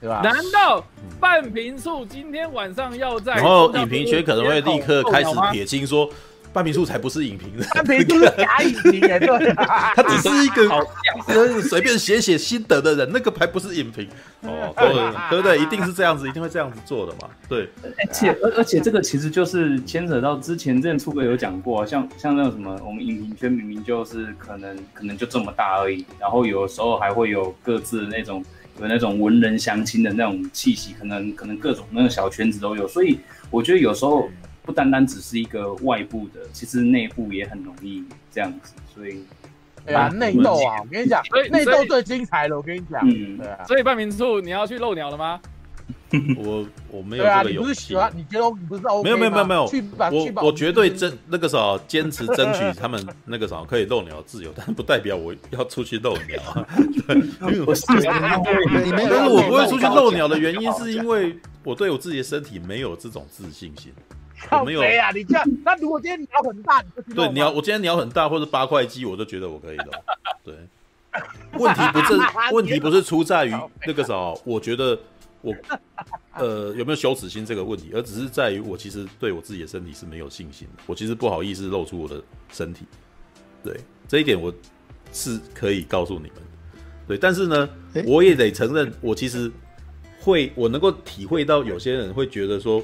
[0.00, 0.20] 对吧？
[0.22, 0.84] 难道
[1.20, 3.34] 半瓶醋今天晚上要在？
[3.34, 6.10] 然后影评圈可能会立刻开始撇清说。
[6.52, 7.50] 半瓶醋才不是影评。
[7.56, 9.52] 人，半瓶醋是假影评哎，对，
[9.94, 14.08] 他只是一个随便写写心得的人，那个还不是影评。
[14.42, 14.88] 哦，对
[15.30, 15.58] 对不对？
[15.58, 17.68] 一定是这样子，一定会这样子做的嘛，对。
[17.82, 28.44] 而且而而且这个其实就是牵扯到之前之前出哥有讲过，像像那种什么，我们影评圈明明就是可能可能就这么大而已，然后有时候还会有各自的那种
[28.80, 33.18] 有那种文人相亲的那种气息，可能可能各种那个小圈子都有，所以
[33.50, 34.28] 我觉得有时候。
[34.66, 39.24] 不单单只是一个外部的，其实内部也很容易这样子，所以
[39.94, 45.40] 啊，内斗啊，我跟你讲， 内斗最精彩了，我跟你讲，嗯，对啊，所以半明处你要去露鸟了吗？
[46.38, 47.58] 我我没有这个勇气。
[47.58, 48.12] 你不是喜欢？
[48.14, 49.64] 你觉得你不是 OK 没有没有没有没有，
[50.10, 56.66] 我我绝对争那个时候坚持争取他们那个时候可以露鸟自由，但不代表我要出去露鸟啊。
[57.42, 63.92] 因为我是，但是我不会出去露鸟的原因是因为我对我自己的身体没有这种自信心。
[64.64, 69.90] 没有呀，你这样，那如果今天鸟很大，你就对鸟，我今天鸟很大或者八块肌，我就觉得我可以露。
[70.44, 70.54] 对，
[71.58, 72.20] 问题不是
[72.52, 73.54] 问题不是出在于
[73.86, 74.14] 那个啥，
[74.44, 74.98] 我觉得
[75.40, 75.54] 我
[76.34, 82.22] 呃有没有羞耻心这个问题，而只是在于我其实对我自己的身体是没有信心的，我其实不好意思露出我的
[82.52, 82.86] 身体。
[83.64, 83.74] 对，
[84.06, 84.52] 这一点我
[85.12, 86.32] 是可以告诉你们。
[87.08, 87.68] 对，但是呢，
[88.04, 89.50] 我也得承认，我其实
[90.20, 92.82] 会我能够体会到有些人会觉得说。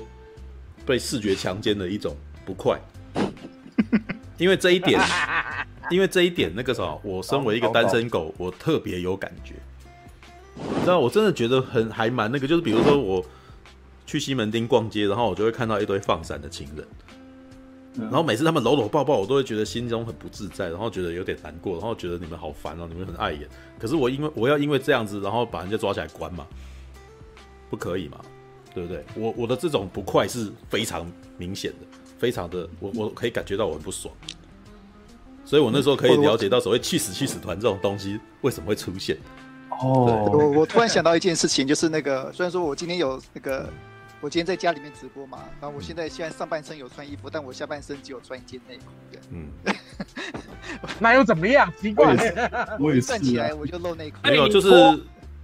[0.84, 2.78] 被视觉强奸的一种不快，
[4.38, 5.00] 因为这一点，
[5.90, 9.54] 因为这一点，那个时候，我身为一个单身狗，我特别有感觉。
[10.56, 13.24] 你知道，我真的觉得很还蛮那个，就是比如说我
[14.06, 16.86] 去西门町逛街，然后我就会看到一堆放闪的情人，
[17.96, 23.48] 然后每次他们搂搂抱抱，我都会觉得心中很不自在，然后觉得有点难过，然后觉得你们好烦哦，你们很碍眼。
[23.78, 26.46] 可是我因为我要因为这样子，然后把人家抓起来关嘛，
[27.70, 28.20] 不可以嘛？
[28.74, 29.04] 对不对？
[29.14, 31.78] 我我的这种不快是非常明显的，
[32.18, 34.14] 非常的，我我可以感觉到我很不爽，
[35.44, 39.16] 所以我那时候可以了解到所谓“去死去死团”这种东西为什么会出现。
[39.70, 43.68] 哦，我我突然想到一件事情，就是那个虽然说我今天有那个，
[44.20, 48.84] 我今天在家里面直播嘛，然后我现在现在上半身有穿衣服，但我下半身只有穿一件内裤。
[49.30, 49.48] 嗯，
[51.00, 51.72] 那又怎么样？
[51.80, 52.14] 奇怪，
[52.78, 54.16] 我站 起来我就露内裤。
[54.24, 54.68] 没有，就是。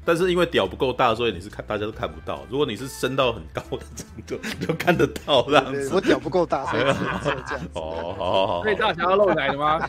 [0.09, 2.43] 但是因为屌不够大，所以你是看大家都看不到。
[2.48, 5.90] 如果你是升到很高的程度，你 就看得到这样子。
[5.93, 7.60] 我屌不够大，所以这样。
[7.74, 8.62] 哦，好好好。
[8.62, 9.86] 所以大侠要露奶的吗？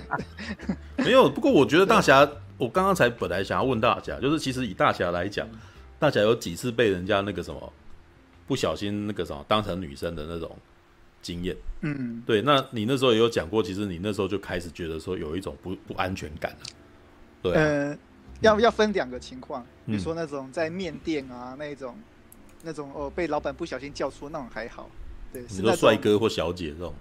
[0.99, 1.29] 没有。
[1.29, 5.47] 不过我觉得大侠，我刚刚才本来想要问大侠，就是其实以大侠来讲，
[5.97, 7.71] 大侠有几次被人家那个什么
[8.45, 10.53] 不小心那个什么当成女生的那种
[11.21, 11.55] 经验。
[11.79, 12.41] 嗯，对。
[12.41, 16.57] 那你那时候也有讲过，其实你那时候就开始觉得说有一种不不安全感了。
[17.41, 17.61] 对、啊。
[17.61, 17.97] 呃
[18.41, 21.95] 要要分两个情况，比如说那种在面店啊，那种，
[22.63, 24.89] 那种哦被老板不小心叫出那种还好，
[25.33, 26.93] 对，是那种帅哥或小姐这种，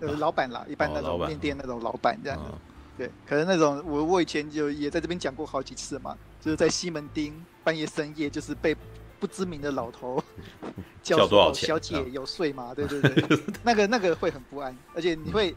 [0.00, 2.58] 呃，老板啦，一般那种面店那种老板这样的，
[2.96, 8.74] 对，可能那种我我以前就也在这边讲过好几次嘛，就是在西门町半夜深夜，就是被
[9.20, 10.22] 不知名的老头
[11.02, 12.74] 叫多少钱，小姐有睡吗？
[12.74, 15.54] 对对 对，那个那个会很不安，而且你会，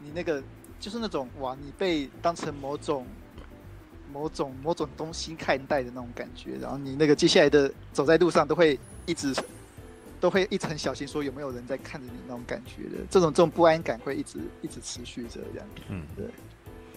[0.00, 0.42] 你那个
[0.80, 3.06] 就是那种哇，你被当成某种。
[4.14, 9.34] 某种某种东西看待的那种感觉，然后你那个接下来的走在路上都会一直
[10.20, 15.68] 都会一直很小心，说有没有人在看着你那种感觉的，这种这种不安感会一直一直持续着这样。
[15.88, 16.24] 嗯，对。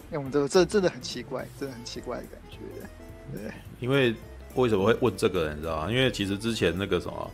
[0.10, 2.88] 因为我们这个这真的很奇怪，真的很奇怪的感觉的。
[3.34, 3.52] 对。
[3.80, 4.14] 因为
[4.54, 5.92] 为什么会问这个人，你知道吗？
[5.92, 7.32] 因为其实之前那个什么，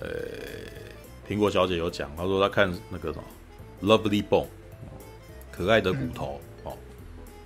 [0.00, 0.08] 呃，
[1.28, 3.24] 苹果小姐有讲，她说她看那个什么
[4.00, 4.44] 《Lovely Bone》，
[5.50, 6.72] 可爱的骨头哦，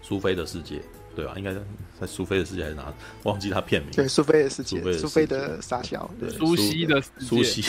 [0.02, 0.80] 苏菲的世界。
[1.14, 1.32] 对吧？
[1.36, 2.92] 应该在苏菲的世界还是哪？
[3.22, 3.90] 忘记他片名。
[3.92, 7.62] 对，苏菲的世界，苏菲的傻笑，对，苏西的苏西，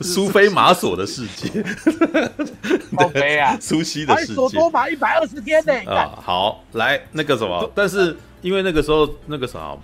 [0.00, 1.48] 苏菲玛索的世界。
[3.12, 4.34] 对啊，苏西的世界。
[4.34, 5.72] 索多玛一百二十天呢。
[5.92, 9.76] 啊，好，来那个什么，但是因为那个时候那个啥，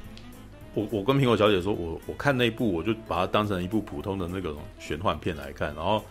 [0.74, 6.02] 我我跟苹果小姐说，我我看那部，我就把它当成一部普通的那个玄幻片来看，然后。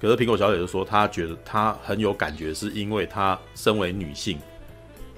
[0.00, 4.38] 可是苹果小姐就说，她觉得她很有感觉，是因为她身为女性，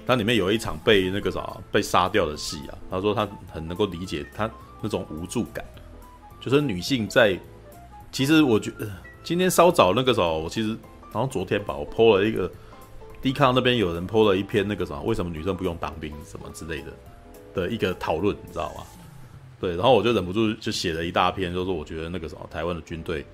[0.05, 2.77] 它里面有一场被那个啥被杀掉的戏啊。
[2.89, 4.49] 他说他很能够理解她
[4.81, 5.63] 那种无助感，
[6.39, 7.39] 就是女性在。
[8.11, 8.91] 其实我觉得
[9.23, 10.69] 今天稍早那个时候，我其实
[11.13, 12.51] 然后昨天吧，我 po 了一个
[13.21, 16.91] Dcard 那边有人 po 了一篇那个啥，为什么女生不用当兵什么之类的
[17.53, 18.83] 的一个讨论，你知道吗？
[19.61, 23.25] 对，然后我就忍不住就写了一大篇，就是我觉得那个什么台湾的军队。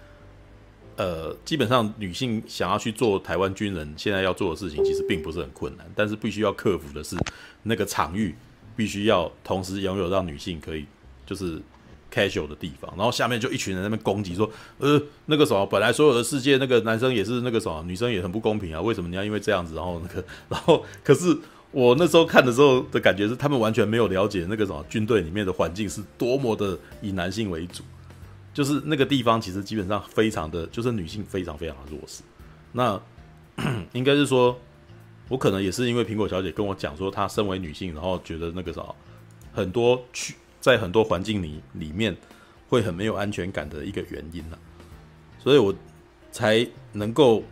[0.97, 7.15] 呃，基本上女性想要去做台湾军人现在要做的事情，其实并不是很困难，但是必须要克服的是
[7.63, 8.35] 那个场域
[8.75, 10.85] 必须要同时拥有让女性可以
[11.25, 11.61] 就是
[12.11, 12.91] casual 的地方。
[12.97, 14.49] 然后下面就一群人在那边攻击说，
[14.79, 21.37] 呃，那个什么，本来所有的世界那个男生也是那个什么，女生也很不公平啊，为什么你要因为这样子，然后那个，然后可是
[21.69, 27.83] 我那时候看的时候的感觉是，他们完全没有了解那个什么军队里面的环境是多么的以男性为主。
[28.57, 32.23] 就是那个地方，其实基本上非常的，就是女性非常非常的弱势。
[32.71, 32.99] 那
[33.93, 34.59] 应该是说，
[35.29, 38.83] 我可能也是因为苹果小姐跟我讲说，她身为女性，然后觉得那个啥，
[39.53, 42.17] 很多去在很多环境里里面
[42.67, 44.57] 会很没有安全感的一个原因呢、
[45.37, 45.71] 所以我
[46.31, 47.43] 才能够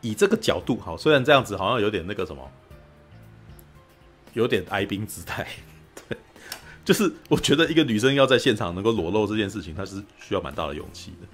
[0.00, 2.50] 以这个角度，好，虽然这样子好像有点那个什么，
[4.32, 5.46] 有点哀兵姿态。
[6.90, 11.28] 就是我觉得一个女生要在现场能够裸露这件事情，她是需要蛮大的勇气的。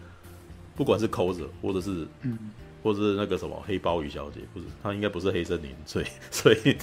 [0.74, 2.38] 不管是 coser 或者是，嗯，
[2.82, 6.76] 或者是那个什么黑鲍鱼小姐，不是她应该不是黑森林，所以所以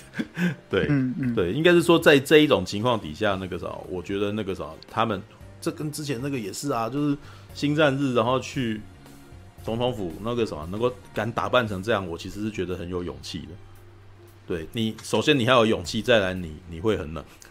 [0.72, 5.22] 对，嗯嗯对，应该是说在这一种情况底下，那个啥，我觉得那个啥，他们
[5.62, 7.16] 这跟之前那个也是啊，就是
[7.54, 8.82] 星战日，然后去
[9.64, 13.50] 总统府那个什么，能够敢打扮成这样，我其实是觉得很有勇气的。
[14.48, 17.43] 对你，首先你还有勇气，再来你你会很冷，对。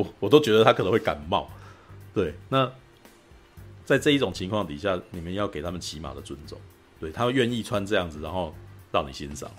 [0.00, 1.48] 我我都觉得他可能会感冒，
[2.14, 2.34] 对。
[2.48, 2.70] 那
[3.84, 6.58] 在这一种情况底下，你们要给他们起码的尊重，
[6.98, 8.54] 对，他们愿意穿这样子，然后
[8.92, 9.50] 让你欣赏，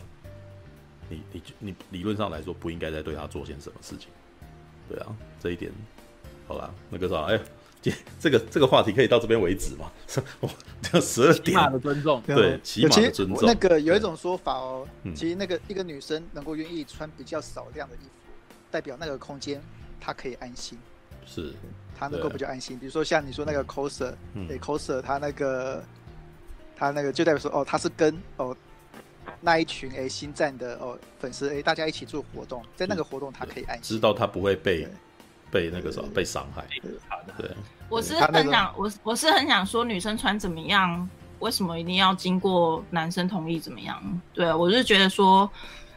[1.09, 4.07] 你你你理论上来说不应该再对他做些什么事情，
[4.89, 5.71] 对啊，这一点，
[6.47, 7.39] 好啦，那个啥，哎，
[7.81, 9.91] 这这个这个话题可以到这边为止嘛？
[10.39, 10.49] 我
[10.81, 13.39] 这十二点，起码的尊重，对，起码的尊重。
[13.45, 18.09] 那个有一种说法哦，其实那个一个女生能够愿意穿比较少量的衣服，
[18.71, 19.61] 代表那个空间。
[20.01, 20.77] 他可以安心，
[21.27, 21.53] 是，
[21.95, 22.77] 他能够比较安心。
[22.79, 24.11] 比如说像你说那个 coser，
[24.47, 25.83] 对 coser，他那个
[26.75, 28.57] 他那个就代表说，哦，他是跟哦
[29.39, 34.87] 那一群哎星战的哦粉丝哎大家一起做活动，在那个活动他可以安心，知道他不会被
[35.51, 36.65] 被那个什么被伤害。
[37.37, 37.51] 对，
[37.87, 41.07] 我是很想我我是很想说女生穿怎么样，
[41.37, 44.21] 为什么一定要经过男生同意怎么样？
[44.33, 45.47] 对，我是觉得说。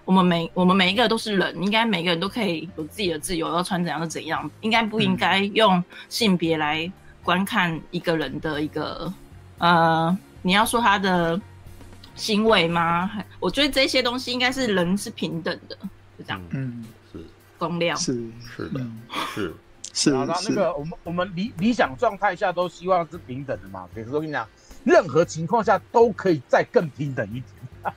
[0.05, 6.91] 我们每我们每一个都是人，应该每个人都可以有自己的自由，要穿怎样就怎样，应该不应该用性别来
[7.23, 9.13] 观看一个人的一个
[9.59, 11.41] 呃，你要说他的
[12.15, 13.11] 行为吗？
[13.41, 15.77] 我觉得这些东西应该是人是平等的，
[16.19, 16.43] 就这样。
[16.51, 17.25] 嗯，是
[17.57, 18.13] 公量是
[18.55, 18.81] 是的，
[19.35, 19.55] 是
[19.95, 20.11] 是。
[20.11, 23.89] 那那个我们我们理理想状态下都希望是平等的嘛？
[23.95, 24.47] 比如说我跟你讲，
[24.85, 27.95] 任何情况下都可以再更平等一点。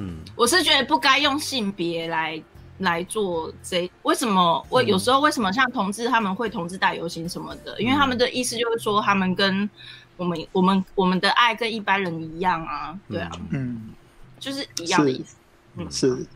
[0.00, 2.42] 嗯，我是觉得不该用性别来
[2.78, 4.66] 来做这，为什么？
[4.70, 7.78] 我有时候为什么像同志他们会同志大游行什么的？
[7.78, 9.68] 因为他们的意思就是说，他们跟
[10.16, 13.90] 我们我们我们的爱跟一般人一样啊，对啊，嗯，
[14.38, 15.36] 就是一样的意思，
[15.76, 16.26] 嗯，是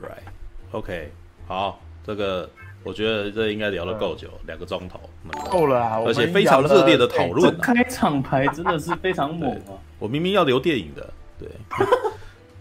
[0.00, 1.12] ，right，OK，
[1.46, 2.50] 好，这个
[2.82, 4.98] 我觉得这应该聊了够久，两个钟头。
[5.48, 9.78] 够了啊，而且非常热烈的讨论，开场牌真的是非常猛啊！
[10.00, 11.48] 我明明要留电影的，对。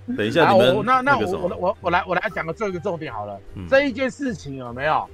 [0.17, 3.39] 等一下，你们那那我我我我来我来讲个最后一个重点好了。
[3.69, 5.07] 这一件事情有没有？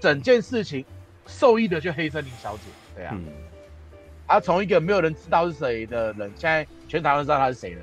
[0.00, 0.84] 整件事情
[1.28, 2.62] 受益的就黑森林小姐，
[2.96, 3.16] 对啊。
[4.26, 7.82] 他从一个没有人知道是谁的人，现在全台湾知道她是谁了，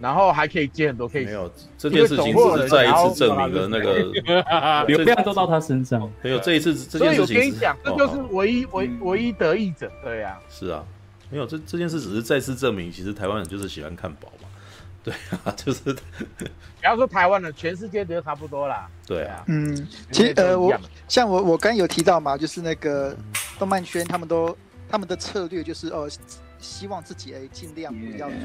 [0.00, 1.26] 然后还可以接很多 case。
[1.26, 4.02] 没有这件事情是再一次证明了那个
[4.88, 6.10] 流量都到他身上。
[6.22, 10.38] 没有这一次这件事情，所以我跟你讲，这就是唯一唯唯一得益者，对呀。
[10.48, 10.82] 是啊，
[11.30, 14.48] 没有这这件事只是再次证明，其实台湾人就是喜欢看宝嘛。
[15.02, 15.14] 对
[15.44, 15.92] 啊， 就是
[16.36, 18.88] 不要说台湾了，全世界都差不多啦。
[19.06, 20.78] 对啊，嗯，其实呃，我
[21.08, 23.16] 像我我刚有提到嘛，就是那个
[23.58, 24.56] 动漫圈，他们都
[24.88, 26.08] 他们的策略就是哦，
[26.58, 28.38] 希望自己哎尽量不要做，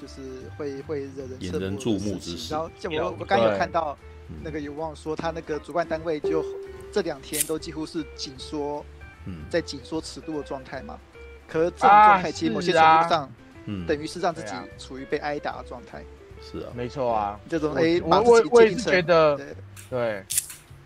[0.00, 0.20] 就是
[0.56, 2.52] 会会惹人引人注目之事。
[2.52, 3.96] 然后像我我刚有看到
[4.42, 6.44] 那个有网说他那个主办单位就
[6.90, 8.84] 这两天都几乎是紧缩，
[9.26, 10.98] 嗯，在紧缩尺度的状态嘛。
[11.46, 13.30] 可是这种状态其实某些程度上，
[13.66, 16.02] 嗯，等于是让自己处于被挨打的状态。
[16.40, 19.46] 是啊，没错啊，这种哎，我我我也是觉得，对。
[19.90, 20.24] 对。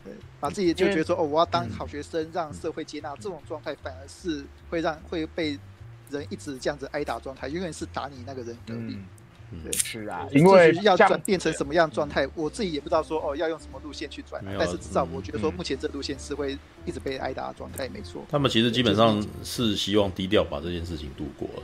[0.05, 5.59] 对，把自己就觉得说哦，我要当好学生，让社会接纳这种状态，反而是会让会被
[6.11, 8.97] 人一直这样子挨打状态，永远是打你那个人得利。
[9.65, 18.25] 对，是啊，因为要转变成什么样状态，我自己也不知道说哦，要用什么路线去转，但是至少我觉得说目前这路线是会一直被挨打的状态，没错。
[18.29, 21.63] 他们其实基本上是希望低调把这件事情度过了。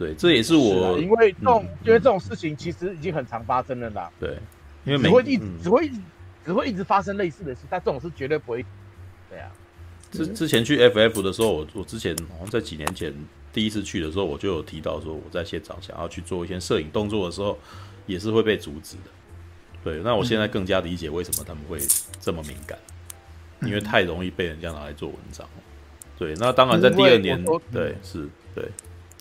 [0.00, 4.10] 对，这也是我因为这种，嗯、因为这种事情其实已经很常发生了啦。
[4.18, 4.38] 对，
[4.84, 5.90] 因为只会一只会
[6.42, 8.64] 只会一直发生类似的事，但这种是绝对不会。
[9.28, 9.52] 对啊，
[10.10, 13.12] 之之前去 FF 的时候，我我之前好像在几年前
[13.52, 17.58] 第一次去的时候，我就有提到说，我在现场想要去做一些摄影动作的时候，
[18.06, 19.10] 也是会被阻止的。
[19.84, 21.78] 对，那我现在更加理解为什么他们会
[22.22, 22.78] 这么敏感，
[23.60, 25.46] 嗯、因为太容易被人家拿来做文章。
[26.18, 28.64] 对，那当然在第二年，对，是，对。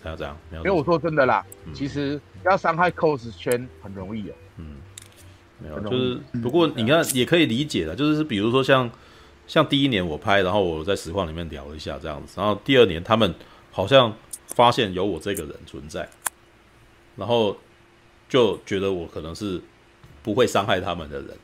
[0.02, 4.34] 还要这样，因为我说真的啦，嗯、其实要伤害 cos 圈很容易哦。
[4.58, 4.78] 嗯，
[5.60, 8.90] 没有，就是不过你看也可以理解的，就是比如说像
[9.46, 13.34] 像第一年我拍，然后我在实况里面聊一下这样子，然后第二年他们
[13.72, 14.14] 好像
[14.48, 16.08] 发现有我这个人存在，
[17.16, 17.58] 然后
[18.30, 19.62] 就觉得我可能是
[20.24, 21.38] 不会伤害他们的人，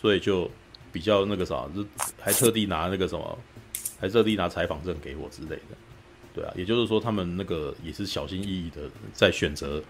[0.00, 0.50] 所以就
[0.92, 1.84] 比较那个啥，就
[2.20, 3.38] 还特地拿那个什么，
[3.98, 5.76] 还特地拿采访证给我之类的。
[6.38, 8.82] 对啊，也就是说，他们那个也是小心翼翼的
[9.12, 9.82] 在选择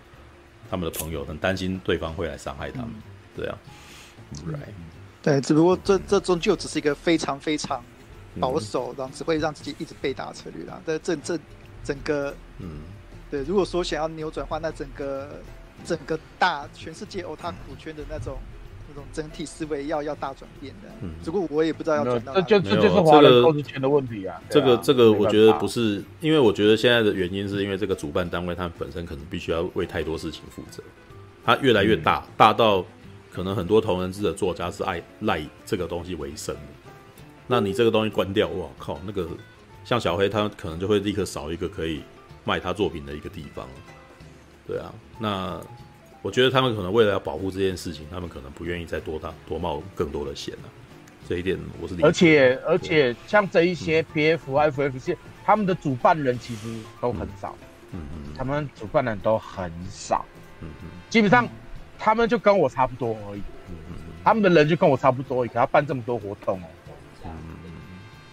[0.70, 2.90] 他们的朋友，很担心对方会来伤害他们。
[3.36, 3.58] 对啊
[4.46, 4.72] ，Right，
[5.22, 7.84] 对，只不过这这终究只是一个非常非常
[8.40, 10.80] 保守，然后只会让自己一直被打的策略啦。
[10.86, 11.38] 但这这
[11.84, 12.80] 整个，嗯，
[13.30, 15.42] 对，如果说想要扭转的话，那整个
[15.84, 18.38] 整个大全世界欧塔股圈的那种。
[18.88, 22.40] 这种整体思维要要大转变的，嗯，只不过我也不知道要转到哪。
[22.40, 24.40] 这就这就是华人投资圈的问题啊。
[24.48, 30.82] 这个这个，我觉得不是，因为我觉得现在的原因是因为这个主办单位他们本身可能必须要为太多事情负责，
[31.44, 32.82] 它越来越大，嗯、大到
[33.30, 36.60] 可能很多同人志的作家是爱赖这个东西为生的。
[37.46, 39.28] 那你这个东西关掉，哇靠，那个
[39.84, 42.00] 像小黑他可能就会立刻少一个可以
[42.44, 43.68] 卖他作品的一个地方。
[44.66, 45.60] 对啊，那。
[46.28, 50.68] 我觉得他们可能为了要保护这件事情，他们可能不愿意再多大多冒更多的险了。
[51.26, 52.06] 这一点我是理解。
[52.06, 56.68] 而且而且像这一些 PF、FF 线，他们的主办人其实
[57.00, 57.56] 都很少。
[57.92, 58.34] 嗯嗯。
[58.36, 60.22] 他们主办人都很少。
[60.60, 60.90] 嗯嗯。
[61.08, 61.48] 基本上
[61.98, 63.40] 他们就跟我差不多而已。
[63.70, 63.94] 嗯嗯。
[64.22, 66.66] 他们的人就跟我差不多而已，可要办这么多活动哦。
[67.24, 67.30] 嗯
[67.64, 67.70] 嗯。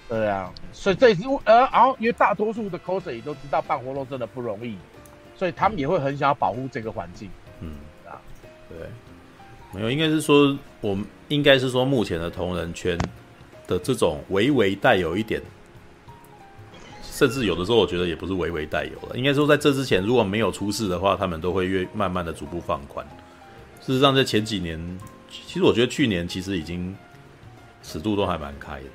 [0.10, 4.78] 对啊，所以这也是呃，然后因为大多数的 coser 也都知道办活动真的不容易，
[5.34, 7.30] 所以他们也会很想要保护这个环境。
[7.30, 7.32] 嗯
[8.06, 8.22] 啊，
[8.70, 8.78] 对，
[9.74, 12.98] 没有，应该是说，我们应该是说，目前的同人圈
[13.68, 15.42] 的这种微微带有一点，
[17.04, 19.18] 甚至有的时候，我觉得也不是微微带有了。
[19.18, 23.06] 应该说，在这之前，如果没有出事的话，他们都会越慢慢的逐步放宽。
[23.82, 26.96] 事实上，在前几年，其实我觉得去年其实已经
[27.84, 28.88] 尺度都还蛮开的，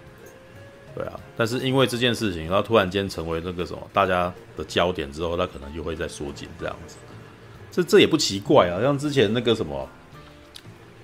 [0.95, 1.19] 对啊。
[1.37, 6.97] 但是因为这件事情，然后突然间成为那个什么大家的焦点之后，他可能就会再缩紧这样子。
[7.71, 9.89] 这这也不奇怪啊，像之前那个什么，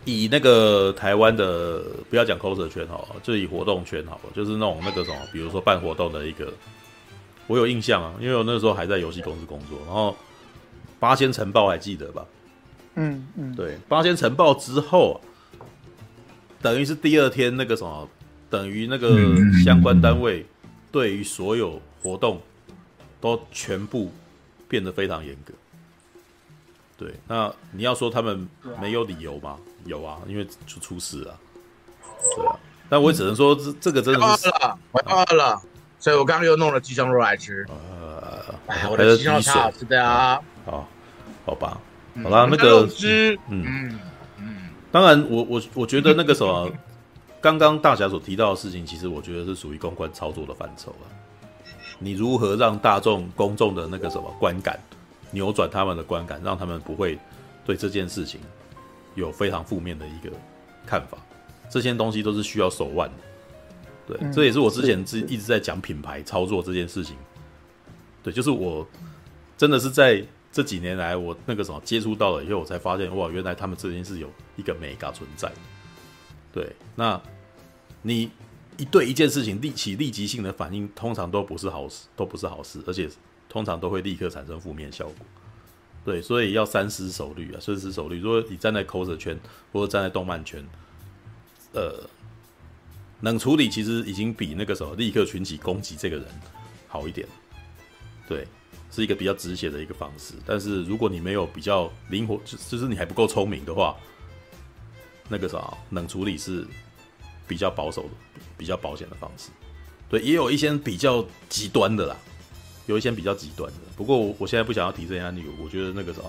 [0.04, 6.52] 以那个台湾的不要讲 coser 圈好了，就以活动圈好了，就是那种那个什么，比如说办活动的一个，
[7.46, 10.16] 我有印象啊，因为我那时候还在游戏公司工作，然后
[10.98, 12.24] 八仙尘爆还记得吧？
[12.94, 15.20] 嗯嗯，对，八仙尘爆之后，
[16.62, 18.08] 等于是第二天那个什么，
[18.48, 19.16] 等于那个
[19.64, 20.44] 相关单位
[20.90, 22.40] 对于所有活动
[23.20, 24.10] 都全部
[24.66, 25.52] 变得非常严格。
[26.98, 28.48] 对，那你要说他们
[28.80, 29.50] 没有理由吗？
[29.50, 31.38] 啊、有啊，因为就出事了。
[32.34, 32.56] 对啊，
[32.88, 35.60] 但我只能说这、嗯、这个真的是饿了，我饿了，
[35.98, 37.66] 所以我刚刚又弄了鸡胸肉来吃。
[37.68, 40.40] 呃，哎，我的鸡胸肉超好吃的啊。
[40.64, 40.88] 好，
[41.44, 41.78] 好吧，
[42.22, 42.88] 好啦，嗯、那个，
[43.48, 44.00] 嗯嗯
[44.38, 46.70] 嗯，当然我，我我我觉得那个什么，
[47.42, 51.06] 刚刚大侠所提到的事情，其实我觉得是属于公关操作的范畴了。
[51.98, 54.78] 你如何让大众公众的那个什么观感？
[55.36, 57.18] 扭转他们的观感，让他们不会
[57.62, 58.40] 对这件事情
[59.14, 60.32] 有非常负面的一个
[60.86, 61.18] 看法。
[61.68, 63.14] 这些东西都是需要手腕的。
[64.08, 67.14] 对，嗯、这也是我之前一一直在讲品牌操作这件事情。
[68.22, 68.86] 对，就是我
[69.58, 75.52] 真的是在这几年来，我那个什么接触到了以后，我才发现哇，原来他们这件事有一个美感存在。
[76.50, 77.20] 对，那
[78.00, 78.30] 你
[78.78, 83.06] 一对一件事情立起立即性的反应，通常都不是好事，都不是好事，而且。
[83.56, 85.26] 通常都会立刻产生负面效果，
[86.04, 88.20] 对，所以要三思熟虑啊，深思熟虑。
[88.20, 89.40] 如果你站在 cos 圈
[89.72, 90.62] 或者站在动漫圈，
[91.72, 92.06] 呃，
[93.22, 96.26] 冷处理其实已经比那个什么立刻群起攻击这个人
[96.86, 97.26] 好一点，
[98.28, 98.46] 对，
[98.90, 100.34] 是一个比较直接的一个方式。
[100.44, 103.96] 但是如果你没有比较灵活，就就是你还不够聪明的话，
[105.30, 106.66] 那个啥冷处理是
[107.48, 108.10] 比较保守的、
[108.58, 109.48] 比较保险的方式。
[110.10, 112.16] 对，也有一些比较极端的啦，
[112.86, 113.78] 有一些比较极端的。
[113.96, 116.20] 不过我我现在不想要提这些案例，我觉得那个啥，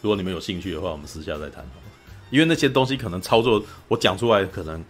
[0.00, 1.64] 如果你们有兴趣的话，我们私下再谈。
[2.30, 4.82] 因为那些东西可能操作，我讲出来，可能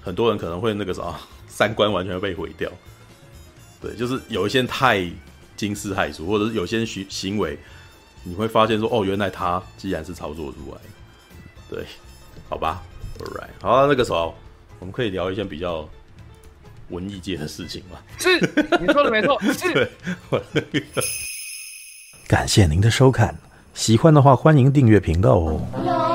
[0.00, 1.14] 很多人可能会那个啥，
[1.46, 2.70] 三观完全被毁掉。
[3.82, 5.06] 对，就是有一些太
[5.56, 7.58] 惊世骇俗，或者是有些行行为，
[8.24, 10.80] 你会发现说，哦，原来他既然是操作出来。
[11.68, 11.84] 对，
[12.48, 12.82] 好吧
[13.18, 14.34] ，all right，好，那个时候
[14.78, 15.86] 我们可以聊一些比较
[16.90, 17.98] 文艺界的事情嘛。
[18.18, 18.38] 是，
[18.80, 19.90] 你说的没错， 是。
[20.70, 20.84] 对，
[22.28, 23.36] 感谢您的收看，
[23.74, 26.09] 喜欢的话欢迎订阅频道哦。